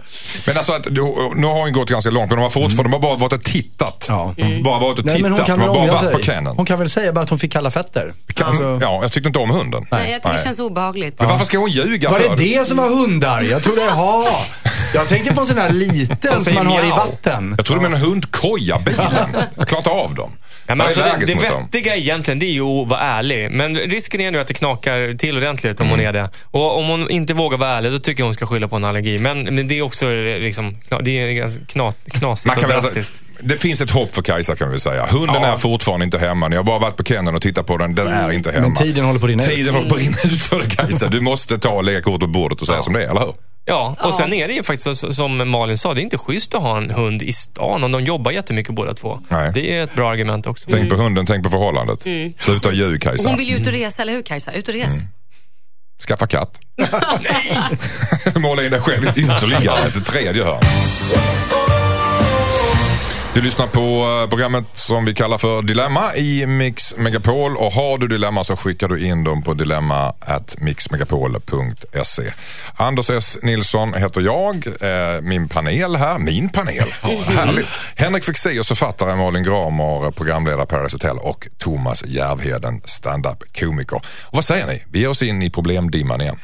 Men 0.47 0.57
alltså, 0.57 0.73
att, 0.73 0.83
du, 0.83 1.03
nu 1.35 1.47
har 1.47 1.55
hon 1.55 1.73
gått 1.73 1.91
ganska 1.91 2.11
långt 2.11 2.31
men 2.31 2.39
de 2.39 2.43
har 2.43 2.51
fortfarande 2.51 2.83
de 2.83 2.93
har 2.93 3.01
bara 3.01 3.17
varit 3.17 3.33
och 3.33 3.45
tittat. 3.45 4.07
Ja. 4.09 4.35
Bara 4.65 4.79
varit 4.79 4.99
och 4.99 5.05
Nej, 5.05 5.17
tittat, 5.17 5.23
men 5.23 5.33
hon 5.33 5.45
kan 5.47 5.59
de 5.59 5.65
väl 5.65 5.69
har 5.69 5.87
bara 5.87 6.03
varit 6.03 6.13
på. 6.13 6.19
Canon. 6.19 6.57
Hon 6.57 6.67
kan 6.67 6.79
väl 6.79 6.89
säga 6.89 7.13
bara 7.13 7.21
att 7.21 7.31
hon 7.31 7.39
fick 7.39 7.53
kalla 7.53 7.71
fötter. 7.71 8.13
Kan, 8.35 8.47
Alltså, 8.47 8.79
ja, 8.81 8.99
jag 9.03 9.13
tyckte 9.13 9.29
inte 9.29 9.39
om 9.39 9.51
hunden. 9.51 9.87
Nej, 9.91 10.11
jag 10.11 10.23
tycker 10.23 10.29
Nej. 10.29 10.39
det 10.39 10.45
känns 10.45 10.59
obehagligt. 10.59 11.19
Men 11.19 11.29
varför 11.29 11.45
ska 11.45 11.59
hon 11.59 11.71
ljuga 11.71 12.09
var 12.09 12.19
för? 12.19 12.37
det 12.37 12.45
det 12.45 12.67
som 12.67 12.77
var 12.77 12.89
hundar? 12.89 13.43
Jag 13.43 13.63
trodde, 13.63 13.85
jaha. 13.85 14.25
Jag 14.95 15.09
tänkte 15.09 15.35
på 15.35 15.41
en 15.41 15.47
sån 15.47 15.59
här 15.59 15.71
liten 15.71 16.31
Som 16.31 16.41
som 16.41 16.55
man 16.55 16.67
har 16.67 16.85
i 16.85 16.91
vatten. 16.91 17.55
Jag 17.57 17.67
trodde 17.67 17.83
du 17.83 17.89
menade 17.89 18.11
hundkoja 18.11 18.79
bilen. 18.79 19.37
Jag 19.57 19.69
klarar 19.69 19.81
inte 19.81 19.91
av 19.91 20.15
dem. 20.15 20.31
Ja, 20.69 20.75
men 20.75 20.87
alltså, 20.87 21.01
det, 21.01 21.27
det 21.27 21.35
mot 21.35 21.45
dem. 21.49 21.63
vettiga 21.73 21.97
egentligen, 21.97 22.39
det 22.39 22.47
är 22.47 22.53
ju 22.53 22.63
att 22.83 22.89
vara 22.89 23.01
ärlig. 23.01 23.51
Men 23.51 23.77
risken 23.77 24.21
är 24.21 24.31
nu 24.31 24.41
att 24.41 24.47
det 24.47 24.55
knakar 24.55 25.19
till 25.19 25.37
ordentligt 25.37 25.81
om 25.81 25.89
hon 25.89 26.01
Mm. 26.01 26.09
är 26.17 26.21
det. 26.23 26.31
Och 26.45 26.79
om 26.79 26.87
hon 26.89 27.11
inte 27.11 27.35
vågar 27.35 27.59
vara 27.59 27.71
ärlig, 27.71 27.93
då 27.93 27.99
tycker 27.99 28.21
jag 28.21 28.27
hon 28.27 28.35
ska 28.35 28.47
skylla 28.47 28.69
på 28.69 28.77
en 28.77 28.85
allergi. 28.85 29.19
Men, 29.19 29.43
men 29.55 29.69
det 29.69 29.79
är 29.79 29.83
också 29.83 30.11
liksom, 30.41 30.77
det 31.03 31.11
är 31.19 31.33
ganska 31.33 31.61
knas, 31.65 31.95
knasigt 32.11 32.57
och 32.57 32.63
väl, 32.63 32.71
drastiskt. 32.71 33.13
det 33.41 33.59
finns 33.63 33.81
ett 33.81 33.91
hopp 33.91 34.15
för 34.15 34.23
Kajsa 34.23 34.57
kan 34.57 34.71
vi 34.73 34.81
säga. 34.81 35.07
Hunden 35.07 35.43
är 35.45 35.57
fortfarande 35.57 36.05
inte 36.05 36.19
hemma. 36.19 36.49
Ni 36.49 36.57
har 36.57 36.65
bara 36.65 36.79
varit 36.79 36.97
på 36.97 37.05
kenneln 37.05 37.37
och 37.37 37.43
tittat 37.43 37.67
på 37.67 37.77
den. 37.77 37.95
Den 37.95 38.09
är 38.09 38.33
inte 38.33 38.51
hemma. 38.53 38.67
Men 38.69 38.77
tiden 38.77 39.05
håller 39.05 39.21
på 39.21 39.27
att 39.27 39.31
rinna 39.31 39.45
ut. 39.45 39.55
Tiden 39.55 39.75
håller 39.75 39.89
på 39.89 39.95
att 39.95 40.01
rinna 40.01 40.17
ut 40.25 40.43
för 40.43 40.59
dig 40.59 40.71
Kajsa. 40.71 41.09
Du 41.09 41.21
måste 41.21 41.59
ta 41.59 41.69
och 41.71 41.85
lägga 41.85 42.03
kort 42.03 42.21
på 42.21 42.27
bordet 42.27 42.61
och 42.61 42.67
säga 42.67 42.83
som 42.83 42.93
det 42.93 43.05
är, 43.05 43.11
eller 43.11 43.21
hur? 43.21 43.35
Ja, 43.69 43.97
och 44.01 44.15
sen 44.15 44.33
är 44.33 44.49
det 44.49 44.55
ju 44.55 44.63
faktiskt 44.63 45.15
som 45.15 45.51
Malin 45.51 45.79
sa, 45.79 45.95
det 45.95 46.01
är 46.01 46.03
inte 46.03 46.19
schysst 46.19 46.55
att 46.55 46.63
ha 46.63 46.77
en 46.77 46.91
hund 46.91 47.23
i 47.23 47.33
stan 47.33 47.85
om 47.85 47.93
de 47.93 48.01
jobbar 48.05 48.31
jättemycket 48.31 48.75
båda 48.75 48.95
två. 48.95 49.21
Nej. 49.29 49.51
Det 49.55 49.77
är 49.77 49.85
ett 49.85 49.95
bra 49.95 50.11
argument 50.11 50.47
också. 50.47 50.71
Tänk 50.71 50.89
på 50.91 50.97
hunden, 50.97 51.27
tänk 51.27 51.45
på 51.45 51.51
förhållandet. 51.51 52.03
Sluta 52.39 52.73
ljug 52.73 53.03
Kajsa. 53.03 53.29
hon 53.29 53.39
vill 53.39 53.49
ju 53.49 53.57
ut 53.57 53.67
och 53.67 53.73
resa, 53.73 54.03
eller 54.03 54.13
hur 54.13 54.23
Kajsa? 54.23 54.53
Ut 54.53 54.69
och 54.69 54.75
res. 54.75 54.93
Skaffa 56.09 56.27
katt. 56.27 56.61
Måla 58.37 58.65
in 58.65 58.71
dig 58.71 58.81
själv 58.81 59.05
i 59.05 59.21
ytterligare 59.21 59.79
ett 59.79 60.07
tredje 60.07 60.45
hörn. 60.45 60.63
Du 63.35 63.41
lyssnar 63.41 63.67
på 63.67 64.21
eh, 64.23 64.29
programmet 64.29 64.65
som 64.73 65.05
vi 65.05 65.15
kallar 65.15 65.39
för 65.39 65.63
Dilemma 65.63 66.17
i 66.17 66.47
Mix 66.47 66.97
Megapol. 66.97 67.57
Och 67.57 67.73
har 67.73 67.99
du 67.99 68.09
dilemma 68.09 68.45
så 68.45 68.57
skickar 68.57 68.89
du 68.89 69.07
in 69.07 69.25
dem 69.25 69.43
på 69.43 69.55
dilemma@mixmegapol.se. 69.55 72.23
Anders 72.77 73.11
S 73.11 73.39
Nilsson 73.43 73.95
heter 73.95 74.21
jag. 74.21 74.67
Eh, 74.67 75.21
Min 75.23 75.49
panel 75.49 75.97
här, 75.97 76.19
min 76.19 76.49
panel, 76.49 76.85
ja, 77.03 77.09
härligt. 77.27 77.81
Henrik 77.97 78.25
Fexeus, 78.25 78.69
författare, 78.69 79.17
Malin 79.17 79.43
Gramer, 79.43 80.11
programledare 80.11 80.67
Paradise 80.67 80.95
Hotel 80.95 81.19
och 81.19 81.49
Thomas 81.59 82.05
Järvheden, 82.07 82.81
stand-up 82.85 83.43
komiker. 83.61 83.97
Och 83.97 84.05
vad 84.33 84.45
säger 84.45 84.67
ni? 84.67 84.83
Vi 84.91 85.01
ger 85.01 85.09
oss 85.09 85.23
in 85.23 85.43
i 85.43 85.51
problemdimman 85.51 86.21
igen. 86.21 86.37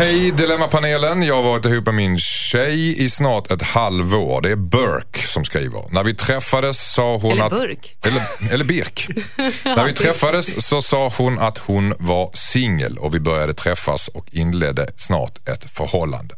Hej 0.00 0.32
Dilemmapanelen. 0.32 1.22
Jag 1.22 1.34
har 1.34 1.42
varit 1.42 1.66
ihop 1.66 1.86
med 1.86 1.94
min 1.94 2.18
tjej 2.18 3.04
i 3.04 3.10
snart 3.10 3.50
ett 3.50 3.62
halvår. 3.62 4.40
Det 4.40 4.50
är 4.50 4.56
Burke 4.56 5.26
som 5.26 5.44
skriver. 5.44 5.84
När 5.90 6.04
vi 6.04 6.14
träffades 6.14 6.92
sa 6.92 7.16
hon 7.16 7.32
Eller 7.32 7.44
att... 7.44 7.50
burk. 7.50 7.96
Eller, 8.06 8.52
eller 8.52 8.64
Birk. 8.64 9.08
När 9.64 9.84
vi 9.84 9.92
träffades 9.92 10.66
så 10.66 10.82
sa 10.82 11.12
hon 11.18 11.38
att 11.38 11.58
hon 11.58 11.94
var 11.98 12.30
singel 12.34 12.98
och 12.98 13.14
vi 13.14 13.20
började 13.20 13.54
träffas 13.54 14.08
och 14.08 14.26
inledde 14.30 14.86
snart 14.96 15.48
ett 15.48 15.70
förhållande. 15.70 16.34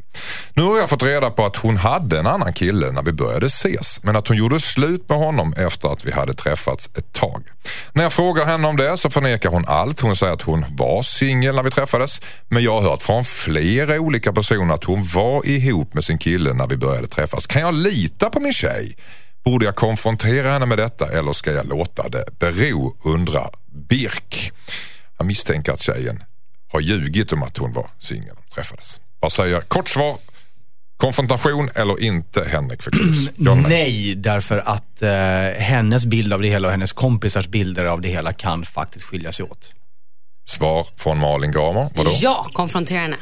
Nu 0.54 0.62
har 0.62 0.78
jag 0.78 0.90
fått 0.90 1.02
reda 1.02 1.30
på 1.30 1.46
att 1.46 1.56
hon 1.56 1.76
hade 1.76 2.18
en 2.18 2.26
annan 2.26 2.52
kille 2.52 2.90
när 2.90 3.02
vi 3.02 3.12
började 3.12 3.46
ses 3.46 4.02
men 4.02 4.16
att 4.16 4.28
hon 4.28 4.36
gjorde 4.36 4.60
slut 4.60 5.08
med 5.08 5.18
honom 5.18 5.54
efter 5.56 5.88
att 5.88 6.04
vi 6.04 6.12
hade 6.12 6.34
träffats 6.34 6.90
ett 6.94 7.12
tag. 7.12 7.42
När 7.92 8.02
jag 8.02 8.12
frågar 8.12 8.46
henne 8.46 8.68
om 8.68 8.76
det 8.76 8.96
så 8.98 9.10
förnekar 9.10 9.50
hon 9.50 9.64
allt. 9.68 10.00
Hon 10.00 10.16
säger 10.16 10.32
att 10.32 10.42
hon 10.42 10.64
var 10.68 11.02
singel 11.02 11.54
när 11.54 11.62
vi 11.62 11.70
träffades 11.70 12.20
men 12.48 12.62
jag 12.62 12.80
har 12.80 12.90
hört 12.90 13.02
från 13.02 13.24
flera 13.24 14.00
olika 14.00 14.32
personer 14.32 14.74
att 14.74 14.84
hon 14.84 15.04
var 15.14 15.46
ihop 15.46 15.94
med 15.94 16.04
sin 16.04 16.18
kille 16.18 16.52
när 16.52 16.66
vi 16.66 16.76
började 16.76 17.06
träffas. 17.06 17.46
Kan 17.46 17.62
jag 17.62 17.74
lita 17.74 18.30
på 18.30 18.40
min 18.40 18.52
tjej? 18.52 18.96
Borde 19.44 19.64
jag 19.64 19.76
konfrontera 19.76 20.52
henne 20.52 20.66
med 20.66 20.78
detta 20.78 21.18
eller 21.18 21.32
ska 21.32 21.52
jag 21.52 21.68
låta 21.68 22.08
det 22.08 22.24
bero, 22.38 22.96
undrar 23.04 23.50
Birk. 23.88 24.52
Jag 25.18 25.26
misstänker 25.26 25.72
att 25.72 25.82
tjejen 25.82 26.24
har 26.72 26.80
ljugit 26.80 27.32
om 27.32 27.42
att 27.42 27.56
hon 27.56 27.72
var 27.72 27.90
singel 27.98 28.26
när 28.26 28.34
de 28.34 28.54
träffades. 28.54 29.00
Vad 29.22 29.32
säger 29.32 29.60
kort 29.60 29.88
svar? 29.88 30.16
Konfrontation 30.96 31.70
eller 31.74 32.02
inte 32.02 32.44
Henrik 32.44 32.82
Fexeus? 32.82 33.30
Ja, 33.36 33.54
nej. 33.54 34.14
Därför 34.14 34.58
att 34.58 35.02
eh, 35.02 35.10
hennes 35.62 36.06
bild 36.06 36.32
av 36.32 36.42
det 36.42 36.48
hela 36.48 36.68
och 36.68 36.72
hennes 36.72 36.92
kompisars 36.92 37.48
bilder 37.48 37.84
av 37.84 38.00
det 38.00 38.08
hela 38.08 38.32
kan 38.32 38.64
faktiskt 38.64 39.04
skilja 39.04 39.32
sig 39.32 39.44
åt. 39.44 39.72
Svar 40.48 40.86
från 40.96 41.18
Malin 41.18 41.52
Gramer. 41.52 41.90
Vadå? 41.94 42.10
Ja, 42.20 42.46
konfrontera 42.52 42.98
henne. 43.00 43.16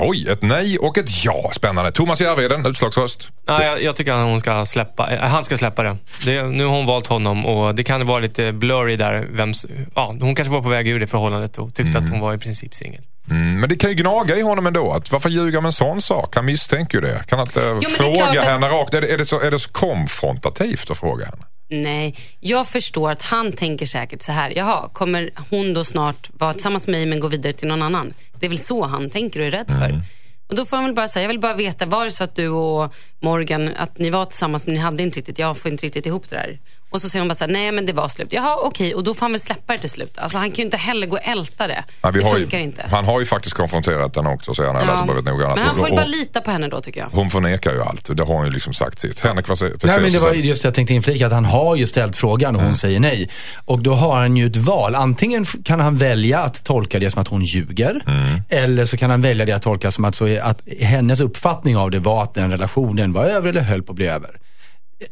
Oj, 0.00 0.28
ett 0.28 0.42
nej 0.42 0.78
och 0.78 0.98
ett 0.98 1.24
ja. 1.24 1.50
Spännande. 1.54 1.92
Thomas 1.92 2.20
Järvheden, 2.20 2.66
utslagsröst. 2.66 3.32
Ja, 3.46 3.64
jag, 3.64 3.82
jag 3.82 3.96
tycker 3.96 4.12
att 4.12 4.24
hon 4.24 4.40
ska 4.40 4.64
släppa, 4.66 5.14
äh, 5.14 5.20
han 5.20 5.44
ska 5.44 5.56
släppa 5.56 5.82
det. 5.82 5.96
det. 6.24 6.42
Nu 6.42 6.64
har 6.64 6.76
hon 6.76 6.86
valt 6.86 7.06
honom 7.06 7.46
och 7.46 7.74
det 7.74 7.84
kan 7.84 8.06
vara 8.06 8.18
lite 8.18 8.52
blurry 8.52 8.96
där. 8.96 9.26
Vems, 9.30 9.66
ja, 9.94 10.16
hon 10.20 10.34
kanske 10.34 10.52
var 10.52 10.62
på 10.62 10.68
väg 10.68 10.88
ur 10.88 11.00
det 11.00 11.06
förhållandet 11.06 11.58
och 11.58 11.74
tyckte 11.74 11.98
att 11.98 12.08
hon 12.08 12.20
var 12.20 12.34
i 12.34 12.38
princip 12.38 12.74
singel. 12.74 13.02
Mm, 13.30 13.60
men 13.60 13.68
det 13.68 13.76
kan 13.76 13.90
ju 13.90 13.96
gnaga 13.96 14.36
i 14.36 14.40
honom 14.42 14.66
ändå. 14.66 14.92
Att, 14.92 15.12
varför 15.12 15.30
ljuga 15.30 15.60
med 15.60 15.68
en 15.68 15.72
sån 15.72 16.00
sak? 16.00 16.34
Han 16.36 16.44
misstänker 16.44 16.98
ju 16.98 17.02
det. 17.02 17.24
Kan 17.26 17.40
inte 17.40 17.60
det 17.60 17.66
är 17.66 17.80
fråga 17.80 18.24
att- 18.40 18.46
henne 18.46 18.68
rakt? 18.68 18.94
Är 18.94 19.00
det, 19.00 19.12
är, 19.12 19.18
det 19.18 19.26
så, 19.26 19.40
är 19.40 19.50
det 19.50 19.58
så 19.58 19.70
konfrontativt 19.70 20.90
att 20.90 20.98
fråga 20.98 21.24
henne? 21.24 21.44
Nej, 21.70 22.14
jag 22.40 22.66
förstår 22.68 23.10
att 23.10 23.22
han 23.22 23.52
tänker 23.52 23.86
säkert 23.86 24.22
så 24.22 24.32
här. 24.32 24.52
Jaha, 24.56 24.88
kommer 24.92 25.30
hon 25.50 25.74
då 25.74 25.84
snart 25.84 26.30
vara 26.32 26.52
tillsammans 26.52 26.86
med 26.86 26.98
mig 26.98 27.06
men 27.06 27.20
gå 27.20 27.28
vidare 27.28 27.52
till 27.52 27.68
någon 27.68 27.82
annan? 27.82 28.14
Det 28.40 28.46
är 28.46 28.50
väl 28.50 28.58
så 28.58 28.84
han 28.86 29.10
tänker 29.10 29.40
och 29.40 29.46
är 29.46 29.50
rädd 29.50 29.66
för. 29.68 30.00
Och 30.48 30.56
då 30.56 30.64
får 30.66 30.76
han 30.76 30.84
väl 30.86 30.94
bara 30.94 31.08
säga, 31.08 31.22
jag 31.22 31.28
vill 31.28 31.40
bara 31.40 31.54
veta, 31.54 31.86
var 31.86 32.04
det 32.04 32.10
så 32.10 32.24
att 32.24 32.36
du 32.36 32.48
och 32.48 32.94
Morgan, 33.22 33.70
att 33.76 33.98
ni 33.98 34.10
var 34.10 34.24
tillsammans 34.24 34.66
men 34.66 34.74
ni 34.74 34.80
hade 34.80 35.02
inte 35.02 35.18
riktigt, 35.18 35.38
jag 35.38 35.56
får 35.56 35.70
inte 35.70 35.86
riktigt 35.86 36.06
ihop 36.06 36.30
det 36.30 36.36
där. 36.36 36.58
Och 36.90 37.00
så 37.00 37.08
säger 37.08 37.20
hon 37.20 37.28
bara 37.28 37.34
så 37.34 37.44
här, 37.44 37.52
nej 37.52 37.72
men 37.72 37.86
det 37.86 37.92
var 37.92 38.08
slut. 38.08 38.28
Jaha, 38.30 38.56
okej, 38.62 38.94
och 38.94 39.04
då 39.04 39.14
får 39.14 39.20
han 39.20 39.32
väl 39.32 39.40
släppa 39.40 39.72
det 39.72 39.78
till 39.78 39.90
slut. 39.90 40.18
Alltså 40.18 40.38
han 40.38 40.50
kan 40.50 40.56
ju 40.56 40.62
inte 40.62 40.76
heller 40.76 41.06
gå 41.06 41.16
och 41.16 41.22
älta 41.22 41.66
det. 41.66 41.84
Vi 42.12 42.18
det 42.18 42.24
har 42.24 42.34
funkar 42.34 42.58
ju, 42.58 42.64
inte. 42.64 42.86
Han 42.90 43.04
har 43.04 43.20
ju 43.20 43.26
faktiskt 43.26 43.54
konfronterat 43.54 44.14
den 44.14 44.26
också, 44.26 44.54
säger 44.54 44.72
han. 44.72 44.78
Jag 44.78 44.86
läser 44.86 45.04
noggrant. 45.04 45.56
Men 45.56 45.66
han 45.66 45.76
får 45.76 45.84
väl 45.84 45.96
bara 45.96 46.06
lita 46.06 46.40
på 46.40 46.50
henne 46.50 46.68
då 46.68 46.80
tycker 46.80 47.00
jag. 47.00 47.08
Hon 47.12 47.30
förnekar 47.30 47.72
ju 47.72 47.82
allt. 47.82 48.16
Det 48.16 48.22
har 48.22 48.34
hon 48.34 48.44
ju 48.44 48.50
liksom 48.50 48.72
sagt 48.72 48.98
sitt. 48.98 49.20
Henrik, 49.20 49.48
vad 49.48 49.58
säger 49.58 49.76
Nej, 49.82 50.00
men 50.00 50.12
det 50.12 50.18
var 50.18 50.32
just 50.32 50.62
det 50.62 50.66
jag 50.66 50.74
tänkte 50.74 50.94
inflika, 50.94 51.26
att 51.26 51.32
han 51.32 51.44
har 51.44 51.76
ju 51.76 51.86
ställt 51.86 52.16
frågan 52.16 52.56
och 52.56 52.62
hon 52.62 52.76
säger 52.76 53.00
nej. 53.00 53.30
Och 53.64 53.78
då 53.78 53.94
har 53.94 54.16
han 54.16 54.36
ju 54.36 54.46
ett 54.46 54.56
val. 54.56 54.94
Antingen 54.94 55.44
kan 55.44 55.80
han 55.80 55.96
välja 55.96 56.38
att 56.38 56.64
tolka 56.64 56.98
det 56.98 57.10
som 57.10 57.22
att 57.22 57.28
hon 57.28 57.42
ljuger. 57.42 58.02
Eller 58.48 58.84
så 58.84 58.96
kan 58.96 59.10
han 59.10 59.22
välja 59.22 59.46
det 59.46 59.52
att 59.52 59.62
tolka 59.62 59.90
som 59.90 60.04
att, 60.04 60.14
så, 60.14 60.38
att 60.42 60.62
hennes 60.80 61.20
uppfattning 61.20 61.76
av 61.76 61.90
det 61.90 61.98
var 61.98 62.22
att 62.22 62.34
den 62.34 62.50
relationen 62.50 63.12
var 63.12 63.24
över 63.24 63.48
eller 63.48 63.60
höll 63.60 63.82
på 63.82 63.92
att 63.92 63.96
bli 63.96 64.06
över. 64.06 64.30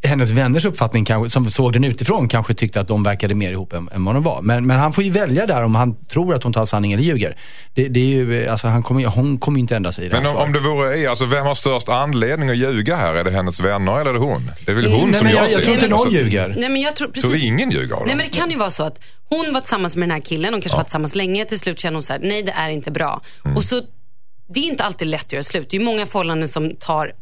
Hennes 0.02 0.30
vänners 0.30 0.64
uppfattning, 0.64 1.04
kanske, 1.04 1.30
som 1.30 1.50
såg 1.50 1.72
den 1.72 1.84
utifrån, 1.84 2.28
kanske 2.28 2.54
tyckte 2.54 2.80
att 2.80 2.88
de 2.88 3.02
verkade 3.02 3.34
mer 3.34 3.52
ihop 3.52 3.72
än, 3.72 3.88
än 3.92 4.04
vad 4.04 4.14
de 4.14 4.22
var. 4.22 4.42
Men, 4.42 4.66
men 4.66 4.78
han 4.78 4.92
får 4.92 5.04
ju 5.04 5.10
välja 5.10 5.46
där 5.46 5.62
om 5.62 5.74
han 5.74 6.04
tror 6.06 6.34
att 6.34 6.42
hon 6.42 6.52
tar 6.52 6.64
sanning 6.64 6.92
eller 6.92 7.02
ljuger. 7.02 7.36
Det, 7.74 7.88
det 7.88 8.00
är 8.00 8.04
ju, 8.04 8.48
alltså, 8.48 8.68
han 8.68 8.82
kommer, 8.82 9.06
hon 9.06 9.38
kommer 9.38 9.58
ju 9.58 9.60
inte 9.60 9.76
ändra 9.76 9.92
sig 9.92 10.04
i 10.04 10.08
det 10.08 10.20
Men 10.20 10.30
om, 10.30 10.36
om 10.36 10.52
det 10.52 10.60
vore, 10.60 10.98
är, 10.98 11.08
alltså, 11.08 11.24
vem 11.24 11.46
har 11.46 11.54
störst 11.54 11.88
anledning 11.88 12.50
att 12.50 12.56
ljuga 12.56 12.96
här? 12.96 13.14
Är 13.14 13.24
det 13.24 13.30
hennes 13.30 13.60
vänner 13.60 14.00
eller 14.00 14.10
är 14.10 14.14
det 14.14 14.20
hon? 14.20 14.50
Det 14.64 14.70
är 14.70 14.76
väl 14.76 14.92
hon 14.92 15.10
Nej, 15.10 15.14
som 15.18 15.26
jag, 15.26 15.36
jag, 15.36 15.44
jag 15.44 15.50
ser. 15.50 15.60
tror 15.60 15.74
inte 15.74 15.88
någon 15.88 16.00
Alltså, 16.00 16.10
ljuger. 16.10 16.54
Nej, 16.58 16.68
men 16.68 16.80
jag 16.80 16.96
tror, 16.96 17.08
Så 17.08 17.12
precis, 17.12 17.44
ingen 17.44 17.70
ljuger 17.70 17.96
Nej 18.06 18.16
men 18.16 18.18
det 18.18 18.36
kan 18.36 18.50
ju 18.50 18.56
vara 18.56 18.70
så 18.70 18.82
att 18.82 19.00
hon 19.28 19.52
var 19.52 19.60
tillsammans 19.60 19.96
med 19.96 20.08
den 20.08 20.14
här 20.14 20.20
killen, 20.24 20.52
de 20.52 20.60
kanske 20.60 20.76
var 20.76 20.84
tillsammans 20.84 21.14
länge, 21.14 21.44
till 21.44 21.58
slut 21.58 21.80
känner 21.80 21.94
hon 21.94 22.02
så 22.02 22.12
här, 22.12 22.20
nej 22.22 22.42
det 22.42 22.52
är 22.52 22.68
inte 22.68 22.90
bra. 22.90 23.20
Mm. 23.44 23.56
Och 23.56 23.64
så, 23.64 23.82
det 24.48 24.60
är 24.60 24.64
inte 24.64 24.84
alltid 24.84 25.08
lätt 25.08 25.24
att 25.24 25.32
göra 25.32 25.42
slut. 25.42 25.70
Det 25.70 25.76
är 25.76 25.80
många 25.80 26.06
förhållanden 26.06 26.48
som 26.48 26.76
tar, 26.76 27.12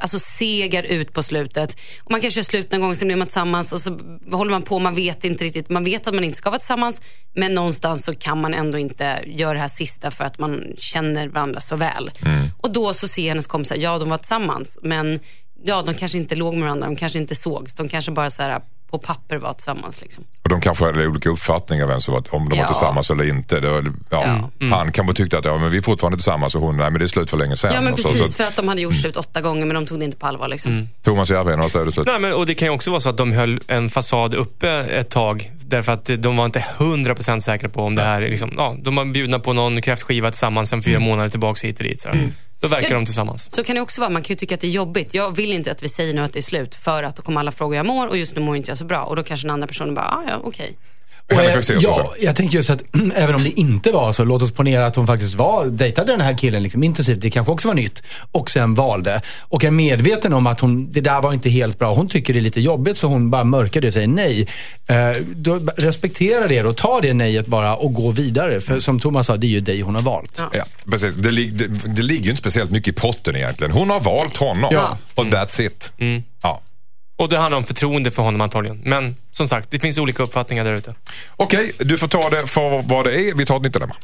alltså 0.00 0.18
segar 0.18 0.82
ut 0.82 1.12
på 1.12 1.22
slutet. 1.22 1.76
Och 2.04 2.10
man 2.10 2.20
kanske 2.20 2.38
gör 2.38 2.44
slut 2.44 2.72
någon 2.72 2.80
gång, 2.80 2.96
sen 2.96 3.08
blir 3.08 3.16
man 3.16 3.26
tillsammans 3.26 3.72
och 3.72 3.80
så 3.80 3.98
håller 4.32 4.50
man 4.50 4.62
på, 4.62 4.78
man 4.78 4.94
vet 4.94 5.24
inte 5.24 5.44
riktigt, 5.44 5.68
man 5.68 5.84
vet 5.84 6.06
att 6.06 6.14
man 6.14 6.24
inte 6.24 6.38
ska 6.38 6.50
vara 6.50 6.58
tillsammans. 6.58 7.00
Men 7.34 7.54
någonstans 7.54 8.04
så 8.04 8.14
kan 8.14 8.40
man 8.40 8.54
ändå 8.54 8.78
inte 8.78 9.18
göra 9.26 9.52
det 9.52 9.58
här 9.58 9.68
sista 9.68 10.10
för 10.10 10.24
att 10.24 10.38
man 10.38 10.64
känner 10.78 11.28
varandra 11.28 11.60
så 11.60 11.76
väl. 11.76 12.10
Mm. 12.24 12.48
Och 12.58 12.72
då 12.72 12.94
så 12.94 13.08
ser 13.08 13.28
hennes 13.28 13.46
kompisar, 13.46 13.76
ja 13.76 13.98
de 13.98 14.08
var 14.08 14.18
tillsammans, 14.18 14.78
men 14.82 15.20
ja 15.64 15.82
de 15.82 15.94
kanske 15.94 16.18
inte 16.18 16.34
låg 16.34 16.54
med 16.54 16.62
varandra, 16.62 16.86
de 16.86 16.96
kanske 16.96 17.18
inte 17.18 17.34
sågs. 17.34 17.74
De 17.74 17.88
kanske 17.88 18.12
bara 18.12 18.30
så 18.30 18.42
här 18.42 18.60
på 18.90 18.98
papper 18.98 19.36
var 19.36 19.52
tillsammans 19.52 20.00
liksom. 20.00 20.24
Och 20.42 20.48
de 20.48 20.60
kanske 20.60 20.84
hade 20.84 21.06
olika 21.06 21.28
uppfattningar 21.30 21.86
vem 21.86 22.00
som 22.00 22.14
var, 22.14 22.22
om 22.34 22.48
de 22.48 22.56
var 22.56 22.62
Ja. 22.64 22.66
tillsammans 22.68 23.10
eller 23.10 23.24
inte. 23.28 23.60
Det, 23.60 23.70
var- 23.70 23.84
ja, 24.10 24.50
Han 24.70 24.92
kanske 24.92 25.14
tyckte 25.14 25.38
att 25.38 25.44
ja, 25.44 25.58
men 25.58 25.70
vi 25.70 25.76
är 25.78 25.82
fortfarande 25.82 26.16
tillsammans 26.18 26.54
och 26.54 26.60
hon, 26.62 26.76
nej 26.76 26.90
men 26.90 26.98
det 26.98 27.04
är 27.04 27.06
slut 27.06 27.30
för 27.30 27.36
länge 27.36 27.56
sedan. 27.56 27.70
Ja 27.74 27.80
men 27.80 27.92
Och 27.92 28.00
så, 28.00 28.08
precis, 28.08 28.26
så, 28.26 28.32
för 28.32 28.44
att 28.44 28.56
de 28.56 28.68
hade 28.68 28.80
gjort 28.80 28.94
slut 28.94 29.16
åtta 29.16 29.40
gånger 29.40 29.66
men 29.66 29.74
de 29.74 29.86
tog 29.86 29.98
det 29.98 30.04
inte 30.04 30.16
på 30.16 30.26
allvar 30.26 30.48
liksom. 30.48 30.88
Thomas 31.02 31.30
Järvheden, 31.30 31.60
vad 31.60 31.72
säger 31.72 31.86
du? 31.86 31.92
Slut? 31.92 32.06
Nej, 32.06 32.18
men, 32.20 32.32
och 32.32 32.46
det 32.46 32.54
kan 32.54 32.68
ju 32.68 32.74
också 32.74 32.90
vara 32.90 33.00
så 33.00 33.08
att 33.08 33.16
de 33.16 33.32
höll 33.32 33.60
en 33.66 33.90
fasad 33.90 34.34
uppe 34.34 34.68
ett 34.70 35.10
tag. 35.10 35.52
Därför 35.66 35.92
att 35.92 36.10
de 36.18 36.36
var 36.36 36.44
inte 36.44 36.64
100% 36.78 37.40
säkra 37.40 37.68
på 37.68 37.82
om 37.82 37.94
det 37.94 38.02
här 38.02 38.22
är 38.22 38.28
liksom, 38.28 38.52
ja, 38.56 38.76
de 38.82 38.96
var 38.96 39.04
bjudna 39.04 39.38
på 39.38 39.52
någon 39.52 39.82
kräftskiva 39.82 40.30
tillsammans 40.30 40.68
sen 40.70 40.82
fyra 40.82 40.98
månader 40.98 41.28
tillbaka 41.28 41.66
hit 41.66 41.76
och 41.78 41.84
dit. 41.84 42.00
Så 42.00 42.08
här. 42.08 42.28
Då 42.60 42.68
verkar 42.68 42.94
de 42.94 43.04
tillsammans. 43.04 43.54
Så 43.54 43.64
kan 43.64 43.74
det 43.74 43.80
också 43.80 44.00
vara, 44.00 44.10
man 44.10 44.22
kan 44.22 44.34
ju 44.34 44.38
tycka 44.38 44.54
att 44.54 44.60
det 44.60 44.66
är 44.66 44.70
jobbigt. 44.70 45.14
Jag 45.14 45.36
vill 45.36 45.52
inte 45.52 45.72
att 45.72 45.82
vi 45.82 45.88
säger 45.88 46.14
nu 46.14 46.20
att 46.20 46.32
det 46.32 46.38
är 46.40 46.42
slut 46.42 46.74
för 46.74 47.02
att 47.02 47.16
då 47.16 47.22
kommer 47.22 47.40
alla 47.40 47.52
fråga 47.52 47.70
hur 47.70 47.76
jag 47.76 47.86
mår 47.86 48.06
och 48.06 48.16
just 48.16 48.36
nu 48.36 48.42
mår 48.42 48.56
inte 48.56 48.70
jag 48.70 48.78
så 48.78 48.84
bra. 48.84 49.02
Och 49.02 49.16
då 49.16 49.22
kanske 49.22 49.46
den 49.46 49.54
andra 49.54 49.66
personen 49.66 49.94
bara, 49.94 50.06
ah, 50.06 50.24
ja 50.28 50.40
okej. 50.44 50.68
Och, 50.68 50.99
Fexeus 51.36 51.82
ja, 51.82 51.90
också. 51.90 52.14
jag 52.20 52.36
tänker 52.36 52.56
just 52.56 52.70
att 52.70 52.82
även 53.14 53.34
om 53.34 53.42
det 53.42 53.60
inte 53.60 53.92
var 53.92 54.12
så, 54.12 54.24
låt 54.24 54.42
oss 54.42 54.52
ponera 54.52 54.86
att 54.86 54.96
hon 54.96 55.06
faktiskt 55.06 55.34
var, 55.34 55.66
dejtade 55.66 56.12
den 56.12 56.20
här 56.20 56.38
killen 56.38 56.62
liksom 56.62 56.82
intensivt, 56.82 57.20
det 57.20 57.30
kanske 57.30 57.52
också 57.52 57.68
var 57.68 57.74
nytt, 57.74 58.02
och 58.32 58.50
sen 58.50 58.74
valde. 58.74 59.22
Och 59.40 59.64
är 59.64 59.70
medveten 59.70 60.32
om 60.32 60.46
att 60.46 60.60
hon, 60.60 60.90
det 60.92 61.00
där 61.00 61.22
var 61.22 61.32
inte 61.32 61.50
helt 61.50 61.78
bra, 61.78 61.94
hon 61.94 62.08
tycker 62.08 62.32
det 62.32 62.38
är 62.38 62.42
lite 62.42 62.60
jobbigt 62.60 62.96
så 62.98 63.06
hon 63.06 63.30
bara 63.30 63.44
mörkar 63.44 63.80
det 63.80 63.86
och 63.86 63.92
säger 63.92 64.08
nej. 64.08 64.48
Eh, 64.86 64.96
då 65.34 65.60
respektera 65.76 66.48
det 66.48 66.62
och 66.62 66.76
ta 66.76 67.00
det 67.00 67.14
nejet 67.14 67.46
bara 67.46 67.76
och 67.76 67.94
gå 67.94 68.10
vidare. 68.10 68.60
För 68.60 68.78
som 68.78 69.00
Thomas 69.00 69.26
sa, 69.26 69.36
det 69.36 69.46
är 69.46 69.48
ju 69.48 69.60
dig 69.60 69.80
hon 69.80 69.94
har 69.94 70.02
valt. 70.02 70.34
Ja. 70.38 70.50
Ja, 70.52 70.64
precis. 70.90 71.14
Det, 71.14 71.30
lig- 71.30 71.52
det, 71.52 71.66
det 71.94 72.02
ligger 72.02 72.24
ju 72.24 72.30
inte 72.30 72.40
speciellt 72.40 72.70
mycket 72.70 72.88
i 72.88 73.00
potten 73.00 73.36
egentligen. 73.36 73.70
Hon 73.72 73.90
har 73.90 74.00
valt 74.00 74.36
honom 74.36 74.70
Ja. 74.72 74.98
och 75.14 75.24
that's 75.24 75.60
it. 75.62 75.92
Ja. 76.42 76.60
Och 77.20 77.28
det 77.28 77.38
handlar 77.38 77.58
om 77.58 77.64
förtroende 77.64 78.10
för 78.10 78.22
honom 78.22 78.40
antagligen. 78.40 78.80
Men 78.84 79.16
som 79.30 79.48
sagt, 79.48 79.70
det 79.70 79.78
finns 79.78 79.98
olika 79.98 80.22
uppfattningar 80.22 80.64
där 80.64 80.72
ute. 80.72 80.94
Okej, 81.36 81.72
du 81.78 81.98
får 81.98 82.08
ta 82.08 82.30
det 82.30 82.46
för 82.46 82.82
vad 82.88 83.04
det 83.04 83.14
är. 83.14 83.34
Vi 83.34 83.46
tar 83.46 83.56
ett 83.56 83.62
nytt 83.62 83.72
dilemma. 83.72 83.96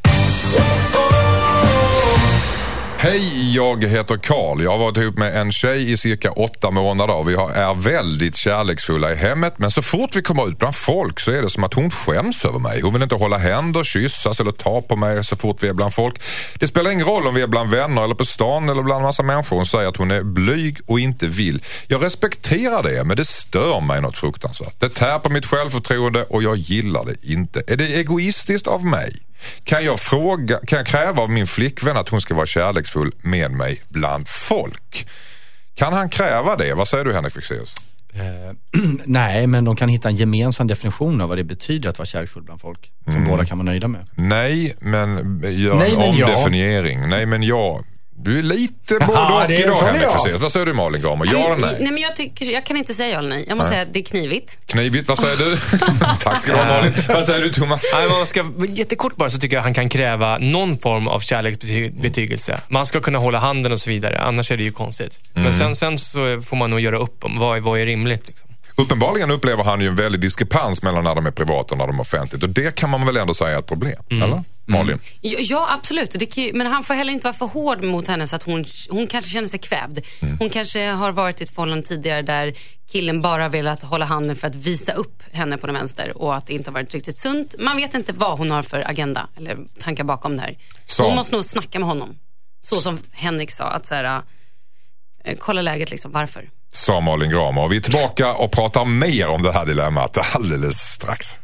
Hej, 3.07 3.55
jag 3.55 3.85
heter 3.85 4.17
Karl. 4.17 4.63
Jag 4.63 4.71
har 4.71 4.79
varit 4.79 4.97
ihop 4.97 5.19
med 5.19 5.41
en 5.41 5.53
tjej 5.53 5.93
i 5.93 5.97
cirka 5.97 6.31
åtta 6.31 6.71
månader. 6.71 7.25
Vi 7.25 7.35
är 7.35 7.75
väldigt 7.75 8.37
kärleksfulla 8.37 9.13
i 9.13 9.17
hemmet 9.17 9.55
men 9.57 9.71
så 9.71 9.83
fort 9.83 10.17
vi 10.17 10.23
kommer 10.23 10.49
ut 10.49 10.59
bland 10.59 10.77
folk 10.77 11.21
så 11.21 11.31
är 11.31 11.43
det 11.43 11.51
som 11.51 11.65
att 11.65 11.75
hon 11.75 11.91
skäms 11.91 12.45
över 12.45 12.59
mig. 12.59 12.81
Hon 12.81 12.93
vill 12.93 13.03
inte 13.03 13.15
hålla 13.15 13.39
händer, 13.39 13.85
kyssas 13.85 14.41
eller 14.41 14.51
ta 14.51 14.83
på 14.83 14.97
mig 14.97 15.25
så 15.25 15.37
fort 15.37 15.63
vi 15.63 15.69
är 15.69 15.75
bland 15.75 15.95
folk. 15.95 16.23
Det 16.59 16.67
spelar 16.67 16.91
ingen 16.91 17.07
roll 17.07 17.27
om 17.27 17.35
vi 17.35 17.43
är 17.43 17.47
bland 17.47 17.71
vänner 17.71 18.05
eller 18.05 18.15
på 18.15 18.25
stan 18.25 18.69
eller 18.69 18.83
bland 18.83 19.03
massa 19.03 19.23
människor. 19.23 19.57
Hon 19.57 19.67
säger 19.67 19.89
att 19.89 19.97
hon 19.97 20.11
är 20.11 20.23
blyg 20.23 20.79
och 20.87 21.01
inte 21.01 21.27
vill. 21.27 21.63
Jag 21.87 22.05
respekterar 22.05 22.83
det 22.83 23.05
men 23.05 23.17
det 23.17 23.25
stör 23.25 23.81
mig 23.81 24.01
något 24.01 24.19
fruktansvärt. 24.19 24.81
Det 24.81 24.89
tär 24.89 25.19
på 25.19 25.29
mitt 25.29 25.47
självförtroende 25.47 26.23
och 26.25 26.43
jag 26.43 26.57
gillar 26.57 27.05
det 27.05 27.33
inte. 27.33 27.63
Är 27.67 27.77
det 27.77 27.87
egoistiskt 27.87 28.67
av 28.67 28.85
mig? 28.85 29.27
Kan 29.65 29.85
jag, 29.85 30.01
fråga, 30.01 30.59
kan 30.67 30.77
jag 30.77 30.87
kräva 30.87 31.23
av 31.23 31.31
min 31.31 31.47
flickvän 31.47 31.97
att 31.97 32.09
hon 32.09 32.21
ska 32.21 32.35
vara 32.35 32.47
kärleksfull 32.47 33.13
med 33.23 33.51
mig 33.51 33.81
bland 33.89 34.29
folk? 34.29 35.07
Kan 35.75 35.93
han 35.93 36.09
kräva 36.09 36.57
det? 36.57 36.75
Vad 36.75 36.89
säger 36.89 37.05
du 37.05 37.13
Henrik 37.15 37.33
Fexeus? 37.33 37.75
Eh, 38.15 38.81
nej, 39.05 39.47
men 39.47 39.65
de 39.65 39.77
kan 39.77 39.89
hitta 39.89 40.09
en 40.09 40.17
gemensam 40.17 40.67
definition 40.67 41.21
av 41.21 41.29
vad 41.29 41.39
det 41.39 41.45
betyder 41.45 41.89
att 41.91 41.99
vara 41.99 42.07
kärleksfull 42.07 42.43
bland 42.43 42.61
folk. 42.61 42.93
Som 43.13 43.25
båda 43.25 43.45
kan 43.45 43.59
vara 43.59 43.65
nöjda 43.67 43.89
med. 43.89 44.09
Nej, 44.15 44.77
men 44.81 45.41
gör 45.45 45.75
Nej, 45.75 45.91
en 45.91 45.99
men 45.99 46.17
ja. 46.17 46.27
omdefiniering. 46.27 47.09
Nej, 47.09 47.27
men 47.27 47.43
ja. 47.43 47.81
Du 48.19 48.39
är 48.39 48.43
lite 48.43 48.95
både 49.07 49.13
Ja, 49.19 49.45
och 49.45 49.51
idag 49.51 49.73
Henrik 49.75 50.03
är. 50.03 50.09
Fexeus. 50.09 50.41
Vad 50.41 50.53
säger 50.53 50.67
du 50.67 50.73
Malin 50.73 51.03
Gramer? 51.03 51.27
Ja 51.33 51.47
eller 51.47 51.57
nej? 51.57 51.77
Nej 51.81 51.93
men 51.93 52.03
jag, 52.03 52.17
tycker, 52.17 52.47
jag 52.53 52.65
kan 52.67 52.77
inte 52.77 52.95
säga 52.95 53.11
ja 53.11 53.19
eller 53.19 53.29
nej. 53.29 53.45
Jag 53.49 53.57
måste 53.57 53.71
säga 53.71 53.83
att 53.83 53.93
det 53.93 53.99
är 53.99 54.05
knivigt. 54.05 54.59
Knivigt, 54.67 55.09
vad 55.09 55.19
säger 55.19 55.37
du? 55.37 55.57
Tack 56.21 56.41
ska 56.41 56.53
du 56.53 56.59
ha 56.59 56.65
Malin. 56.67 56.93
Vad 57.09 57.25
säger 57.25 57.41
du 57.41 57.51
Thomas? 57.53 57.83
Nej, 57.95 58.09
man 58.09 58.27
ska, 58.27 58.45
jättekort 58.69 59.17
bara 59.17 59.31
så 59.31 59.39
tycker 59.39 59.57
jag 59.57 59.63
han 59.63 59.75
kan 59.75 59.89
kräva 59.89 60.39
någon 60.39 60.79
form 60.79 61.09
av 61.09 61.21
kärleksbetygelse. 61.21 62.61
Man 62.69 62.87
ska 62.87 63.01
kunna 63.01 63.19
hålla 63.19 63.39
handen 63.39 63.73
och 63.73 63.81
så 63.81 63.91
vidare, 63.91 64.21
annars 64.21 64.51
är 64.53 64.57
det 64.57 64.63
ju 64.65 64.73
konstigt. 64.73 65.21
Men 65.35 65.53
sen, 65.53 65.77
sen 65.77 65.99
så 65.99 66.41
får 66.47 66.57
man 66.57 66.71
nog 66.71 66.81
göra 66.81 66.99
upp 66.99 67.25
om 67.25 67.39
vad, 67.39 67.57
är- 67.57 67.61
vad 67.61 67.81
är 67.81 67.87
rimligt. 67.87 68.29
Liksom. 68.29 68.49
Uppenbarligen 68.77 69.31
upplever 69.31 69.65
han 69.65 69.81
ju 69.81 69.89
en 69.89 69.97
väldig 69.97 70.21
diskrepans 70.21 70.83
mellan 70.83 71.05
när 71.05 71.15
de 71.15 71.27
är 71.27 71.31
privata 71.31 71.75
och 71.75 71.79
när 71.79 71.87
de 71.87 71.97
är 71.97 72.01
offentligt. 72.01 72.43
Och 72.43 72.49
det 72.49 72.75
kan 72.75 72.91
man 72.91 73.07
väl 73.07 73.17
ändå 73.17 73.35
säga 73.35 73.55
är 73.55 73.59
ett 73.59 73.67
problem? 73.67 74.03
Eller? 74.11 74.43
Malin? 74.67 74.99
Ja, 75.21 75.39
ja 75.41 75.69
absolut, 75.71 76.35
kan 76.35 76.51
men 76.55 76.67
han 76.67 76.85
får 76.85 76.95
heller 76.95 77.13
inte 77.13 77.27
vara 77.27 77.35
för 77.35 77.47
hård 77.47 77.83
mot 77.83 78.09
henne 78.09 78.27
så 78.27 78.37
att 78.37 78.43
hon, 78.43 78.65
hon 78.91 79.07
kanske 79.07 79.31
känner 79.31 79.49
sig 79.49 79.59
kvävd. 79.59 79.99
Hon 80.39 80.51
kanske 80.51 80.87
har 80.87 81.13
varit 81.13 81.41
i 81.41 81.45
ett 81.45 81.55
förhållande 81.55 81.87
tidigare 81.87 82.23
där 82.23 82.55
killen 82.91 83.21
bara 83.21 83.49
velat 83.49 83.83
hålla 83.83 84.05
handen 84.05 84.37
för 84.37 84.47
att 84.47 84.55
visa 84.55 84.93
upp 84.93 85.23
henne 85.33 85.57
på 85.57 85.67
den 85.67 85.77
vänster 85.77 86.23
och 86.23 86.35
att 86.35 86.47
det 86.47 86.55
inte 86.55 86.71
har 86.71 86.75
varit 86.75 86.95
riktigt 86.95 87.19
sunt. 87.19 87.55
Man 87.59 87.77
vet 87.77 87.95
inte 87.95 88.13
vad 88.13 88.39
hon 88.39 88.51
har 88.51 88.63
för 88.63 88.91
agenda 88.91 89.29
eller 89.37 89.59
tankar 89.81 90.05
bakom 90.05 90.37
det 90.37 90.43
här. 90.43 90.59
Så. 90.87 91.05
Hon 91.05 91.15
måste 91.15 91.35
nog 91.35 91.45
snacka 91.45 91.79
med 91.79 91.89
honom. 91.89 92.19
Så 92.61 92.77
som 92.77 92.99
Henrik 93.11 93.51
sa, 93.51 93.65
att 93.65 93.87
så 93.87 93.95
här, 93.95 94.23
eh, 95.25 95.37
kolla 95.39 95.63
läget 95.63 95.91
liksom, 95.91 96.13
varför? 96.13 96.51
Sa 96.71 97.01
Malin 97.01 97.31
Gramer. 97.31 97.69
Vi 97.69 97.77
är 97.77 97.81
tillbaka 97.81 98.35
och 98.35 98.53
pratar 98.53 98.85
mer 98.85 99.29
om 99.29 99.43
det 99.43 99.53
här 99.53 99.67
dilemmat 99.67 100.35
alldeles 100.35 100.77
strax. 100.77 101.39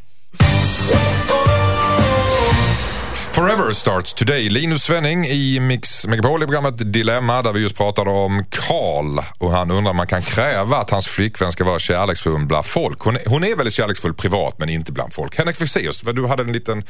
Forever 3.32 3.72
starts 3.72 4.14
today. 4.14 4.48
Linus 4.48 4.82
Svenning 4.82 5.26
i 5.26 5.60
Mix 5.60 6.06
Megapol 6.06 6.42
i 6.42 6.46
programmet 6.46 6.92
Dilemma 6.92 7.42
där 7.42 7.52
vi 7.52 7.60
just 7.60 7.76
pratade 7.76 8.10
om 8.10 8.44
Karl 8.50 9.18
och 9.38 9.50
han 9.50 9.70
undrar 9.70 9.90
om 9.90 9.96
man 9.96 10.06
kan 10.06 10.22
kräva 10.22 10.76
att 10.76 10.90
hans 10.90 11.08
flickvän 11.08 11.52
ska 11.52 11.64
vara 11.64 11.78
kärleksfull 11.78 12.46
bland 12.46 12.66
folk. 12.66 13.00
Hon 13.00 13.16
är, 13.16 13.22
hon 13.26 13.44
är 13.44 13.56
väldigt 13.56 13.74
kärleksfull 13.74 14.14
privat 14.14 14.58
men 14.58 14.68
inte 14.68 14.92
bland 14.92 15.12
folk. 15.12 15.38
Henrik 15.38 15.56
Fexeus, 15.56 16.00
du 16.00 16.26
hade 16.26 16.42
en 16.42 16.52
liten 16.52 16.84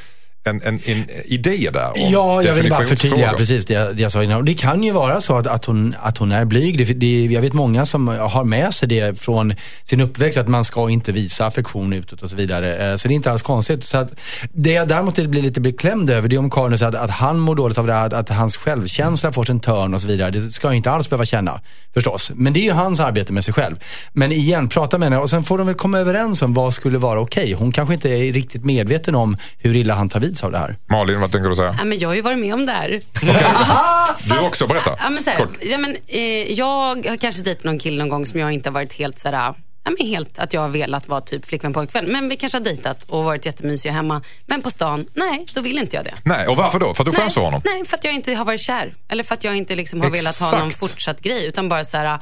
en, 0.44 0.60
en, 0.64 0.80
en 0.84 1.04
idé 1.24 1.70
där 1.72 1.86
om 1.86 1.92
Ja, 2.12 2.42
jag 2.42 2.52
vill 2.52 2.70
bara 2.70 2.84
förtydliga 2.84 3.32
precis 3.32 3.66
det, 3.66 3.74
jag- 3.74 3.96
det 3.96 4.02
jag 4.02 4.12
sa 4.12 4.22
innan. 4.22 4.36
Och 4.36 4.44
det 4.44 4.54
kan 4.54 4.82
ju 4.82 4.92
vara 4.92 5.20
så 5.20 5.36
att, 5.36 5.46
att, 5.46 5.64
hon, 5.64 5.94
att 6.02 6.18
hon 6.18 6.32
är 6.32 6.44
blyg. 6.44 6.78
Det, 6.78 6.84
det, 6.94 7.24
jag 7.24 7.40
vet 7.40 7.52
många 7.52 7.86
som 7.86 8.08
har 8.08 8.44
med 8.44 8.74
sig 8.74 8.88
det 8.88 9.20
från 9.20 9.54
sin 9.84 10.00
uppväxt, 10.00 10.38
att 10.38 10.48
man 10.48 10.64
ska 10.64 10.90
inte 10.90 11.12
visa 11.12 11.46
affektion 11.46 11.92
utåt 11.92 12.22
och 12.22 12.30
så 12.30 12.36
vidare. 12.36 12.90
Eh, 12.90 12.96
Så 12.96 13.08
det 13.08 13.14
är 13.14 13.16
inte 13.16 13.30
alls 13.30 13.42
konstigt. 13.42 13.84
Så 13.84 13.98
att 13.98 14.12
det 14.52 14.72
jag 14.72 14.88
däremot 14.88 15.14
blir 15.18 15.42
lite 15.42 15.60
beklämd 15.60 16.10
över, 16.10 16.28
det 16.28 16.36
är 16.36 16.38
om 16.38 16.50
Karin 16.50 16.78
säger 16.78 16.88
att, 16.88 16.94
att 16.94 17.10
han 17.10 17.38
mår 17.40 17.54
dåligt 17.54 17.78
av 17.78 17.86
det 17.86 17.92
här, 17.92 18.06
att, 18.06 18.12
att 18.12 18.28
hans 18.28 18.56
självkänsla 18.56 19.32
får 19.32 19.44
sin 19.44 19.60
törn 19.60 19.94
och 19.94 20.00
så 20.02 20.08
vidare. 20.08 20.30
Det 20.30 20.50
ska 20.50 20.66
jag 20.68 20.74
inte 20.74 20.90
alls 20.90 21.10
behöva 21.10 21.24
känna, 21.24 21.60
förstås. 21.94 22.32
Men 22.34 22.52
det 22.52 22.60
är 22.60 22.64
ju 22.64 22.72
hans 22.72 23.00
arbete 23.00 23.32
med 23.32 23.44
sig 23.44 23.54
själv. 23.54 23.76
Men 24.12 24.32
igen, 24.32 24.68
prata 24.68 24.98
med 24.98 25.06
henne 25.06 25.18
och 25.22 25.30
sen 25.30 25.42
får 25.44 25.58
de 25.58 25.66
väl 25.66 25.76
komma 25.76 25.98
överens 25.98 26.42
om 26.42 26.54
vad 26.54 26.74
skulle 26.74 26.98
vara 26.98 27.20
okej. 27.20 27.52
Hon 27.52 27.72
kanske 27.72 27.94
inte 27.94 28.10
är 28.10 28.32
riktigt 28.32 28.64
medveten 28.64 29.14
om 29.14 29.36
hur 29.58 29.76
illa 29.76 29.94
han 29.94 30.08
tar 30.08 30.20
vid 30.20 30.31
sig 30.36 30.46
av 30.46 30.52
det 30.52 30.58
här. 30.58 30.76
Malin, 30.90 31.20
vad 31.20 31.32
tänker 31.32 31.48
du 31.48 31.56
säga? 31.56 31.74
Ja, 31.78 31.84
men 31.84 31.98
jag 31.98 32.08
har 32.08 32.14
ju 32.14 32.20
varit 32.22 32.38
med 32.38 32.54
om 32.54 32.66
det 32.66 32.72
här. 32.72 33.00
Du 34.28 34.38
också, 34.46 34.66
berätta. 34.66 34.96
Ja, 34.98 35.10
men 35.10 35.22
så 35.22 35.30
här, 35.30 35.36
Kort. 35.36 35.58
ja, 35.62 35.78
men, 35.78 35.96
eh, 36.06 36.20
jag 36.52 36.66
har 37.08 37.16
kanske 37.16 37.42
dejtat 37.42 37.64
någon 37.64 37.78
kille 37.78 37.98
någon 37.98 38.08
gång 38.08 38.26
som 38.26 38.40
jag 38.40 38.52
inte 38.52 38.68
har 38.68 38.74
varit 38.74 38.92
helt 38.92 39.18
sådär, 39.18 39.54
ja, 39.84 39.90
men 39.98 40.06
helt 40.06 40.38
att 40.38 40.52
jag 40.54 40.60
har 40.60 40.68
velat 40.68 41.08
vara 41.08 41.20
typ 41.20 41.44
flickvän 41.44 41.72
pojkvän. 41.72 42.04
Men 42.04 42.28
vi 42.28 42.36
kanske 42.36 42.58
har 42.58 42.64
dejtat 42.64 43.04
och 43.04 43.24
varit 43.24 43.46
jättemysiga 43.46 43.92
hemma. 43.92 44.22
Men 44.46 44.62
på 44.62 44.70
stan, 44.70 45.06
nej, 45.14 45.46
då 45.54 45.60
vill 45.60 45.78
inte 45.78 45.96
jag 45.96 46.04
det. 46.04 46.14
Nej, 46.24 46.46
och 46.48 46.56
varför 46.56 46.78
då? 46.80 46.94
För 46.94 47.02
att 47.02 47.10
du 47.14 47.20
skäms 47.20 47.34
för 47.34 47.40
honom? 47.40 47.60
Nej, 47.64 47.84
för 47.84 47.96
att 47.96 48.04
jag 48.04 48.14
inte 48.14 48.34
har 48.34 48.44
varit 48.44 48.60
kär. 48.60 48.94
Eller 49.08 49.22
för 49.24 49.34
att 49.34 49.44
jag 49.44 49.56
inte 49.56 49.76
liksom 49.76 50.00
har 50.00 50.10
velat 50.10 50.38
ha 50.40 50.50
någon 50.58 50.68
Exakt. 50.68 50.80
fortsatt 50.92 51.20
grej. 51.20 51.46
Utan 51.46 51.68
bara 51.68 51.84
så 51.84 51.96
här, 51.96 52.18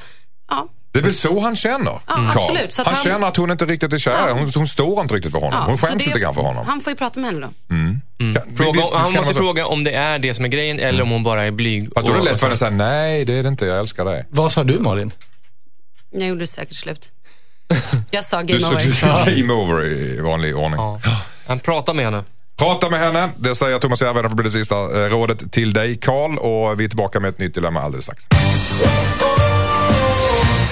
ja. 0.49 0.67
Det 0.91 0.99
är 0.99 1.03
väl 1.03 1.13
så 1.13 1.39
han 1.39 1.55
känner, 1.55 1.91
Ja, 1.91 2.01
Carl. 2.07 2.27
absolut. 2.37 2.73
Så 2.73 2.81
att 2.81 2.87
Han, 2.87 2.95
han- 2.95 3.03
känner 3.03 3.27
att 3.27 3.37
hon 3.37 3.51
inte 3.51 3.65
riktigt 3.65 3.93
är 3.93 3.97
kär. 3.97 4.27
Ja. 4.27 4.33
Hon, 4.33 4.51
hon 4.55 4.67
står 4.67 5.01
inte 5.01 5.15
riktigt 5.15 5.31
för 5.31 5.39
honom. 5.39 5.59
ja. 5.59 5.65
hon 5.67 5.77
skäms 5.77 6.05
lite 6.05 6.19
grann 6.19 6.33
för 6.33 6.41
honom. 6.41 6.65
Han 6.65 6.81
får 6.81 6.91
ju 6.91 6.97
prata 6.97 7.19
med 7.19 7.29
henne 7.33 7.41
då. 7.45 7.47
Kan- 7.67 8.01
vi- 8.49 8.55
Fråga, 8.57 8.71
vi- 8.73 8.81
om- 8.81 8.91
det 8.91 8.97
han 8.99 9.13
måste 9.13 9.33
fråga 9.33 9.65
om 9.65 9.83
det 9.83 9.91
är 9.93 10.19
det 10.19 10.33
som 10.33 10.45
är 10.45 10.49
grejen 10.49 10.79
eller 10.79 11.03
om 11.03 11.09
hon 11.09 11.23
bara 11.23 11.43
är 11.45 11.51
blyg. 11.51 11.89
Att 11.95 12.05
då 12.05 12.13
är 12.13 12.17
det 12.17 12.23
lätt 12.23 12.39
för 12.39 12.45
henne 12.45 12.53
att 12.53 12.59
säga 12.59 12.71
nej, 12.71 13.25
det 13.25 13.33
är 13.33 13.43
det 13.43 13.49
inte, 13.49 13.65
jag 13.65 13.79
älskar 13.79 14.05
dig. 14.05 14.25
Vad 14.29 14.51
sa 14.51 14.63
du 14.63 14.79
Malin? 14.79 15.11
Jag 16.11 16.27
gjorde 16.27 16.47
säkert 16.47 16.75
slut. 16.77 17.09
Jag 18.11 18.25
sa 18.25 18.43
Du 18.43 18.53
game 18.59 18.59
sa 18.59 18.67
over. 18.71 19.35
game 19.37 19.53
over 19.53 19.85
i 19.85 20.19
vanlig 20.21 20.57
ordning. 20.57 20.79
Ja. 20.79 20.99
Han 21.47 21.59
pratar 21.59 21.93
med 21.93 22.05
henne. 22.05 22.23
Prata 22.57 22.89
med 22.89 22.99
henne, 22.99 23.29
det 23.37 23.55
säger 23.55 23.79
Thomas 23.79 24.01
Järvheden 24.01 24.29
för 24.29 24.35
bli 24.35 24.43
det 24.43 24.51
sista 24.51 24.75
eh, 24.75 25.09
rådet 25.09 25.51
till 25.51 25.73
dig 25.73 25.97
Karl 25.97 26.37
och 26.37 26.79
vi 26.79 26.83
är 26.83 26.87
tillbaka 26.87 27.19
med 27.19 27.29
ett 27.29 27.39
nytt 27.39 27.53
dilemma 27.55 27.81
alldeles 27.81 28.05
strax. 28.05 28.23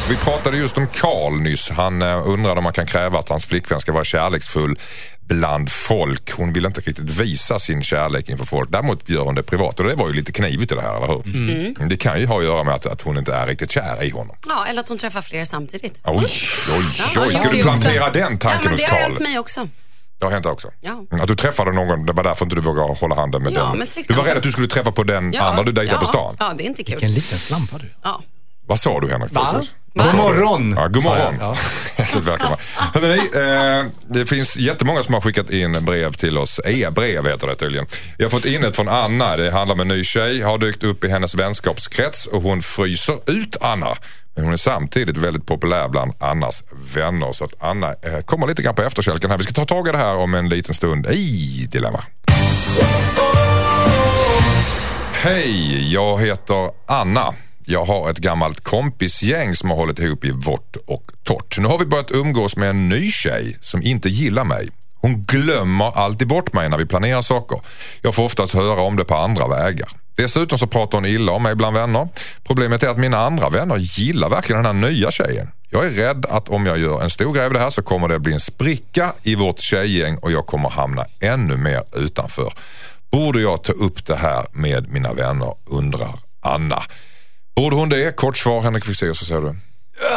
Vi 0.10 0.16
pratade 0.16 0.58
just 0.58 0.78
om 0.78 0.88
Karl 0.88 1.34
nyss. 1.42 1.70
Han 1.70 2.02
eh, 2.02 2.28
undrade 2.28 2.58
om 2.58 2.64
man 2.64 2.74
kan 2.74 2.86
kräva 2.86 3.20
att 3.20 3.30
hans 3.30 3.46
flickvän 3.46 3.80
ska 3.82 3.92
vara 3.92 4.04
kärleksfull 4.04 4.80
bland 5.22 5.72
folk. 5.72 6.32
Hon 6.32 6.54
vill 6.54 6.66
inte 6.66 6.82
riktigt 6.82 7.00
visa 7.00 7.60
sin 7.60 7.84
kärlek 7.84 8.30
inför 8.30 8.46
folk. 8.46 8.70
Däremot 8.72 9.10
gör 9.10 9.22
hon 9.24 9.36
det 9.36 9.44
privat 9.44 9.80
och 9.80 9.86
det 9.86 9.96
var 9.96 10.08
ju 10.08 10.14
lite 10.14 10.32
knivigt 10.32 10.72
i 10.72 10.76
det 10.76 10.82
här, 10.82 10.98
eller 10.98 11.08
hur? 11.08 11.26
Mm. 11.36 11.90
Det 11.90 11.98
kan 11.98 12.20
ju 12.20 12.26
ha 12.26 12.38
att 12.40 12.44
göra 12.44 12.64
med 12.64 12.74
att, 12.76 12.86
att 12.86 13.02
hon 13.02 13.18
inte 13.18 13.34
är 13.34 13.48
riktigt 13.48 13.72
kär 13.72 14.04
i 14.04 14.10
honom. 14.10 14.36
Ja, 14.48 14.66
eller 14.66 14.80
att 14.82 14.90
hon 14.90 14.98
träffar 14.98 15.22
fler 15.22 15.46
samtidigt. 15.46 16.02
Oj, 16.04 16.16
oj, 16.18 16.86
oj. 17.18 17.36
Ska 17.36 17.50
du 17.50 17.62
plantera 17.62 18.10
den 18.10 18.38
tanken 18.38 18.62
ja, 18.64 18.72
hos 18.72 18.80
Det 18.82 18.88
har 18.88 18.98
Karl? 18.98 19.10
hänt 19.10 19.20
mig 19.20 19.40
också. 19.40 19.68
Det 20.20 20.26
har 20.26 20.32
hänt 20.32 20.46
också? 20.46 20.68
Ja. 20.82 21.04
Att 21.12 21.28
du 21.28 21.36
träffade 21.36 21.72
någon, 21.72 22.06
det 22.06 22.14
var 22.14 22.24
därför 22.24 22.46
inte 22.46 22.56
du 22.56 22.62
vågade 22.62 22.94
hålla 22.94 23.16
handen 23.16 23.44
med 23.44 23.54
Ja, 23.54 23.66
den. 23.66 23.78
men 23.78 23.88
Du 24.08 24.14
var 24.14 24.24
rädd 24.24 24.38
att 24.38 24.44
du 24.44 24.52
skulle 24.52 24.68
träffa 24.68 24.92
på 24.92 25.04
den 25.04 25.34
Ja, 25.34 25.42
andra 25.44 25.64
du 25.64 25.72
dejtade 25.72 25.96
ja, 25.96 26.00
på 26.00 26.06
stan. 26.06 26.36
Ja, 26.40 26.54
det 26.58 26.64
är 26.64 26.68
inte 26.68 26.84
kul. 26.84 26.92
Vilken 26.96 27.12
liten 27.12 27.38
slampa 27.38 27.78
du 27.78 27.86
Ja. 28.04 28.22
Vad 28.68 28.80
sa 28.80 29.00
du 29.00 29.10
Henrik? 29.10 29.32
Va? 29.32 29.62
God 29.94 30.16
morgon, 30.16 30.74
Ja, 30.78 30.88
god 30.88 31.04
morgon. 31.04 31.36
Ja. 31.40 31.56
Hörrni, 32.94 33.18
eh, 33.18 33.86
det 34.08 34.26
finns 34.26 34.58
jättemånga 34.58 35.04
som 35.04 35.14
har 35.14 35.22
skickat 35.22 35.50
in 35.50 35.86
brev 35.86 36.14
till 36.14 36.38
oss. 36.38 36.60
E-brev 36.66 37.28
heter 37.28 37.48
det 37.48 37.56
tydligen. 37.56 37.88
Jag 38.18 38.26
har 38.26 38.30
fått 38.30 38.46
in 38.46 38.64
ett 38.64 38.76
från 38.76 38.90
Anna. 38.90 39.38
Det 39.38 39.52
handlar 39.52 39.74
om 39.76 39.80
en 39.80 39.88
ny 39.88 40.04
tjej. 40.04 40.42
Har 40.42 40.58
dykt 40.58 40.84
upp 40.84 41.04
i 41.04 41.10
hennes 41.10 41.36
vänskapskrets 41.36 42.26
och 42.28 42.42
hon 42.42 42.62
fryser 42.62 43.20
ut 43.32 43.58
Anna. 43.62 43.98
Men 44.36 44.44
hon 44.44 44.54
är 44.54 44.58
samtidigt 44.58 45.18
väldigt 45.18 45.46
populär 45.46 45.90
bland 45.90 46.14
Annas 46.20 46.64
vänner. 46.94 47.32
Så 47.32 47.44
att 47.44 47.54
Anna 47.60 47.88
eh, 47.88 48.20
kommer 48.26 48.48
lite 48.48 48.62
grann 48.62 48.76
på 48.76 48.82
efterkälken 48.82 49.32
här. 49.32 49.38
Vi 49.38 49.44
ska 49.44 49.54
ta 49.54 49.66
tag 49.66 49.88
i 49.88 49.92
det 49.92 49.98
här 49.98 50.16
om 50.16 50.34
en 50.34 50.50
liten 50.50 50.76
stund 50.76 51.08
i 51.08 51.68
Dilemma. 51.72 52.04
Hej, 55.14 55.94
jag 55.94 56.22
heter 56.22 56.70
Anna. 56.88 57.34
Jag 57.72 57.86
har 57.86 58.10
ett 58.10 58.18
gammalt 58.18 58.62
kompisgäng 58.64 59.56
som 59.56 59.70
har 59.70 59.78
hållit 59.78 60.00
ihop 60.00 60.26
i 60.26 60.32
vått 60.32 60.76
och 60.76 61.12
torrt. 61.24 61.58
Nu 61.60 61.68
har 61.68 61.78
vi 61.78 61.86
börjat 61.86 62.12
umgås 62.12 62.56
med 62.56 62.70
en 62.70 62.90
ny 62.90 63.12
tjej 63.12 63.58
som 63.62 63.82
inte 63.82 64.10
gillar 64.10 64.44
mig. 64.44 64.70
Hon 64.96 65.24
glömmer 65.24 65.98
alltid 65.98 66.28
bort 66.28 66.54
mig 66.54 66.70
när 66.70 66.78
vi 66.78 66.86
planerar 66.86 67.22
saker. 67.22 67.60
Jag 68.02 68.16
får 68.16 68.24
oftast 68.24 68.54
höra 68.54 68.82
om 68.82 68.96
det 68.96 69.06
på 69.06 69.16
andra 69.16 69.48
vägar. 69.48 69.90
Dessutom 70.16 70.58
så 70.58 70.68
pratar 70.68 70.98
hon 70.98 71.06
illa 71.06 71.32
om 71.32 71.44
mig 71.44 71.56
bland 71.56 71.76
vänner. 71.76 72.08
Problemet 72.44 72.84
är 72.84 72.88
att 72.88 72.98
mina 72.98 73.18
andra 73.18 73.50
vänner 73.50 73.78
gillar 73.78 74.30
verkligen 74.30 74.64
den 74.64 74.76
här 74.76 74.90
nya 74.90 75.12
tjejen. 75.12 75.48
Jag 75.70 75.86
är 75.86 75.90
rädd 75.90 76.26
att 76.26 76.50
om 76.50 76.66
jag 76.66 76.78
gör 76.78 77.02
en 77.02 77.10
stor 77.10 77.34
grej 77.34 77.46
av 77.46 77.54
det 77.54 77.60
här 77.60 77.70
så 77.70 77.82
kommer 77.82 78.08
det 78.08 78.20
bli 78.20 78.34
en 78.34 78.40
spricka 78.40 79.14
i 79.24 79.36
vårt 79.36 79.60
tjejgäng 79.60 80.18
och 80.18 80.32
jag 80.32 80.46
kommer 80.46 80.70
hamna 80.70 81.06
ännu 81.20 81.58
mer 81.58 81.84
utanför. 81.96 82.54
Borde 83.12 83.42
jag 83.42 83.64
ta 83.64 83.74
upp 83.74 84.06
det 84.06 84.16
här 84.16 84.46
med 84.52 84.92
mina 84.92 85.14
vänner, 85.14 85.54
undrar 85.66 86.20
Anna. 86.42 86.84
Borde 87.56 87.76
hon 87.76 87.90
det? 87.90 88.16
Kort 88.16 88.38
svar 88.38 88.62
Henrik 88.62 88.86
Fexeus, 88.86 89.20
så 89.20 89.26
säger 89.26 89.42
du. 89.42 89.56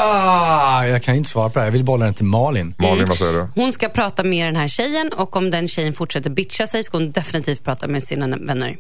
Ah, 0.01 0.87
jag 0.87 1.03
kan 1.03 1.15
inte 1.15 1.31
svara 1.31 1.49
på 1.49 1.55
det 1.55 1.61
här. 1.61 1.67
Jag 1.67 1.73
vill 1.73 1.85
bolla 1.85 2.05
den 2.05 2.15
till 2.15 2.25
Malin. 2.25 2.75
Malin, 2.79 3.05
vad 3.09 3.19
säger 3.19 3.33
du? 3.33 3.49
Hon 3.55 3.73
ska 3.73 3.89
prata 3.89 4.25
med 4.25 4.47
den 4.47 4.57
här 4.57 4.69
tjejen 4.69 5.13
och 5.13 5.37
om 5.37 5.51
den 5.51 5.69
tjejen 5.69 5.95
fortsätter 5.95 6.31
bitcha 6.31 6.67
sig 6.67 6.85
ska 6.85 6.97
hon 6.97 7.13
definitivt 7.13 7.65
prata 7.65 7.89
med 7.89 8.03
sina 8.03 8.37
vänner. 8.37 8.77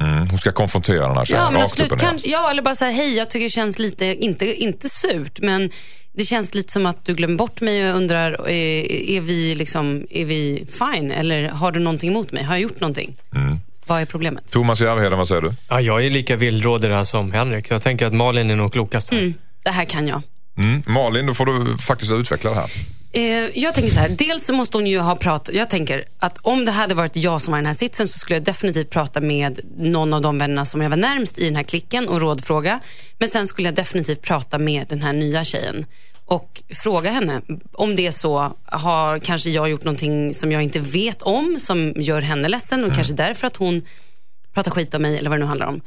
Mm, 0.00 0.28
hon 0.28 0.38
ska 0.38 0.52
konfrontera 0.52 1.08
den 1.08 1.16
här 1.16 1.24
tjejen 1.24 1.44
Ja, 1.44 1.50
men 1.50 1.62
absolut. 1.62 2.00
Kanske, 2.00 2.28
ja, 2.28 2.50
eller 2.50 2.62
bara 2.62 2.74
så 2.74 2.84
här, 2.84 2.92
hej, 2.92 3.16
jag 3.16 3.30
tycker 3.30 3.44
det 3.44 3.50
känns 3.50 3.78
lite, 3.78 4.04
inte, 4.04 4.62
inte 4.62 4.88
surt, 4.88 5.38
men 5.42 5.70
det 6.12 6.24
känns 6.24 6.54
lite 6.54 6.72
som 6.72 6.86
att 6.86 7.04
du 7.04 7.14
glömmer 7.14 7.36
bort 7.36 7.60
mig 7.60 7.82
och 7.82 7.88
jag 7.88 7.96
undrar, 7.96 8.48
är, 8.48 8.92
är, 9.10 9.20
vi 9.20 9.54
liksom, 9.54 10.06
är 10.10 10.24
vi 10.24 10.66
fine? 10.70 11.10
Eller 11.10 11.48
har 11.48 11.72
du 11.72 11.80
någonting 11.80 12.10
emot 12.10 12.32
mig? 12.32 12.42
Har 12.42 12.54
jag 12.54 12.62
gjort 12.62 12.80
någonting? 12.80 13.16
Mm. 13.34 13.60
Vad 13.86 14.00
är 14.00 14.06
problemet? 14.06 14.50
Thomas 14.50 14.80
Järvheden, 14.80 15.18
vad 15.18 15.28
säger 15.28 15.42
du? 15.42 15.54
Ja, 15.68 15.80
jag 15.80 16.06
är 16.06 16.10
lika 16.10 16.36
villrådig 16.36 16.90
där 16.90 17.04
som 17.04 17.32
Henrik. 17.32 17.70
Jag 17.70 17.82
tänker 17.82 18.06
att 18.06 18.12
Malin 18.12 18.50
är 18.50 18.56
nog 18.56 18.72
klokast 18.72 19.10
här. 19.10 19.18
Mm, 19.18 19.34
det 19.64 19.70
här 19.70 19.84
kan 19.84 20.08
jag. 20.08 20.22
Mm. 20.58 20.82
Malin, 20.86 21.26
då 21.26 21.34
får 21.34 21.46
du 21.46 21.78
faktiskt 21.78 22.12
utveckla 22.12 22.50
det 22.50 22.56
här. 22.56 22.70
Eh, 23.12 23.50
jag 23.54 23.74
tänker 23.74 23.90
så 23.90 23.98
här, 23.98 24.08
dels 24.08 24.46
så 24.46 24.52
måste 24.52 24.76
hon 24.76 24.86
ju 24.86 24.98
ha 24.98 25.16
pratat, 25.16 25.54
jag 25.54 25.70
tänker 25.70 26.04
att 26.18 26.38
om 26.42 26.64
det 26.64 26.70
hade 26.70 26.94
varit 26.94 27.16
jag 27.16 27.40
som 27.42 27.52
var 27.52 27.58
i 27.58 27.60
den 27.60 27.66
här 27.66 27.74
sitsen 27.74 28.08
så 28.08 28.18
skulle 28.18 28.36
jag 28.36 28.44
definitivt 28.44 28.90
prata 28.90 29.20
med 29.20 29.60
någon 29.78 30.14
av 30.14 30.20
de 30.20 30.38
vännerna 30.38 30.66
som 30.66 30.80
jag 30.82 30.90
var 30.90 30.96
närmst 30.96 31.38
i 31.38 31.44
den 31.44 31.56
här 31.56 31.62
klicken 31.62 32.08
och 32.08 32.20
rådfråga. 32.20 32.80
Men 33.18 33.28
sen 33.28 33.46
skulle 33.46 33.68
jag 33.68 33.74
definitivt 33.74 34.22
prata 34.22 34.58
med 34.58 34.86
den 34.88 35.02
här 35.02 35.12
nya 35.12 35.44
tjejen 35.44 35.86
och 36.26 36.62
fråga 36.82 37.10
henne 37.10 37.40
om 37.72 37.96
det 37.96 38.06
är 38.06 38.10
så, 38.10 38.56
har 38.64 39.18
kanske 39.18 39.50
jag 39.50 39.68
gjort 39.68 39.84
någonting 39.84 40.34
som 40.34 40.52
jag 40.52 40.62
inte 40.62 40.78
vet 40.78 41.22
om 41.22 41.58
som 41.58 41.92
gör 41.96 42.20
henne 42.20 42.48
ledsen 42.48 42.84
och 42.84 42.94
kanske 42.94 43.14
därför 43.14 43.46
att 43.46 43.56
hon 43.56 43.82
pratar 44.54 44.70
skit 44.70 44.94
om 44.94 45.02
mig 45.02 45.18
eller 45.18 45.30
vad 45.30 45.38
det 45.38 45.44
nu 45.44 45.48
handlar 45.48 45.66
om. 45.66 45.80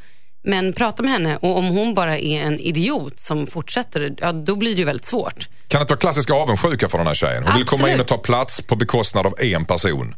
Men 0.44 0.74
prata 0.74 1.04
med 1.04 1.12
henne 1.12 1.38
och 1.38 1.58
om 1.58 1.68
hon 1.68 1.94
bara 1.94 2.18
är 2.18 2.42
en 2.42 2.60
idiot 2.60 3.20
som 3.20 3.48
fortsätter, 3.48 4.16
ja 4.18 4.32
då 4.32 4.56
blir 4.56 4.72
det 4.72 4.80
ju 4.80 4.86
väldigt 4.86 5.06
svårt. 5.06 5.50
Kan 5.68 5.82
det 5.82 5.90
vara 5.90 6.00
klassisk 6.00 6.32
avundsjuka 6.32 6.88
för 6.88 6.98
den 6.98 7.08
här 7.08 7.14
tjejen? 7.14 7.44
Hon 7.44 7.58
vill 7.58 7.66
komma 7.66 7.90
in 7.90 7.96
och 7.96 8.02
Absolut. 8.02 8.08
ta 8.08 8.18
plats 8.18 8.62
på 8.62 8.76
bekostnad 8.76 9.26
av 9.26 9.34
en 9.40 9.66
person. 9.66 10.16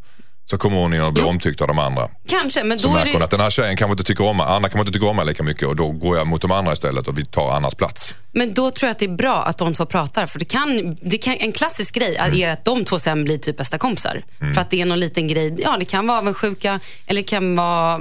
Så 0.51 0.57
kommer 0.57 0.77
hon 0.77 0.93
in 0.93 1.01
och 1.01 1.13
blir 1.13 1.23
Jo. 1.23 1.29
omtyckt 1.29 1.61
av 1.61 1.67
de 1.67 1.79
andra. 1.79 2.07
Kanske, 2.29 2.63
men 2.63 2.79
Så 2.79 2.87
då 2.87 2.93
är 2.93 2.97
märker 2.97 3.11
hon 3.11 3.19
det... 3.19 3.25
att 3.25 3.31
den 3.31 3.39
här 3.39 3.49
tjejen 3.49 3.77
kanske 3.77 3.91
inte 3.91 4.03
tycker 4.03 4.23
om 4.25 4.37
mig. 4.37 4.45
Anna 4.49 4.61
kanske 4.69 4.79
inte 4.79 4.91
tycker 4.91 5.09
om 5.09 5.15
mig 5.15 5.25
lika 5.25 5.43
mycket 5.43 5.67
och 5.67 5.75
då 5.75 5.91
går 5.91 6.17
jag 6.17 6.27
mot 6.27 6.41
de 6.41 6.51
andra 6.51 6.73
istället 6.73 7.07
och 7.07 7.17
vi 7.17 7.25
tar 7.25 7.51
Annas 7.51 7.75
plats. 7.75 8.15
Men 8.31 8.53
då 8.53 8.71
tror 8.71 8.87
jag 8.87 8.91
att 8.91 8.99
det 8.99 9.05
är 9.05 9.15
bra 9.15 9.43
att 9.43 9.57
de 9.57 9.73
två 9.73 9.85
pratar. 9.85 10.25
För 10.25 10.39
det 10.39 10.45
kan, 10.45 10.97
det 11.01 11.17
kan, 11.17 11.33
en 11.39 11.51
klassisk 11.51 11.95
grej 11.95 12.15
Mm. 12.19 12.35
är 12.41 12.49
att 12.49 12.65
de 12.65 12.85
två 12.85 12.99
sen 12.99 13.23
blir 13.23 13.37
typ 13.37 13.57
bästa 13.57 13.77
kompisar. 13.77 14.23
För 14.53 14.61
att 14.61 14.69
det 14.69 14.81
är 14.81 14.85
någon 14.85 14.99
liten 14.99 15.27
grej. 15.27 15.55
Ja, 15.63 15.75
det 15.79 15.85
kan 15.85 16.07
vara 16.07 16.17
avundsjuka 16.17 16.79
eller 17.07 17.21
det 17.21 17.27
kan 17.27 17.55
vara 17.55 17.99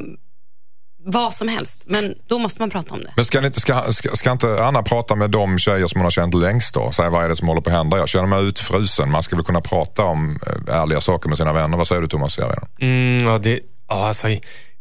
vad 1.05 1.35
som 1.35 1.49
helst. 1.49 1.83
Men 1.87 2.15
då 2.27 2.39
måste 2.39 2.63
man 2.63 2.71
prata 2.71 2.95
om 2.95 3.01
det. 3.01 3.13
Men 3.17 3.25
ska, 3.25 3.47
inte, 3.47 3.61
ska, 3.61 3.93
ska, 3.93 4.09
ska 4.09 4.33
inte 4.33 4.65
Anna 4.65 4.83
prata 4.83 5.15
med 5.15 5.31
de 5.31 5.59
tjejer 5.59 5.87
som 5.87 5.99
hon 5.99 6.05
har 6.05 6.11
känt 6.11 6.35
längst 6.35 6.75
då? 6.75 6.93
Säga 6.93 7.11
vad 7.11 7.25
är 7.25 7.29
det 7.29 7.37
som 7.37 7.49
håller 7.49 7.61
på 7.61 7.71
att 7.71 7.77
hända? 7.77 7.99
Jag 7.99 8.09
känner 8.09 8.27
mig 8.27 8.45
utfrusen. 8.45 9.11
Man 9.11 9.23
ska 9.23 9.37
väl 9.37 9.45
kunna 9.45 9.61
prata 9.61 10.05
om 10.05 10.39
eh, 10.47 10.75
ärliga 10.75 11.01
saker 11.01 11.29
med 11.29 11.39
sina 11.39 11.53
vänner. 11.53 11.79
Vad 11.79 11.89
säger 11.89 12.03
du 12.03 12.09
Thomas? 12.09 12.39
Mm, 12.81 13.27
ja, 13.27 13.39
det, 13.39 13.61
ja, 13.89 14.07
alltså, 14.07 14.29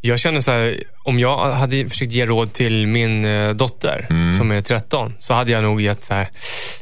jag 0.01 0.19
känner 0.19 0.41
så 0.41 0.51
här, 0.51 0.83
om 1.03 1.19
jag 1.19 1.51
hade 1.51 1.89
försökt 1.89 2.11
ge 2.11 2.25
råd 2.25 2.53
till 2.53 2.87
min 2.87 3.25
eh, 3.25 3.49
dotter 3.49 4.05
som 4.37 4.51
är 4.51 4.61
13 4.61 5.13
så 5.17 5.33
hade 5.33 5.51
jag 5.51 5.63
nog 5.63 5.81
gett 5.81 6.03
så 6.03 6.13
här, 6.13 6.29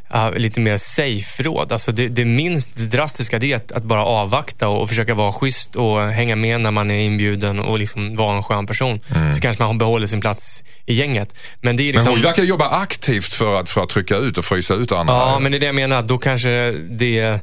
ja, 0.09 0.29
lite 0.29 0.59
mer 0.59 0.77
safe-råd. 0.77 1.71
Alltså 1.71 1.91
det, 1.91 2.07
det 2.07 2.25
minst 2.25 2.75
drastiska 2.75 3.39
det 3.39 3.51
är 3.51 3.55
att, 3.55 3.71
att 3.71 3.83
bara 3.83 4.05
avvakta 4.05 4.67
och, 4.67 4.81
och 4.81 4.89
försöka 4.89 5.13
vara 5.13 5.33
schysst 5.33 5.75
och 5.75 6.01
hänga 6.01 6.35
med 6.35 6.61
när 6.61 6.71
man 6.71 6.91
är 6.91 6.99
inbjuden 6.99 7.59
och 7.59 7.79
liksom 7.79 8.15
vara 8.15 8.37
en 8.37 8.43
skön 8.43 8.67
person. 8.67 8.99
Så 9.35 9.41
kanske 9.41 9.63
man 9.63 9.77
behåller 9.77 10.07
sin 10.07 10.21
plats 10.21 10.63
i 10.85 10.93
gänget. 10.93 11.37
Men 11.61 11.77
det 11.77 11.83
är 11.83 11.85
Men 11.85 11.93
liksom... 11.93 12.13
hon 12.13 12.21
verkar 12.21 12.43
jobba 12.43 12.69
aktivt 12.69 13.33
för 13.33 13.55
att, 13.55 13.69
för 13.69 13.81
att 13.81 13.89
trycka 13.89 14.17
ut 14.17 14.37
och 14.37 14.45
frysa 14.45 14.73
ut 14.73 14.91
Anna. 14.91 15.11
Ja, 15.11 15.39
men 15.39 15.51
det 15.51 15.57
är 15.57 15.59
det 15.59 15.65
jag 15.65 15.75
menar. 15.75 16.03
Då 16.03 16.17
kanske 16.17 16.71
det... 16.71 17.41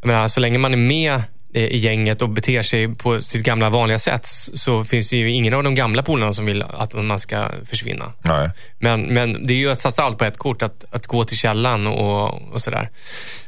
Jag 0.00 0.06
menar, 0.06 0.28
så 0.28 0.40
länge 0.40 0.58
man 0.58 0.72
är 0.72 0.76
med 0.76 1.22
i 1.60 1.76
gänget 1.78 2.22
och 2.22 2.28
beter 2.28 2.62
sig 2.62 2.94
på 2.94 3.20
sitt 3.20 3.42
gamla 3.42 3.70
vanliga 3.70 3.98
sätt 3.98 4.26
så 4.54 4.84
finns 4.84 5.10
det 5.10 5.16
ju 5.16 5.30
ingen 5.30 5.54
av 5.54 5.62
de 5.62 5.74
gamla 5.74 6.02
polarna 6.02 6.32
som 6.32 6.46
vill 6.46 6.62
att 6.62 6.94
man 6.94 7.18
ska 7.18 7.48
försvinna. 7.64 8.12
Nej. 8.22 8.50
Men, 8.78 9.02
men 9.02 9.46
det 9.46 9.52
är 9.54 9.58
ju 9.58 9.70
att 9.70 9.80
satsa 9.80 10.02
allt 10.02 10.18
på 10.18 10.24
ett 10.24 10.38
kort, 10.38 10.62
att, 10.62 10.84
att 10.90 11.06
gå 11.06 11.24
till 11.24 11.36
källan 11.36 11.86
och, 11.86 12.52
och 12.52 12.60
sådär. 12.60 12.90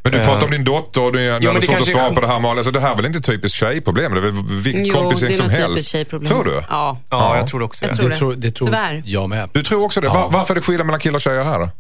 Men 0.03 0.13
du 0.13 0.19
Eh, 0.19 0.25
pratar 0.27 0.45
om 0.47 0.51
din 0.53 0.65
dotter 0.65 1.03
och 1.03 1.13
du 1.13 1.25
Jo, 1.25 1.33
det 1.35 1.41
svårt 1.47 1.57
att 1.57 1.67
kanske- 1.71 1.93
svara 1.93 2.15
på 2.15 2.21
det 2.21 2.27
här 2.27 2.41
Malin. 2.41 2.59
Alltså, 2.59 2.71
det 2.73 2.81
här 2.81 2.93
är 2.93 2.97
väl 2.97 3.07
inte 3.07 3.21
typiskt 3.21 3.59
tjejproblem? 3.59 4.13
Det 4.13 4.19
är 4.19 4.23
väl 4.23 4.33
vilket 4.65 4.87
Jo, 4.87 4.95
kompisgäng 4.95 5.29
det 5.29 5.35
är 5.35 5.37
som 5.37 5.51
helst? 5.51 5.89
tjejproblem. 5.89 6.29
Tror 6.29 6.45
du? 6.45 6.51
Ja. 6.55 6.63
Ja, 6.69 6.99
Ja. 7.11 7.37
jag 7.37 7.47
tror 7.47 7.63
också 7.63 7.85
Jag 7.85 7.95
det. 7.95 7.99
tror 7.99 8.09
det, 8.09 8.15
det. 8.15 8.19
tror, 8.19 8.35
det 8.35 8.51
tror 8.51 8.69
Tyvärr. 8.69 9.03
jag 9.05 9.29
med. 9.29 9.49
Du 9.53 9.63
tror 9.63 9.85
också 9.85 10.01
det? 10.01 10.09
Va- 10.09 10.29
Varför 10.33 10.55
är 10.55 10.57
det 10.57 10.63
skillnad 10.63 10.87
mellan 10.87 11.01
killar 11.01 11.15
och 11.17 11.21
tjejer 11.21 11.45
här 11.45 11.59
då? 11.59 11.71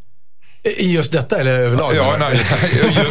I 0.64 0.92
just 0.94 1.12
detta 1.12 1.40
eller 1.40 1.58
överlag? 1.58 1.92
Ja, 1.94 2.16
nej, 2.18 2.40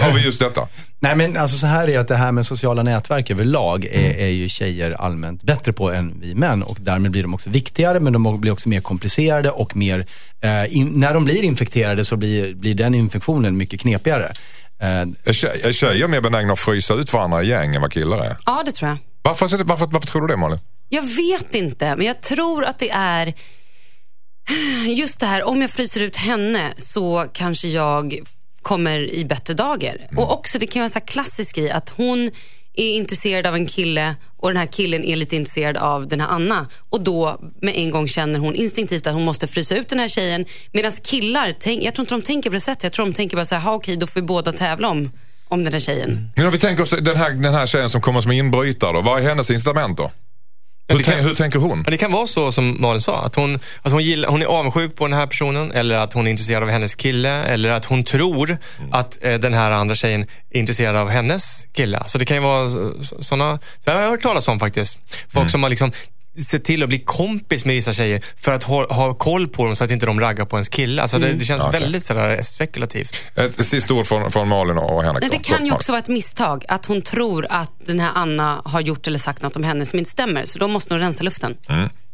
över 0.10 0.20
just 0.20 0.40
detta. 0.40 0.68
Nej 1.00 1.16
men 1.16 1.38
alltså 1.38 1.58
så 1.58 1.68
här 1.68 1.90
är 1.90 2.00
att 2.00 2.08
det 2.08 2.16
här 2.16 2.32
med 2.32 2.46
sociala 2.46 2.84
nätverk 2.84 3.30
överlag 3.30 3.86
är, 3.86 4.18
är 4.18 4.28
ju 4.28 4.50
tjejer 4.50 4.92
allmänt 4.92 5.44
bättre 5.44 5.74
på 5.74 5.92
än 5.92 6.20
vi 6.22 6.36
män 6.36 6.64
och 6.64 6.78
därmed 6.80 7.12
blir 7.12 7.24
de 7.24 7.34
också 7.34 7.50
viktigare 7.50 8.00
men 8.00 8.14
de 8.14 8.42
blir 8.42 8.52
också 8.52 8.70
mer 8.70 8.82
komplicerade 8.82 9.50
och 9.50 9.76
mer, 9.76 10.06
eh, 10.44 10.78
in, 10.78 10.92
när 10.96 11.14
de 11.14 11.26
blir 11.26 11.44
infekterade 11.44 12.06
så 12.06 12.16
blir, 12.18 12.54
blir 12.54 12.74
den 12.76 12.96
infektionen 12.96 13.58
mycket 13.58 13.80
knepigare. 13.80 14.32
Eh, 14.82 14.88
Är, 15.26 15.34
tjej, 15.34 15.62
är 15.64 15.72
tjejer 15.72 16.08
mer 16.08 16.22
benägna 16.22 16.54
att 16.54 16.60
frysa 16.60 16.94
ut 16.94 17.14
varandra 17.14 17.44
i 17.44 17.48
gäng 17.48 17.76
än 17.76 17.82
vad 17.82 17.92
killar 17.92 18.18
är? 18.18 18.36
ja, 18.46 18.64
det 18.66 18.72
tror 18.72 18.90
jag. 18.90 18.98
Varför, 19.22 19.64
varför, 19.64 19.86
varför 19.86 20.08
tror 20.08 20.22
du 20.22 20.28
det 20.28 20.38
Malin? 20.38 20.60
Jag 20.90 21.04
vet 21.04 21.56
inte, 21.56 21.96
men 21.96 22.06
jag 22.06 22.22
tror 22.22 22.66
att 22.66 22.80
det 22.80 22.90
är 22.90 23.34
just 24.98 25.20
det 25.20 25.26
här, 25.26 25.44
om 25.44 25.62
jag 25.62 25.70
fryser 25.70 26.04
ut 26.04 26.16
henne 26.16 26.74
så 26.78 27.26
kanske 27.34 27.68
jag 27.68 28.20
kommer 28.62 29.14
i 29.14 29.26
bättre 29.26 29.54
dagar. 29.54 29.98
Och 30.16 30.32
också, 30.34 30.60
det 30.60 30.68
kan 30.68 30.80
vara 30.80 30.90
så 30.90 31.00
klassisk 31.00 31.56
grej 31.56 31.72
att 31.72 31.90
hon 31.90 32.32
är 32.74 32.92
intresserad 32.92 33.46
av 33.48 33.56
en 33.56 33.66
kille 33.66 34.16
och 34.38 34.50
den 34.50 34.58
här 34.58 34.66
killen 34.66 35.04
är 35.04 35.16
lite 35.16 35.36
intresserad 35.36 35.78
av 35.78 36.08
den 36.08 36.22
här 36.22 36.28
Anna. 36.28 36.68
Och 36.90 37.02
då 37.02 37.42
med 37.62 37.78
en 37.78 37.92
gång 37.92 38.08
känner 38.08 38.40
hon 38.40 38.56
instinktivt 38.56 39.08
att 39.08 39.14
hon 39.14 39.24
måste 39.26 39.48
frysa 39.48 39.76
ut 39.76 39.90
den 39.90 40.00
här 40.00 40.08
tjejen. 40.08 40.46
Medan 40.72 40.92
killar, 40.92 41.56
tänk, 41.60 41.84
jag 41.84 41.94
tror 41.94 42.04
inte 42.04 42.16
de 42.16 42.22
tänker 42.22 42.50
på 42.50 42.54
det 42.54 42.60
sättet. 42.60 42.84
Jag 42.84 42.94
tror 42.94 43.06
de 43.06 43.14
tänker 43.14 43.38
bara 43.38 43.46
så 43.46 43.56
här, 43.56 43.62
"Ha, 43.62 43.72
okej 43.74 43.98
då 43.98 44.08
får 44.08 44.22
vi 44.22 44.28
båda 44.28 44.52
tävla 44.52 44.88
om, 44.90 45.12
om 45.48 45.64
den 45.64 45.74
här 45.74 45.80
tjejen. 45.80 46.30
Men 46.36 46.46
om 46.46 46.52
vi 46.52 46.60
tänker 46.60 46.84
oss 46.84 46.90
den 46.90 47.18
här, 47.18 47.32
den 47.32 47.54
här 47.54 47.66
tjejen 47.66 47.90
som 47.90 48.02
kommer 48.02 48.22
som 48.22 48.32
inbrytare 48.32 48.94
då. 48.94 49.02
Vad 49.02 49.20
är 49.20 49.24
hennes 49.30 49.50
incitament 49.50 49.98
då? 49.98 50.12
Hur, 50.90 51.00
kan- 51.00 51.20
hur 51.20 51.36
tänker 51.36 51.60
hon? 51.60 51.84
Det 51.84 51.98
kan 51.98 52.12
vara 52.12 52.28
så 52.28 52.52
som 52.52 52.78
Malin 52.82 53.02
sa, 53.02 53.22
att 53.22 53.36
hon, 53.36 53.60
att 53.82 53.92
hon, 53.92 54.04
gillar, 54.04 54.30
hon 54.30 54.42
är 54.42 54.46
avundsjuk 54.46 54.96
på 54.96 55.08
den 55.08 55.14
här 55.18 55.28
personen 55.28 55.72
eller 55.72 55.96
att 55.96 56.14
hon 56.14 56.28
är 56.28 56.32
intresserad 56.32 56.64
av 56.64 56.70
hennes 56.70 56.96
kille 56.96 57.44
eller 57.44 57.70
att 57.70 57.86
hon 57.86 58.04
tror 58.04 58.58
att 58.92 59.18
eh, 59.24 59.34
den 59.34 59.54
här 59.54 59.72
andra 59.72 59.96
tjejen 59.96 60.22
är 60.52 60.60
intresserad 60.60 60.96
av 60.96 61.10
hennes 61.10 61.68
kille. 61.74 62.04
Så 62.06 62.18
det 62.18 62.26
kan 62.26 62.38
ju 62.38 62.44
vara 62.44 62.70
sådana, 63.02 63.60
så 63.80 63.90
jag 63.90 63.94
har 63.96 64.10
hört 64.10 64.22
talas 64.22 64.48
om 64.48 64.60
faktiskt. 64.60 65.00
Folk 65.34 65.50
som 65.50 65.64
har 65.64 65.70
liksom 65.70 65.92
sett 66.46 66.64
till 66.64 66.84
att 66.84 66.90
bli 66.90 67.00
kompis 67.00 67.66
med 67.66 67.76
vissa 67.76 67.94
tjejer 67.94 68.22
för 68.36 68.52
att 68.52 68.64
ha, 68.64 68.94
ha 68.94 69.14
koll 69.14 69.48
på 69.48 69.66
dem 69.66 69.76
så 69.76 69.84
att 69.84 69.92
inte 69.92 70.06
de 70.06 70.20
raggar 70.20 70.46
på 70.46 70.56
ens 70.56 70.70
kille. 70.70 71.02
Alltså 71.02 71.20
det, 71.20 71.34
det 71.34 71.46
känns 71.46 71.64
Okej. 71.64 71.80
väldigt 71.80 72.06
sådär 72.06 72.42
spekulativt. 72.42 73.16
Ett 73.36 73.66
sista 73.66 73.94
ord 73.94 74.06
från, 74.06 74.32
från 74.32 74.48
Malin 74.48 74.78
och 74.78 75.04
Henrik. 75.04 75.22
Nej, 75.22 75.30
det 75.32 75.50
kan 75.50 75.66
ju 75.66 75.72
också 75.72 75.92
vara 75.92 76.00
ett 76.00 76.08
misstag 76.08 76.66
att 76.68 76.86
hon 76.86 77.02
tror 77.02 77.48
att 77.50 77.72
den 77.86 78.00
här 78.00 78.12
Anna 78.16 78.62
har 78.66 78.82
gjort 78.82 79.08
eller 79.08 79.20
sagt 79.20 79.42
något 79.42 79.56
om 79.56 79.64
henne 79.64 79.86
som 79.86 80.00
inte 80.00 80.12
stämmer. 80.12 80.44
Så 80.44 80.60
då 80.60 80.68
måste 80.68 80.94
hon 80.94 81.00
rensa 81.00 81.24
luften. 81.24 81.58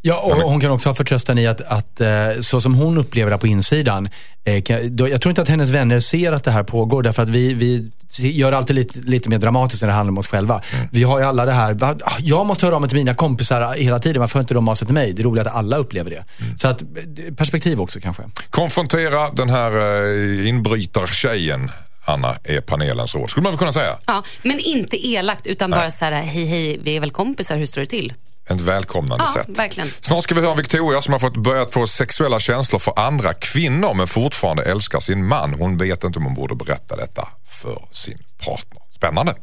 Ja, 0.06 0.20
och 0.20 0.52
hon 0.52 0.62
kan 0.62 0.72
också 0.72 0.90
ha 0.90 0.96
förtröstan 0.96 1.38
i 1.38 1.48
att, 1.48 1.62
att 1.62 2.02
eh, 2.02 2.10
så 2.40 2.62
som 2.62 2.76
hon 2.76 2.98
upplever 2.98 3.32
det 3.32 3.38
på 3.38 3.48
insidan, 3.48 4.10
eh, 4.44 4.72
jag 4.98 5.22
tror 5.22 5.30
inte 5.30 5.42
att 5.42 5.50
hennes 5.50 5.70
vänner 5.70 6.00
ser 6.00 6.32
att 6.32 6.44
det 6.44 6.52
här 6.52 6.64
pågår, 6.64 7.04
därför 7.04 7.24
att 7.24 7.30
vi, 7.30 7.54
vi 7.54 7.92
gör 8.20 8.52
det 8.52 8.58
alltid 8.58 8.76
lite, 8.76 9.00
lite 9.00 9.30
mer 9.30 9.38
dramatiskt 9.38 9.82
när 9.82 9.88
det 9.88 9.94
handlar 9.94 10.12
om 10.12 10.18
oss 10.18 10.28
själva. 10.28 10.62
Vi 10.92 11.04
har 11.04 11.20
ju 11.20 11.26
alla 11.26 11.46
det 11.46 11.52
här, 11.52 11.78
ah, 11.84 11.98
jag 12.20 12.46
måste 12.46 12.66
höra 12.66 12.76
av 12.76 12.82
mig 12.82 12.90
till 12.90 12.98
mina 12.98 13.14
kompisar 13.14 13.74
hela 13.74 14.00
tiden, 14.00 14.20
varför 14.20 14.40
hör 14.40 14.42
inte 14.42 14.54
de 14.54 14.68
av 14.68 14.76
sig 14.76 14.86
till 14.88 14.94
mig? 14.94 15.14
Det 15.14 15.22
är 15.22 15.24
roligt 15.24 15.48
att 15.48 15.56
alla 15.56 15.78
upplever 15.78 16.10
det. 16.10 16.24
Så 16.58 16.68
att, 16.68 16.82
eh, 16.82 17.34
perspektiv 17.38 17.82
också 17.82 18.00
kanske. 18.00 18.24
Konfrontera 18.50 19.30
den 19.30 19.50
här 19.50 19.78
uh, 19.78 20.50
inbrytartjejen. 20.50 21.72
Anna, 22.06 22.36
är 22.44 22.62
panelens 22.62 23.16
råd. 23.16 23.30
Skulle 23.30 23.44
man 23.44 23.52
väl 23.52 23.60
kunna 23.60 23.74
säga. 23.74 23.98
Ja, 24.06 24.24
men 24.42 24.60
inte 24.60 25.08
elakt 25.08 25.48
utan 25.48 25.72
bara 25.72 25.92
så 25.92 26.06
här, 26.06 26.12
hej 26.12 26.46
hej, 26.46 26.80
vi 26.84 26.96
är 26.96 27.00
väl 27.00 27.12
kompisar, 27.12 27.58
hur 27.58 27.66
står 27.66 27.82
det 27.82 27.88
till? 27.88 28.14
Ett 28.50 28.62
välkomnande 28.62 29.24
Ja, 29.28 29.34
sätt. 29.42 29.58
verkligen. 29.58 29.90
Snart 30.02 30.24
ska 30.24 30.36
vi 30.36 30.42
höra 30.42 30.54
Victoria 30.54 31.02
som 31.02 31.12
har 31.12 31.20
fått 31.20 31.38
börjat 31.38 31.72
få 31.74 31.88
sexuella 31.88 32.40
känslor 32.40 32.80
för 32.80 33.00
andra 33.00 33.34
kvinnor 33.34 33.94
men 33.94 34.08
fortfarande 34.08 34.64
älskar 34.64 35.00
sin 35.00 35.26
man. 35.28 35.54
Hon 35.54 35.78
vet 35.78 36.04
inte 36.04 36.20
om 36.20 36.26
hon 36.26 36.34
borde 36.34 36.56
berätta 36.56 36.96
detta 36.96 37.28
för 37.62 37.88
sin 37.92 38.18
partner. 38.46 38.82
Spännande. 38.96 39.36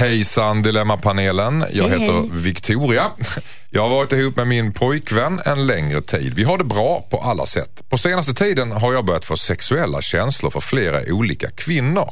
Hejsan 0.00 0.62
Dilemmapanelen. 0.62 1.64
Jag 1.72 1.88
Hej, 1.88 2.00
heter 2.00 2.12
hej. 2.12 2.28
Victoria. 2.32 3.12
Jag 3.72 3.82
har 3.82 3.88
varit 3.88 4.12
ihop 4.12 4.36
med 4.36 4.46
min 4.46 4.72
pojkvän 4.72 5.40
en 5.44 5.66
längre 5.66 6.00
tid. 6.00 6.34
Vi 6.34 6.44
har 6.44 6.58
det 6.58 6.64
bra 6.64 7.06
på 7.10 7.18
alla 7.18 7.46
sätt. 7.46 7.82
På 7.88 7.98
senaste 7.98 8.34
tiden 8.34 8.72
har 8.72 8.92
jag 8.92 9.04
börjat 9.04 9.24
få 9.24 9.36
sexuella 9.36 10.02
känslor 10.02 10.50
för 10.50 10.60
flera 10.60 11.00
olika 11.14 11.50
kvinnor. 11.50 12.10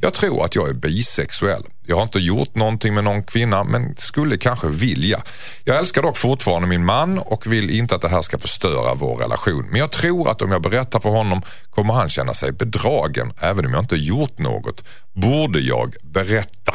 Jag 0.00 0.14
tror 0.14 0.44
att 0.44 0.54
jag 0.54 0.68
är 0.68 0.72
bisexuell. 0.72 1.62
Jag 1.86 1.96
har 1.96 2.02
inte 2.02 2.18
gjort 2.18 2.54
någonting 2.54 2.94
med 2.94 3.04
någon 3.04 3.22
kvinna 3.22 3.64
men 3.64 3.96
skulle 3.96 4.36
kanske 4.36 4.68
vilja. 4.68 5.22
Jag 5.64 5.76
älskar 5.76 6.02
dock 6.02 6.16
fortfarande 6.16 6.68
min 6.68 6.84
man 6.84 7.18
och 7.18 7.52
vill 7.52 7.70
inte 7.70 7.94
att 7.94 8.02
det 8.02 8.08
här 8.08 8.22
ska 8.22 8.38
förstöra 8.38 8.94
vår 8.94 9.16
relation. 9.16 9.66
Men 9.70 9.80
jag 9.80 9.90
tror 9.90 10.30
att 10.30 10.42
om 10.42 10.52
jag 10.52 10.62
berättar 10.62 11.00
för 11.00 11.10
honom 11.10 11.42
kommer 11.70 11.94
han 11.94 12.08
känna 12.08 12.34
sig 12.34 12.52
bedragen 12.52 13.32
även 13.40 13.66
om 13.66 13.72
jag 13.72 13.82
inte 13.82 13.96
gjort 13.96 14.38
något. 14.38 14.84
Borde 15.12 15.60
jag 15.60 15.94
berätta? 16.02 16.72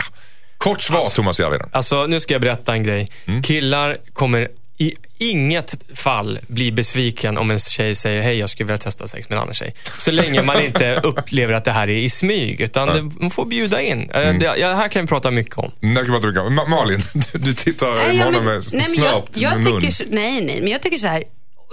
Kort 0.70 0.82
svar 0.82 1.06
Thomas 1.06 1.40
Järvheden. 1.40 1.70
Alltså, 1.72 2.06
nu 2.06 2.20
ska 2.20 2.34
jag 2.34 2.42
berätta 2.42 2.74
en 2.74 2.84
grej. 2.84 3.10
Mm. 3.26 3.44
Killar 3.44 3.98
kommer 4.14 4.48
i 4.78 4.94
inget 5.18 5.76
fall 5.94 6.40
bli 6.48 6.72
besviken 6.72 7.38
om 7.38 7.52
en 7.52 7.60
tjej 7.60 7.96
säger 7.96 8.22
hej, 8.22 8.38
jag 8.40 8.50
skulle 8.50 8.68
vilja 8.68 8.78
testa 8.78 9.08
sex 9.08 9.30
med 9.30 9.36
en 9.36 9.42
annan 9.42 9.54
tjej. 9.54 9.74
Så 9.98 10.12
länge 10.12 10.42
man 10.42 10.62
inte 10.66 10.96
upplever 11.04 11.54
att 11.54 11.66
det 11.66 11.72
här 11.72 11.90
är 11.90 11.98
i 11.98 12.10
smyg, 12.10 12.62
utan 12.62 12.88
det, 12.88 13.02
man 13.22 13.32
får 13.32 13.46
bjuda 13.46 13.82
in. 13.82 14.10
Eh, 14.10 14.22
Mm. 14.26 14.40
Det, 14.40 14.46
ja, 14.58 14.74
här 14.74 14.88
kan 14.88 15.02
vi 15.02 15.08
prata 15.08 15.32
mycket 15.32 15.58
om. 15.58 15.72
Nej, 15.80 15.94
jag 16.08 16.08
bara 16.22 16.32
tycka- 16.32 16.42
Ma- 16.42 16.70
Malin, 16.70 17.00
du, 17.34 17.54
tittar 17.54 17.96
Nej, 17.96 18.18
ja, 18.18 18.32
men- 18.32 18.46
med 18.46 18.62
nej, 18.74 18.86
men 18.96 19.06
jag, 19.06 19.24
jag 19.34 19.64
mun. 19.64 19.82
tycker, 19.82 20.06
nej, 20.16 20.42
nej, 20.42 20.62
men 20.62 20.72
jag 20.72 20.82
tycker 20.82 20.98
så 20.98 21.08
här. 21.08 21.24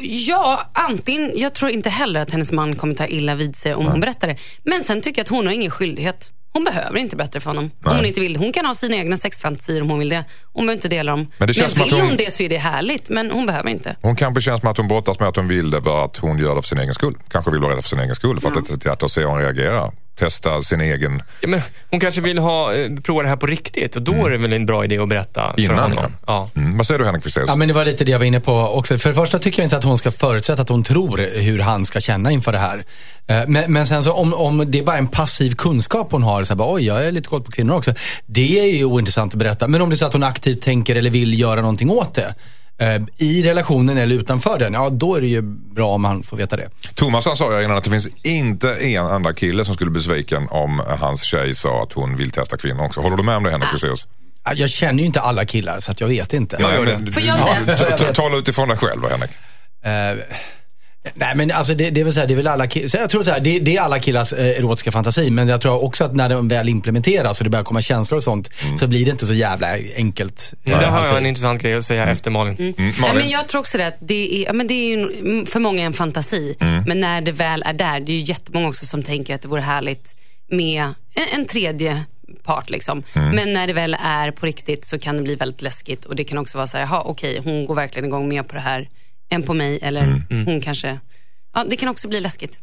Ja, 0.03 0.70
antingen, 0.74 1.32
jag 1.34 1.55
tror 1.55 1.70
inte 1.70 1.90
heller 1.90 2.20
att 2.20 2.30
hennes 2.30 2.53
man 2.53 2.76
kommer 2.76 2.95
ta 2.95 3.07
illa 3.07 3.34
vid 3.34 3.57
sig 3.57 3.74
om 3.74 3.86
hon 3.86 4.01
berättar 4.01 4.28
det. 4.28 4.36
Men 4.64 4.84
sen 4.84 5.01
tycker 5.01 5.18
jag 5.18 5.24
att 5.24 5.28
hon 5.28 5.47
har 5.47 5.53
ingen 5.55 5.70
skyldighet. 5.70 6.30
Hon 6.53 6.64
behöver 6.64 6.96
inte 6.98 7.16
berätta 7.16 7.32
det 7.32 7.40
för 7.40 7.50
honom. 7.50 7.70
Om 7.84 7.96
hon 7.96 8.05
inte 8.05 8.20
vill. 8.20 8.36
Hon 8.36 8.53
kan 8.53 8.66
ha 8.66 8.74
sina 8.74 8.96
egna 8.96 9.16
sexfantasier 9.16 9.82
om 9.82 9.90
hon 9.90 9.98
vill 9.98 10.09
det. 10.09 10.24
Hon 10.53 10.66
behöver 10.66 10.74
inte 10.78 10.88
dela 10.88 11.12
dem. 11.12 11.30
Men 11.38 11.48
det 11.48 11.55
känns 11.55 11.72
som 11.72 11.84
vill 11.84 11.92
hon- 11.92 12.00
hon 12.09 12.16
det 12.16 12.32
så 12.32 12.42
är 12.42 12.48
det 12.48 12.57
härligt. 12.59 13.09
Men 13.09 13.30
hon 13.30 13.46
behöver 13.46 13.70
inte. 13.70 13.96
Hon 14.03 14.16
kanske 14.16 14.40
känns 14.40 14.61
som 14.61 14.70
att 14.70 14.76
hon 14.76 14.88
brottas 14.88 15.18
med 15.20 15.28
att 15.28 15.36
hon 15.36 15.48
vill 15.48 15.70
det 15.70 15.82
för 15.82 16.05
att 16.05 16.16
hon 16.16 16.38
gör 16.38 16.55
det 16.55 16.62
för 16.62 16.68
sin 16.68 16.78
egen 16.78 16.94
skull. 16.94 17.14
Kanske 17.28 17.50
vill 17.50 17.61
vara 17.61 17.72
rädd 17.76 17.82
för 17.82 17.88
sin 17.88 18.00
egen 18.00 18.14
skull 18.14 18.40
för 18.40 18.48
att 18.48 18.55
det 18.66 18.72
är 18.72 18.76
ett 18.76 18.84
hjärta 18.84 19.05
och 19.07 19.11
se 19.11 19.20
hur 19.20 19.28
hon 19.28 19.38
reagerar. 19.40 19.92
Testa 20.19 20.63
sin 20.63 20.81
egen 20.81 21.23
Ja, 21.41 21.49
men 21.49 21.61
hon 21.91 22.01
kanske 22.01 22.21
vill 22.21 22.39
ha, 22.39 22.75
eh, 22.75 22.91
prova 23.05 23.23
det 23.23 23.29
här 23.29 23.37
på 23.37 23.47
riktigt 23.47 23.97
och 23.97 24.03
då 24.03 24.27
är 24.27 24.31
det 24.31 24.39
väl 24.39 24.53
en 24.53 24.67
bra 24.67 24.85
idé 24.85 24.99
att 24.99 25.09
berätta 25.09 25.53
för 25.57 25.63
innan. 25.63 25.79
honom. 25.79 25.97
Ja. 26.27 26.51
Ja. 26.55 26.61
Mm. 26.61 26.77
Vad 26.77 26.87
säger 26.87 26.99
du 26.99 27.05
Henrik 27.05 27.23
Fexeus? 27.25 27.45
Ja, 27.49 27.57
men 27.57 27.69
det 27.69 27.75
var 27.75 27.85
lite 27.85 28.05
det 28.05 28.13
jag 28.13 28.19
var 28.19 28.27
inne 28.27 28.41
på 28.41 28.53
också. 28.55 28.99
För 28.99 29.09
det 29.09 29.15
första 29.15 29.39
tycker 29.39 29.63
jag 29.63 29.67
inte 29.67 29.77
att 29.77 29.85
hon 29.85 29.99
ska 29.99 30.11
förutsätta 30.11 30.63
att 30.63 30.69
hon 30.69 30.83
tror 30.85 31.41
hur 31.41 31.59
han 31.59 31.87
ska 31.87 32.01
känna 32.01 32.31
inför 32.31 32.53
det 32.53 32.59
här. 32.59 32.85
Eh, 33.27 33.43
Men, 33.49 33.73
men 33.73 33.87
sen 33.87 34.05
så 34.05 34.13
om, 34.13 34.35
om 34.35 34.65
det 34.71 34.79
är 34.79 34.83
bara 34.83 34.99
en 34.99 35.09
passiv 35.09 35.55
kunskap 35.55 36.09
hon 36.13 36.23
har, 36.23 36.45
så 36.45 36.53
här, 36.53 36.59
bara, 36.59 36.73
oj, 36.75 36.83
jag 36.87 37.07
är 37.07 37.13
lite 37.13 37.29
koll 37.29 37.43
på 37.43 37.51
kvinnor 37.51 37.75
också. 37.77 37.95
Det 38.27 38.61
är 38.61 38.67
ju 38.77 38.85
ointressant 38.85 39.33
att 39.35 39.39
berätta. 39.39 39.69
Men 39.69 39.81
om 39.83 39.89
det 39.89 39.95
är 39.95 39.97
så 39.97 40.07
att 40.07 40.13
hon 40.13 40.23
aktivt 40.23 40.63
tänker 40.63 40.97
eller 40.97 41.11
vill 41.11 41.41
göra 41.41 41.61
någonting 41.61 41.91
åt 41.91 42.15
det. 42.15 42.35
Eh, 42.83 43.03
I 43.18 43.43
relationen 43.43 43.99
eller 43.99 44.14
utanför 44.16 44.59
den, 44.59 44.72
ja 44.74 44.89
då 44.91 45.14
är 45.14 45.20
det 45.20 45.26
ju 45.26 45.43
bra 45.43 45.89
om 45.95 46.05
han 46.05 46.22
får 46.22 46.37
veta 46.37 46.57
det. 46.57 46.68
Thomas 46.95 47.26
han 47.26 47.37
sa 47.37 47.59
ju 47.59 47.64
innan 47.64 47.76
att 47.76 47.85
det 47.85 47.91
finns 47.91 48.09
inte 48.22 48.74
en 48.74 49.07
enda 49.07 49.33
kille 49.33 49.64
som 49.64 49.74
skulle 49.74 49.91
bli 49.91 49.99
besviken 50.01 50.49
om 50.51 50.83
hans 51.01 51.22
tjej 51.22 51.55
sa 51.55 51.83
att 51.83 51.93
hon 51.93 52.16
vill 52.16 52.30
testa 52.30 52.57
kvinnor 52.57 52.85
också. 52.85 53.01
Håller 53.01 53.16
du 53.16 53.22
med 53.22 53.37
om 53.37 53.43
det 53.43 53.51
Henrik 53.51 53.68
Fexeus? 53.70 54.07
Ja, 54.45 54.53
Jag 54.55 54.70
känner 54.70 54.99
ju 55.01 55.07
inte 55.07 55.20
alla 55.20 55.45
killar 55.45 55.80
så 55.80 55.91
att 55.91 56.01
jag 56.01 56.09
vet 56.09 56.33
inte. 56.33 56.57
men, 56.85 57.12
Får 57.12 57.22
jag 57.22 57.39
säga? 57.39 57.76
ta- 57.76 57.97
ta- 57.97 58.12
Tala 58.12 58.37
utifrån 58.37 58.68
dig 58.68 58.76
själv 58.78 59.03
Henrik. 59.11 59.30
Nej 61.14 61.36
men 61.36 61.50
alltså 61.50 61.74
det, 61.74 61.90
det 61.90 62.00
är 62.00 62.05
väl 62.05 62.12
så 62.12 62.20
här, 62.20 62.26
det 62.26 62.34
är 62.34 62.36
väl 62.36 62.46
alla 62.46 62.66
kill- 62.66 62.90
så 62.90 62.96
jag 62.96 63.11
tror 63.11 63.22
så 63.22 63.30
här, 63.30 63.40
det, 63.40 63.59
det 63.59 63.76
är 63.76 63.80
alla 63.80 63.98
killars 64.00 64.32
eh, 64.32 64.46
erotiska 64.46 64.92
fantasi. 64.92 65.30
Men 65.30 65.48
jag 65.48 65.61
tror 65.61 65.84
också 65.84 66.05
att 66.05 66.14
när 66.16 66.28
den 66.28 66.48
väl 66.48 66.68
implementeras 66.68 67.38
och 67.40 67.44
det 67.44 67.50
börjar 67.50 67.64
komma 67.64 67.80
känslor 67.80 68.16
och 68.16 68.22
sånt. 68.24 68.50
Så 68.80 68.86
blir 68.86 69.05
det 69.05 69.11
inte 69.11 69.26
så 69.26 69.34
jävla 69.34 69.68
enkelt. 69.96 70.55
Mm, 70.64 70.78
Där 70.78 70.86
har 70.86 71.07
jag 71.07 71.18
en 71.18 71.26
intressant 71.26 71.62
grej 71.62 71.74
att 71.74 71.84
säga 71.84 72.07
efter 72.07 72.30
Malin. 72.30 72.57
Mm, 72.59 72.74
Nej, 72.78 72.94
Malin? 73.00 73.16
men 73.16 73.28
jag 73.30 73.48
tror 73.48 73.61
också 73.61 73.78
det 73.78 73.86
att 73.86 73.96
det 74.00 74.34
är, 74.42 74.44
ja, 74.46 74.53
men 74.53 74.66
det 74.66 74.74
är 74.74 74.88
ju 74.96 75.44
för 75.44 75.61
många 75.61 75.82
en 75.84 75.92
fantasi. 75.92 76.57
Mm. 76.61 76.84
Men 76.86 76.98
när 77.00 77.20
det 77.20 77.32
väl 77.32 77.62
är 77.66 77.72
där, 77.72 78.00
det 78.00 78.12
är 78.12 78.16
ju 78.16 78.20
jättemånga 78.22 78.68
också 78.68 78.86
som 78.86 79.03
tänker 79.03 79.34
att 79.34 79.42
det 79.42 79.48
vore 79.48 79.61
härligt 79.61 80.16
med 80.50 80.82
en, 81.14 81.28
en 81.40 81.46
tredje 81.46 82.03
part. 82.44 82.70
Liksom. 82.70 83.03
Mm. 83.14 83.30
Men 83.36 83.53
när 83.53 83.66
det 83.66 83.72
väl 83.72 83.96
är 84.05 84.30
på 84.30 84.46
riktigt 84.46 84.84
så 84.84 84.98
kan 84.98 85.16
det 85.16 85.22
bli 85.22 85.34
väldigt 85.34 85.62
läskigt. 85.62 86.05
Och 86.05 86.16
det 86.16 86.24
kan 86.24 86.38
också 86.38 86.59
vara 86.59 86.66
så 86.66 86.76
här, 86.76 86.84
jaha 86.84 87.03
okej, 87.05 87.40
hon 87.44 87.66
går 87.66 87.74
verkligen 87.74 88.07
igång 88.09 88.28
mer 88.28 88.42
på 88.42 88.55
det 88.55 88.61
här 88.61 88.88
än 89.33 89.43
på 89.43 89.55
mig. 89.55 89.78
Eller 89.83 90.03
Mm. 90.03 90.47
hon 90.47 90.61
kanske, 90.61 90.99
ja 91.55 91.64
det 91.70 91.76
kan 91.76 91.89
också 91.89 92.09
bli 92.09 92.20
läskigt. 92.20 92.59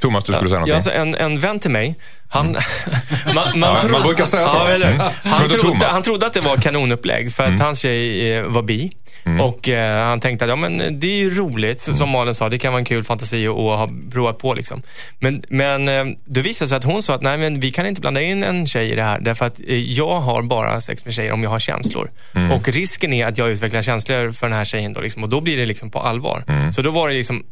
Thomas, 0.00 0.24
du 0.24 0.32
skulle 0.32 0.48
säga 0.50 0.58
någonting. 0.60 0.70
Ja, 0.70 0.74
alltså 0.76 0.90
en, 0.90 1.14
en 1.14 1.40
vän 1.40 1.58
till 1.58 1.70
mig, 1.70 1.94
han... 2.28 2.46
man, 3.34 3.48
Ja, 3.60 3.88
man 3.90 4.02
brukar 4.02 4.24
säga 4.24 4.48
så. 4.48 4.56
Ja, 4.56 4.68
eller, 4.68 4.90
Mm. 4.90 5.00
Han, 5.22 5.48
trodde. 5.48 5.66
Mm. 5.76 5.88
han 5.90 6.02
trodde 6.02 6.26
att 6.26 6.32
det 6.34 6.40
var 6.40 6.56
kanonupplägg 6.56 7.32
för 7.34 7.42
att 7.44 7.60
hans 7.60 7.78
tjej 7.78 8.32
eh, 8.32 8.42
var 8.44 8.62
bi. 8.62 8.92
Och 9.40 9.68
eh, 9.68 10.04
han 10.08 10.20
tänkte 10.20 10.44
att 10.44 10.48
ja, 10.48 10.56
men 10.56 11.00
det 11.00 11.06
är 11.06 11.16
ju 11.18 11.34
roligt, 11.34 11.86
Mm. 11.86 11.96
som 11.96 12.08
Malin 12.10 12.34
sa, 12.34 12.48
det 12.48 12.58
kan 12.58 12.72
vara 12.72 12.78
en 12.78 12.84
kul 12.84 13.04
fantasi 13.04 13.46
att 13.46 13.52
att 13.52 13.58
ha 13.78 13.90
provat 14.12 14.38
på. 14.38 14.54
Liksom. 14.54 14.82
Men, 15.18 15.42
men 15.48 15.88
eh, 15.88 16.04
det 16.24 16.40
visade 16.40 16.68
sig 16.68 16.76
att 16.76 16.84
hon 16.84 17.02
sa 17.02 17.14
att 17.14 17.22
nej, 17.22 17.38
men 17.38 17.60
vi 17.60 17.70
kan 17.70 17.86
inte 17.86 18.00
blanda 18.00 18.20
in 18.22 18.44
en 18.44 18.66
tjej 18.66 18.92
i 18.92 18.94
det 18.94 19.02
här 19.02 19.20
därför 19.20 19.46
att 19.46 19.60
eh, 19.66 19.76
jag 19.92 20.20
har 20.20 20.42
bara 20.42 20.80
sex 20.80 21.04
med 21.04 21.14
tjejer 21.14 21.32
om 21.32 21.42
jag 21.42 21.50
har 21.50 21.58
känslor. 21.58 22.10
Mm. 22.34 22.52
Och 22.52 22.68
risken 22.68 23.12
är 23.12 23.26
att 23.26 23.38
jag 23.38 23.48
utvecklar 23.50 23.82
känslor 23.82 24.32
för 24.32 24.46
den 24.48 24.56
här 24.56 24.64
tjejen 24.64 24.92
då, 24.92 25.00
liksom, 25.00 25.22
och 25.22 25.28
då 25.28 25.40
blir 25.40 25.56
det 25.56 25.66
liksom 25.66 25.90
på 25.90 26.00
allvar. 26.00 26.44
Mm. 26.48 26.72
Så 26.72 26.82
då 26.82 26.90
var 26.90 27.08
det 27.08 27.14
liksom 27.14 27.44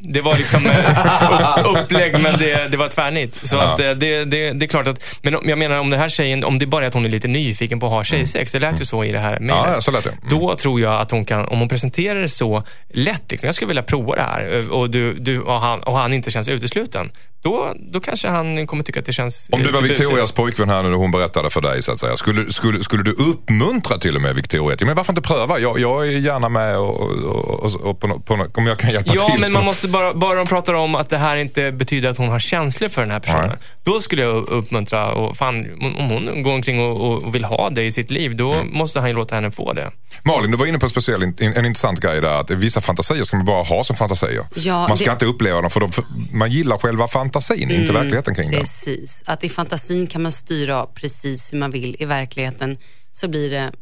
det 0.00 0.20
var 0.20 0.36
liksom 0.36 0.66
eh, 0.66 1.58
upp- 1.64 1.82
upplägg, 1.84 2.12
men 2.12 2.38
det, 2.38 2.68
det 2.68 2.76
var 2.76 2.88
tvärnit. 2.88 3.38
Så 3.42 3.58
att, 3.58 3.80
eh, 3.80 3.90
det, 3.90 4.24
det, 4.24 4.52
det 4.52 4.64
är 4.64 4.68
klart 4.68 4.88
att, 4.88 5.00
men 5.22 5.36
jag 5.44 5.58
menar 5.58 5.78
om 5.78 5.90
den 5.90 6.00
här 6.00 6.08
tjejen, 6.08 6.44
om 6.44 6.58
det 6.58 6.66
bara 6.66 6.84
är 6.84 6.88
att 6.88 6.94
hon 6.94 7.04
är 7.04 7.08
lite 7.08 7.28
nyfiken 7.28 7.80
på 7.80 7.86
att 7.86 7.92
ha 7.92 8.04
tjejsex, 8.04 8.52
det 8.52 8.58
lät 8.58 8.80
ju 8.80 8.84
så 8.84 9.04
i 9.04 9.12
det 9.12 9.18
här 9.18 9.40
mejlet. 9.40 9.58
Mm. 9.64 9.72
Ja, 9.74 9.80
så 9.80 9.90
lät 9.90 10.04
det. 10.04 10.10
Mm. 10.10 10.22
Då 10.30 10.54
tror 10.54 10.80
jag 10.80 11.00
att 11.00 11.10
hon 11.10 11.24
kan, 11.24 11.48
om 11.48 11.58
hon 11.58 11.68
presenterar 11.68 12.20
det 12.20 12.28
så 12.28 12.62
lätt, 12.88 13.30
liksom, 13.30 13.46
jag 13.46 13.54
skulle 13.54 13.68
vilja 13.68 13.82
prova 13.82 14.16
det 14.16 14.22
här 14.22 14.56
eh, 14.56 14.68
och, 14.68 14.90
du, 14.90 15.14
du, 15.14 15.40
och, 15.40 15.60
han, 15.60 15.82
och 15.82 15.98
han 15.98 16.12
inte 16.12 16.30
känns 16.30 16.48
utesluten. 16.48 17.10
Då, 17.42 17.72
då 17.92 18.00
kanske 18.00 18.28
han 18.28 18.66
kommer 18.66 18.84
tycka 18.84 19.00
att 19.00 19.06
det 19.06 19.12
känns 19.12 19.48
Om 19.52 19.62
du 19.62 19.70
var 19.70 19.80
busigt. 19.82 20.00
Victorias 20.00 20.32
pojkvän 20.32 20.68
här 20.68 20.82
nu 20.82 20.92
och 20.94 21.00
hon 21.00 21.10
berättade 21.10 21.50
för 21.50 21.60
dig 21.60 21.82
så 21.82 21.92
att 21.92 22.00
säga. 22.00 22.16
Skulle, 22.16 22.52
skulle, 22.52 22.82
skulle 22.82 23.02
du 23.02 23.10
uppmuntra 23.12 23.98
till 23.98 24.16
och 24.16 24.22
med 24.22 24.34
Victoria? 24.34 24.76
Men 24.86 24.94
varför 24.94 25.12
inte 25.12 25.22
pröva? 25.22 25.58
Jag, 25.58 25.78
jag 25.80 26.06
är 26.06 26.10
gärna 26.10 26.48
med 26.48 26.78
och, 26.78 27.00
och, 27.00 27.64
och, 27.64 27.80
och 27.80 28.00
på, 28.00 28.20
på, 28.20 28.46
om 28.54 28.66
jag 28.66 28.78
kan 28.78 28.90
hjälpa 28.92 29.12
Ja, 29.14 29.28
till. 29.28 29.40
Men 29.48 29.52
man 29.52 29.64
måste 29.64 29.88
bara, 29.88 30.14
bara 30.14 30.34
de 30.34 30.46
pratar 30.46 30.74
om 30.74 30.94
att 30.94 31.08
det 31.10 31.18
här 31.18 31.36
inte 31.36 31.72
betyder 31.72 32.08
att 32.08 32.18
hon 32.18 32.28
har 32.28 32.38
känslor 32.38 32.88
för 32.88 33.00
den 33.02 33.10
här 33.10 33.20
personen. 33.20 33.48
Nej. 33.48 33.56
Då 33.84 34.00
skulle 34.00 34.22
jag 34.22 34.48
uppmuntra, 34.48 35.12
och 35.12 35.36
fan, 35.36 35.66
om 35.80 36.10
hon 36.10 36.42
går 36.42 36.52
omkring 36.52 36.80
och, 36.80 37.24
och, 37.24 37.34
vill 37.34 37.44
ha 37.44 37.70
det 37.70 37.82
i 37.84 37.92
sitt 37.92 38.10
liv, 38.10 38.36
då 38.36 38.52
Mm. 38.52 38.68
måste 38.72 39.00
han 39.00 39.08
ju 39.08 39.14
låta 39.16 39.34
henne 39.34 39.50
få 39.50 39.72
det. 39.72 39.90
Malin, 40.24 40.50
du 40.50 40.56
var 40.56 40.66
inne 40.66 40.78
på 40.78 40.86
en, 40.86 40.90
speciell, 40.90 41.22
en, 41.22 41.34
en 41.40 41.66
intressant 41.66 42.00
grej 42.00 42.20
där. 42.20 42.40
Att 42.40 42.50
vissa 42.50 42.80
fantasier 42.80 43.24
ska 43.24 43.36
man 43.36 43.46
bara 43.46 43.62
ha 43.62 43.84
som 43.84 43.96
fantasier. 43.96 44.44
Ja, 44.54 44.88
man 44.88 44.96
ska 44.96 45.06
det- 45.06 45.12
inte 45.12 45.26
uppleva 45.26 45.60
dem 45.60 45.70
för, 45.70 45.80
de, 45.80 45.92
för 45.92 46.04
man 46.32 46.50
gillar 46.50 46.78
själva 46.78 47.08
fantasin, 47.08 47.70
inte 47.70 47.92
verkligheten 47.92 48.34
kring 48.34 48.50
den. 48.50 48.60
Precis. 48.60 49.22
Att 49.26 49.44
i 49.44 49.48
fantasin 49.48 50.06
kan 50.06 50.22
man 50.22 50.32
styra 50.32 50.86
precis 50.86 51.52
hur 51.52 51.58
man 51.58 51.70
vill. 51.70 51.96
I 51.98 52.04
verkligheten 52.04 52.76
så 53.10 53.28
blir 53.28 53.50
det 53.50 53.72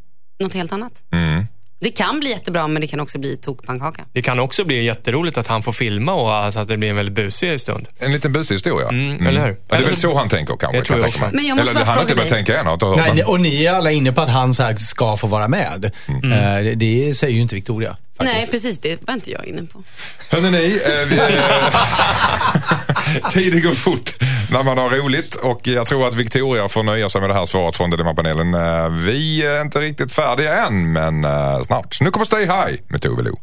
något 0.41 0.55
helt 0.55 0.73
annat. 0.73 0.93
Mm. 1.13 1.47
Det 1.81 1.91
kan 1.91 2.21
bli 2.21 2.31
jättebra, 2.31 2.69
men 2.69 2.81
det 2.81 2.87
kan 2.87 3.01
också 3.01 3.19
bli 3.19 3.37
tokpannkaka. 3.37 4.05
Det 4.13 4.23
kan 4.23 4.39
också 4.39 4.65
bli 4.65 4.85
jätteroligt 4.85 5.39
att 5.39 5.47
han 5.47 5.63
får 5.63 5.73
filma 5.73 6.13
och 6.15 6.35
alltså, 6.35 6.61
att 6.61 6.69
det 6.69 6.77
blir 6.77 6.91
en 6.91 6.97
väldigt 6.97 7.15
busig 7.15 7.61
stund. 7.61 7.89
En 7.99 8.13
liten 8.13 8.33
busig 8.33 8.55
historia. 8.55 8.89
Mm, 8.89 9.27
eller 9.27 9.41
hur? 9.41 9.49
Ja, 9.49 9.55
det 9.69 9.75
är 9.75 9.77
Eller 9.79 9.87
väl 9.89 9.97
så- 9.97 10.15
han 10.19 10.29
tänker 10.29 10.57
kanske. 10.57 10.79
Det 10.79 10.85
tror 10.85 10.97
kan 10.97 11.01
jag 11.03 11.09
också. 11.09 11.29
Men 11.33 11.47
jag 11.47 11.57
måste 11.57 11.71
Eller 11.71 11.81
bara 11.81 11.85
han 11.87 11.95
har 11.95 12.03
inte 12.03 12.15
börjat 12.15 12.31
tänka 12.33 12.61
än. 12.61 12.67
Nej, 13.15 13.25
och 13.25 13.41
ni 13.41 13.65
är 13.65 13.73
alla 13.73 13.91
inne 13.91 14.13
på 14.13 14.21
att 14.21 14.29
han 14.29 14.55
så 14.55 14.63
här 14.63 14.77
ska 14.77 15.17
få 15.17 15.27
vara 15.27 15.49
med. 15.49 15.85
Eh, 15.85 16.21
det- 16.65 16.75
Det 16.75 17.15
säger 17.17 17.35
ju 17.35 17.41
inte 17.41 17.55
Victoria. 17.55 17.97
Faktiskt. 18.17 18.39
Nej, 18.39 18.49
precis. 18.51 18.79
Det 18.79 18.99
var 19.07 19.15
inte 19.15 19.31
jag 19.31 19.47
inne 19.47 19.63
på. 19.63 19.83
Hörrni 20.31 20.51
ni, 20.51 20.81
eh, 20.85 21.09
vi, 21.09 21.19
eh, 21.19 21.25
tiden 23.31 23.63
går 23.63 23.73
fort 23.73 24.15
när 24.51 24.63
man 24.63 24.79
har 24.79 24.91
roligt 24.91 25.35
och 25.35 25.61
jag 25.63 25.87
tror 25.87 26.09
att 26.09 26.15
Victoria 26.15 26.69
får 26.69 26.83
nöja 26.83 27.09
sig 27.09 27.21
med 27.21 27.31
det 27.31 27.35
här 27.35 27.47
svaret 27.47 27.77
från 27.77 27.91
Dilemmapanelen. 27.91 28.55
Eh, 28.55 28.89
vi 28.89 29.47
är 29.47 29.61
inte 29.61 29.81
riktigt 29.81 30.13
färdiga 30.13 30.67
än, 30.67 30.93
men 30.93 31.25
eh, 31.25 31.63
snart. 31.67 32.01
Nu 32.01 32.11
kommer 32.11 32.27
Stay 32.27 32.43
High 32.43 32.81
med 32.89 33.03
Tove 33.03 33.23
Lo. 33.23 33.39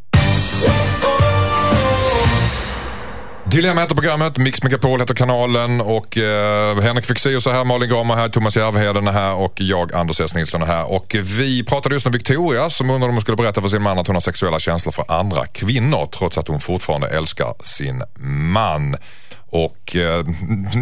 Dilemma 3.46 3.82
heter 3.82 3.96
programmet, 3.96 4.38
Mix 4.38 4.64
Megapol 4.64 5.00
heter 5.00 5.14
kanalen 5.14 5.82
och 5.82 6.18
eh, 6.18 6.82
Henrik 6.82 7.06
Fexeus 7.06 7.48
är 7.48 7.52
här, 7.52 7.66
Malin 7.66 7.90
Gramer 7.90 8.16
här, 8.16 8.30
Thomas 8.30 8.58
Järvheden 8.58 9.08
är 9.08 9.12
här 9.12 9.34
och 9.34 9.54
jag, 9.56 9.94
Anders 9.94 10.20
S. 10.20 10.36
Nilsson 10.36 10.62
är 10.62 10.66
här. 10.66 10.92
Och 10.92 11.16
vi 11.40 11.64
pratade 11.64 11.96
just 11.96 12.06
med 12.06 12.14
Victoria 12.14 12.70
som 12.70 12.90
undrade 12.90 13.10
om 13.10 13.16
hon 13.16 13.22
skulle 13.22 13.38
berätta 13.38 13.62
för 13.62 13.68
sin 13.68 13.82
man 13.82 14.00
att 14.00 14.08
hon 14.08 14.16
har 14.16 14.22
sexuella 14.22 14.60
känslor 14.60 14.92
för 14.92 15.06
andra 15.08 15.46
kvinnor 15.46 16.06
trots 16.06 16.38
att 16.38 16.48
hon 16.48 16.60
fortfarande 16.60 17.08
älskar 17.08 17.54
sin 17.64 18.04
man. 18.54 18.96
Och 19.54 19.96
eh, 19.96 20.26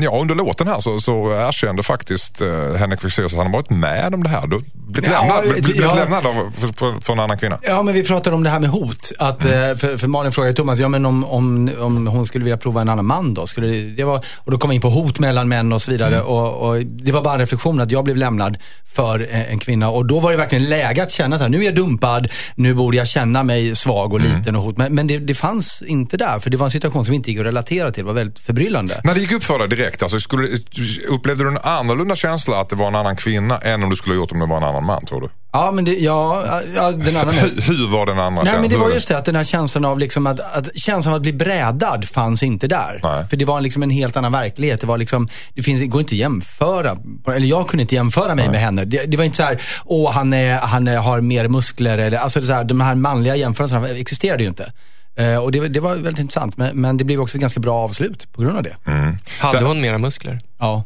ja, 0.01 0.19
under 0.21 0.35
låten 0.35 0.67
här 0.67 0.79
så, 0.79 0.99
så 0.99 1.31
erkände 1.31 1.83
faktiskt 1.83 2.41
eh, 2.41 2.73
Henrik 2.75 3.01
Fexeus 3.01 3.33
att 3.33 3.37
han 3.37 3.47
har 3.47 3.53
varit 3.53 3.69
med 3.69 4.13
om 4.13 4.23
det 4.23 4.29
här. 4.29 4.47
Du 4.47 4.61
blivit 4.73 5.11
Ja, 5.11 5.21
lämnad, 5.21 5.45
ja. 5.45 5.61
blivit 5.61 5.95
lämnad 5.95 6.25
av, 6.25 6.51
för, 6.51 7.01
för, 7.01 7.13
en 7.13 7.19
annan 7.19 7.37
kvinna. 7.37 7.59
Ja, 7.61 7.83
men 7.83 7.93
vi 7.93 8.03
pratade 8.03 8.35
om 8.35 8.43
det 8.43 8.49
här 8.49 8.59
med 8.59 8.69
hot. 8.69 9.11
Att, 9.19 9.45
eh, 9.45 9.49
för, 9.51 9.97
för 9.97 10.07
Malin 10.07 10.31
frågade 10.31 10.53
Thomas, 10.53 10.79
ja 10.79 10.87
men 10.87 11.05
om, 11.05 11.25
om, 11.25 11.71
om 11.79 12.07
hon 12.07 12.25
skulle 12.25 12.43
vilja 12.43 12.57
prova 12.57 12.81
en 12.81 12.89
annan 12.89 13.05
man 13.05 13.33
då? 13.33 13.47
Skulle 13.47 13.67
det, 13.67 13.81
det 13.81 14.03
var, 14.03 14.25
och 14.37 14.51
då 14.51 14.57
kom 14.57 14.69
vi 14.69 14.75
in 14.75 14.81
på 14.81 14.89
hot 14.89 15.19
mellan 15.19 15.49
män 15.49 15.73
och 15.73 15.81
så 15.81 15.91
vidare. 15.91 16.21
Och, 16.21 16.69
och 16.69 16.85
det 16.85 17.11
var 17.11 17.23
bara 17.23 17.33
en 17.33 17.39
reflektion 17.39 17.81
att 17.81 17.91
jag 17.91 18.03
blev 18.03 18.17
lämnad 18.17 18.57
för 18.85 19.27
en, 19.31 19.45
en 19.45 19.59
kvinna. 19.59 19.89
Och 19.89 20.05
då 20.05 20.19
var 20.19 20.31
det 20.31 20.37
verkligen 20.37 20.69
läge 20.69 21.03
att 21.03 21.11
känna 21.11 21.37
så 21.37 21.43
här, 21.43 21.49
nu 21.49 21.59
är 21.59 21.65
jag 21.65 21.75
dumpad, 21.75 22.27
nu 22.55 22.73
borde 22.73 22.97
jag 22.97 23.07
känna 23.07 23.43
mig 23.43 23.75
svag 23.75 24.13
och 24.13 24.21
liten 24.21 24.55
och 24.55 24.63
hot. 24.63 24.77
Men, 24.77 24.95
men 24.95 25.07
det, 25.07 25.17
det 25.17 25.33
fanns 25.33 25.83
inte 25.87 26.17
där, 26.17 26.39
för 26.39 26.49
det 26.49 26.57
var 26.57 26.65
en 26.65 26.71
situation 26.71 27.05
som 27.05 27.13
inte 27.13 27.31
gick 27.31 27.39
att 27.39 27.45
relatera 27.45 27.91
till. 27.91 28.03
Det 28.03 28.07
var 28.07 28.13
väldigt 28.13 28.39
förbryllande. 28.39 28.60
När 29.03 29.13
det 29.13 29.19
gick 29.19 29.31
upp 29.31 29.43
för 29.43 29.59
dig 29.59 29.67
direkt, 29.67 30.03
alltså, 30.03 30.19
skulle, 30.19 30.47
upplevde 31.09 31.43
du 31.43 31.49
en 31.49 31.57
annorlunda 31.63 32.15
känsla 32.15 32.59
att 32.59 32.69
det 32.69 32.75
var 32.75 32.87
en 32.87 32.95
annan 32.95 33.15
kvinna 33.15 33.57
än 33.57 33.83
om 33.83 33.89
du 33.89 33.95
skulle 33.95 34.15
ha 34.15 34.21
gjort 34.21 34.31
om 34.31 34.39
det 34.39 34.45
var 34.45 34.57
en 34.57 34.63
annan 34.63 34.85
man 34.85 35.05
tror 35.05 35.21
du? 35.21 35.29
Ja, 35.53 35.71
men 35.71 35.85
det, 35.85 35.93
ja, 35.93 36.43
ja 36.75 36.91
den 36.91 37.17
andra. 37.17 37.31
Hur, 37.31 37.61
hur 37.61 37.87
var 37.89 38.05
den 38.05 38.19
andra 38.19 38.29
Nej, 38.29 38.45
känslan? 38.45 38.61
men 38.61 38.69
det 38.69 38.77
var 38.77 38.89
just 38.89 39.07
det 39.07 39.17
att 39.17 39.25
den 39.25 39.35
här 39.35 39.43
känslan 39.43 39.85
av 39.85 39.99
liksom 39.99 40.27
att, 40.27 40.39
att, 40.39 40.77
känslan 40.77 41.13
av 41.13 41.15
att 41.15 41.21
bli 41.21 41.33
brädad 41.33 42.07
fanns 42.09 42.43
inte 42.43 42.67
där. 42.67 42.99
Nej. 43.03 43.27
För 43.29 43.37
det 43.37 43.45
var 43.45 43.61
liksom 43.61 43.83
en 43.83 43.89
helt 43.89 44.17
annan 44.17 44.31
verklighet. 44.31 44.81
Det 44.81 44.87
var 44.87 44.97
liksom, 44.97 45.29
det 45.53 45.63
finns, 45.63 45.81
det 45.81 45.87
går 45.87 46.01
inte 46.01 46.15
att 46.15 46.19
jämföra. 46.19 46.97
Eller 47.27 47.47
jag 47.47 47.67
kunde 47.67 47.81
inte 47.81 47.95
jämföra 47.95 48.35
mig 48.35 48.49
med 48.49 48.61
henne. 48.61 48.85
Det, 48.85 49.03
det 49.05 49.17
var 49.17 49.23
inte 49.23 49.37
så 49.37 49.43
här, 49.43 49.61
åh 49.85 50.11
han, 50.11 50.33
är, 50.33 50.53
han 50.53 50.87
är, 50.87 50.97
har 50.97 51.21
mer 51.21 51.47
muskler 51.47 51.97
eller, 51.97 52.17
alltså 52.17 52.39
det 52.39 52.45
så 52.45 52.53
här, 52.53 52.63
de 52.63 52.81
här 52.81 52.95
manliga 52.95 53.35
jämförelserna 53.35 53.89
existerade 53.89 54.43
ju 54.43 54.49
inte. 54.49 54.71
Eh, 55.15 55.35
och 55.35 55.51
det, 55.51 55.67
det 55.69 55.79
var 55.79 55.95
väldigt 55.95 56.19
intressant, 56.19 56.57
men, 56.57 56.81
men 56.81 56.97
det 56.97 57.03
blev 57.03 57.21
också 57.21 57.37
ett 57.37 57.41
ganska 57.41 57.59
bra 57.59 57.75
avslut 57.77 58.31
på 58.33 58.41
grund 58.41 58.57
av 58.57 58.63
det. 58.63 58.75
Hade 59.39 59.59
Det- 59.59 59.65
hon 59.65 59.81
mera 59.81 59.97
muskler? 59.97 60.39
Ja. 60.59 60.83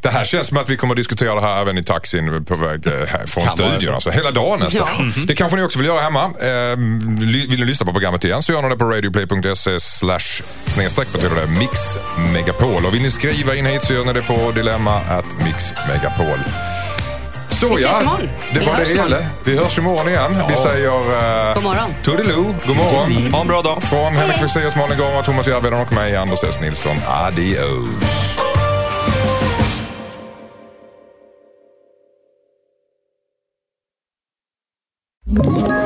Det 0.00 0.08
här 0.08 0.24
känns 0.24 0.46
som 0.46 0.56
att 0.56 0.68
vi 0.70 0.76
kommer 0.76 0.94
att 0.94 0.96
diskutera 0.96 1.34
det 1.34 1.40
här 1.40 1.60
även 1.62 1.78
i 1.78 1.82
taxin 1.84 2.44
på 2.44 2.56
väg 2.56 2.86
eh, 2.86 2.92
från 3.26 3.48
studion. 3.48 3.80
så. 3.80 3.92
Alltså, 3.94 4.10
hela 4.10 4.30
dagen 4.30 4.60
nästan. 4.60 4.88
Ja. 5.16 5.22
Det 5.26 5.34
kanske 5.34 5.56
ni 5.56 5.62
också 5.64 5.78
vill 5.78 5.86
göra 5.88 6.00
hemma. 6.00 6.24
Eh, 6.24 6.76
vill 7.48 7.60
ni 7.60 7.64
lyssna 7.64 7.86
på 7.86 7.92
programmet 7.92 8.24
igen 8.24 8.42
så 8.42 8.52
gör 8.52 8.62
ni 8.62 8.68
det 8.68 8.76
på 8.76 8.84
radioplay.se 8.84 9.80
slash 9.80 10.42
snedstreck 10.66 11.12
betyder 11.12 11.36
det 11.36 11.46
mix 11.46 11.98
megapol. 12.32 12.86
Och 12.86 12.94
vill 12.94 13.02
ni 13.02 13.10
skriva 13.10 13.54
in 13.54 13.66
hit 13.66 13.82
så 13.84 13.92
gör 13.92 14.04
ni 14.04 14.12
det 14.12 14.22
på 14.22 14.52
dilemma 14.54 14.96
at 14.96 15.24
mix 15.44 15.72
megapol. 15.88 16.38
Så 17.60 17.68
Vi 17.68 17.74
ses 17.74 17.86
ja, 17.92 18.00
imorgon. 18.02 18.28
det 18.52 18.58
Vi 18.60 18.66
var 18.66 18.72
hörs 18.74 18.88
det 18.88 18.94
imorgon. 18.94 19.12
hela. 19.12 19.26
Vi 19.44 19.58
hörs 19.58 19.78
imorgon 19.78 20.08
igen. 20.08 20.42
Vi 20.48 20.56
säger 20.56 20.88
uh, 20.88 21.54
God 21.54 21.62
morgon. 21.62 21.94
Toodiloo, 22.02 22.54
god 22.66 22.76
morgon. 22.76 23.32
Ha 23.32 23.40
en 23.40 23.46
bra 23.46 23.62
dag. 23.62 23.82
Från 23.82 24.12
Henrik 24.16 24.38
Fexeus, 24.40 24.76
Malin 24.76 24.98
Gamer, 24.98 25.22
Thomas 25.22 25.46
Järvheden 25.46 25.80
och 25.80 25.92
mig, 25.92 26.16
Anders 26.16 26.44
S. 26.44 26.60
Nilsson. 26.60 26.96
Adios. 27.08 27.86
Ett 35.26 35.85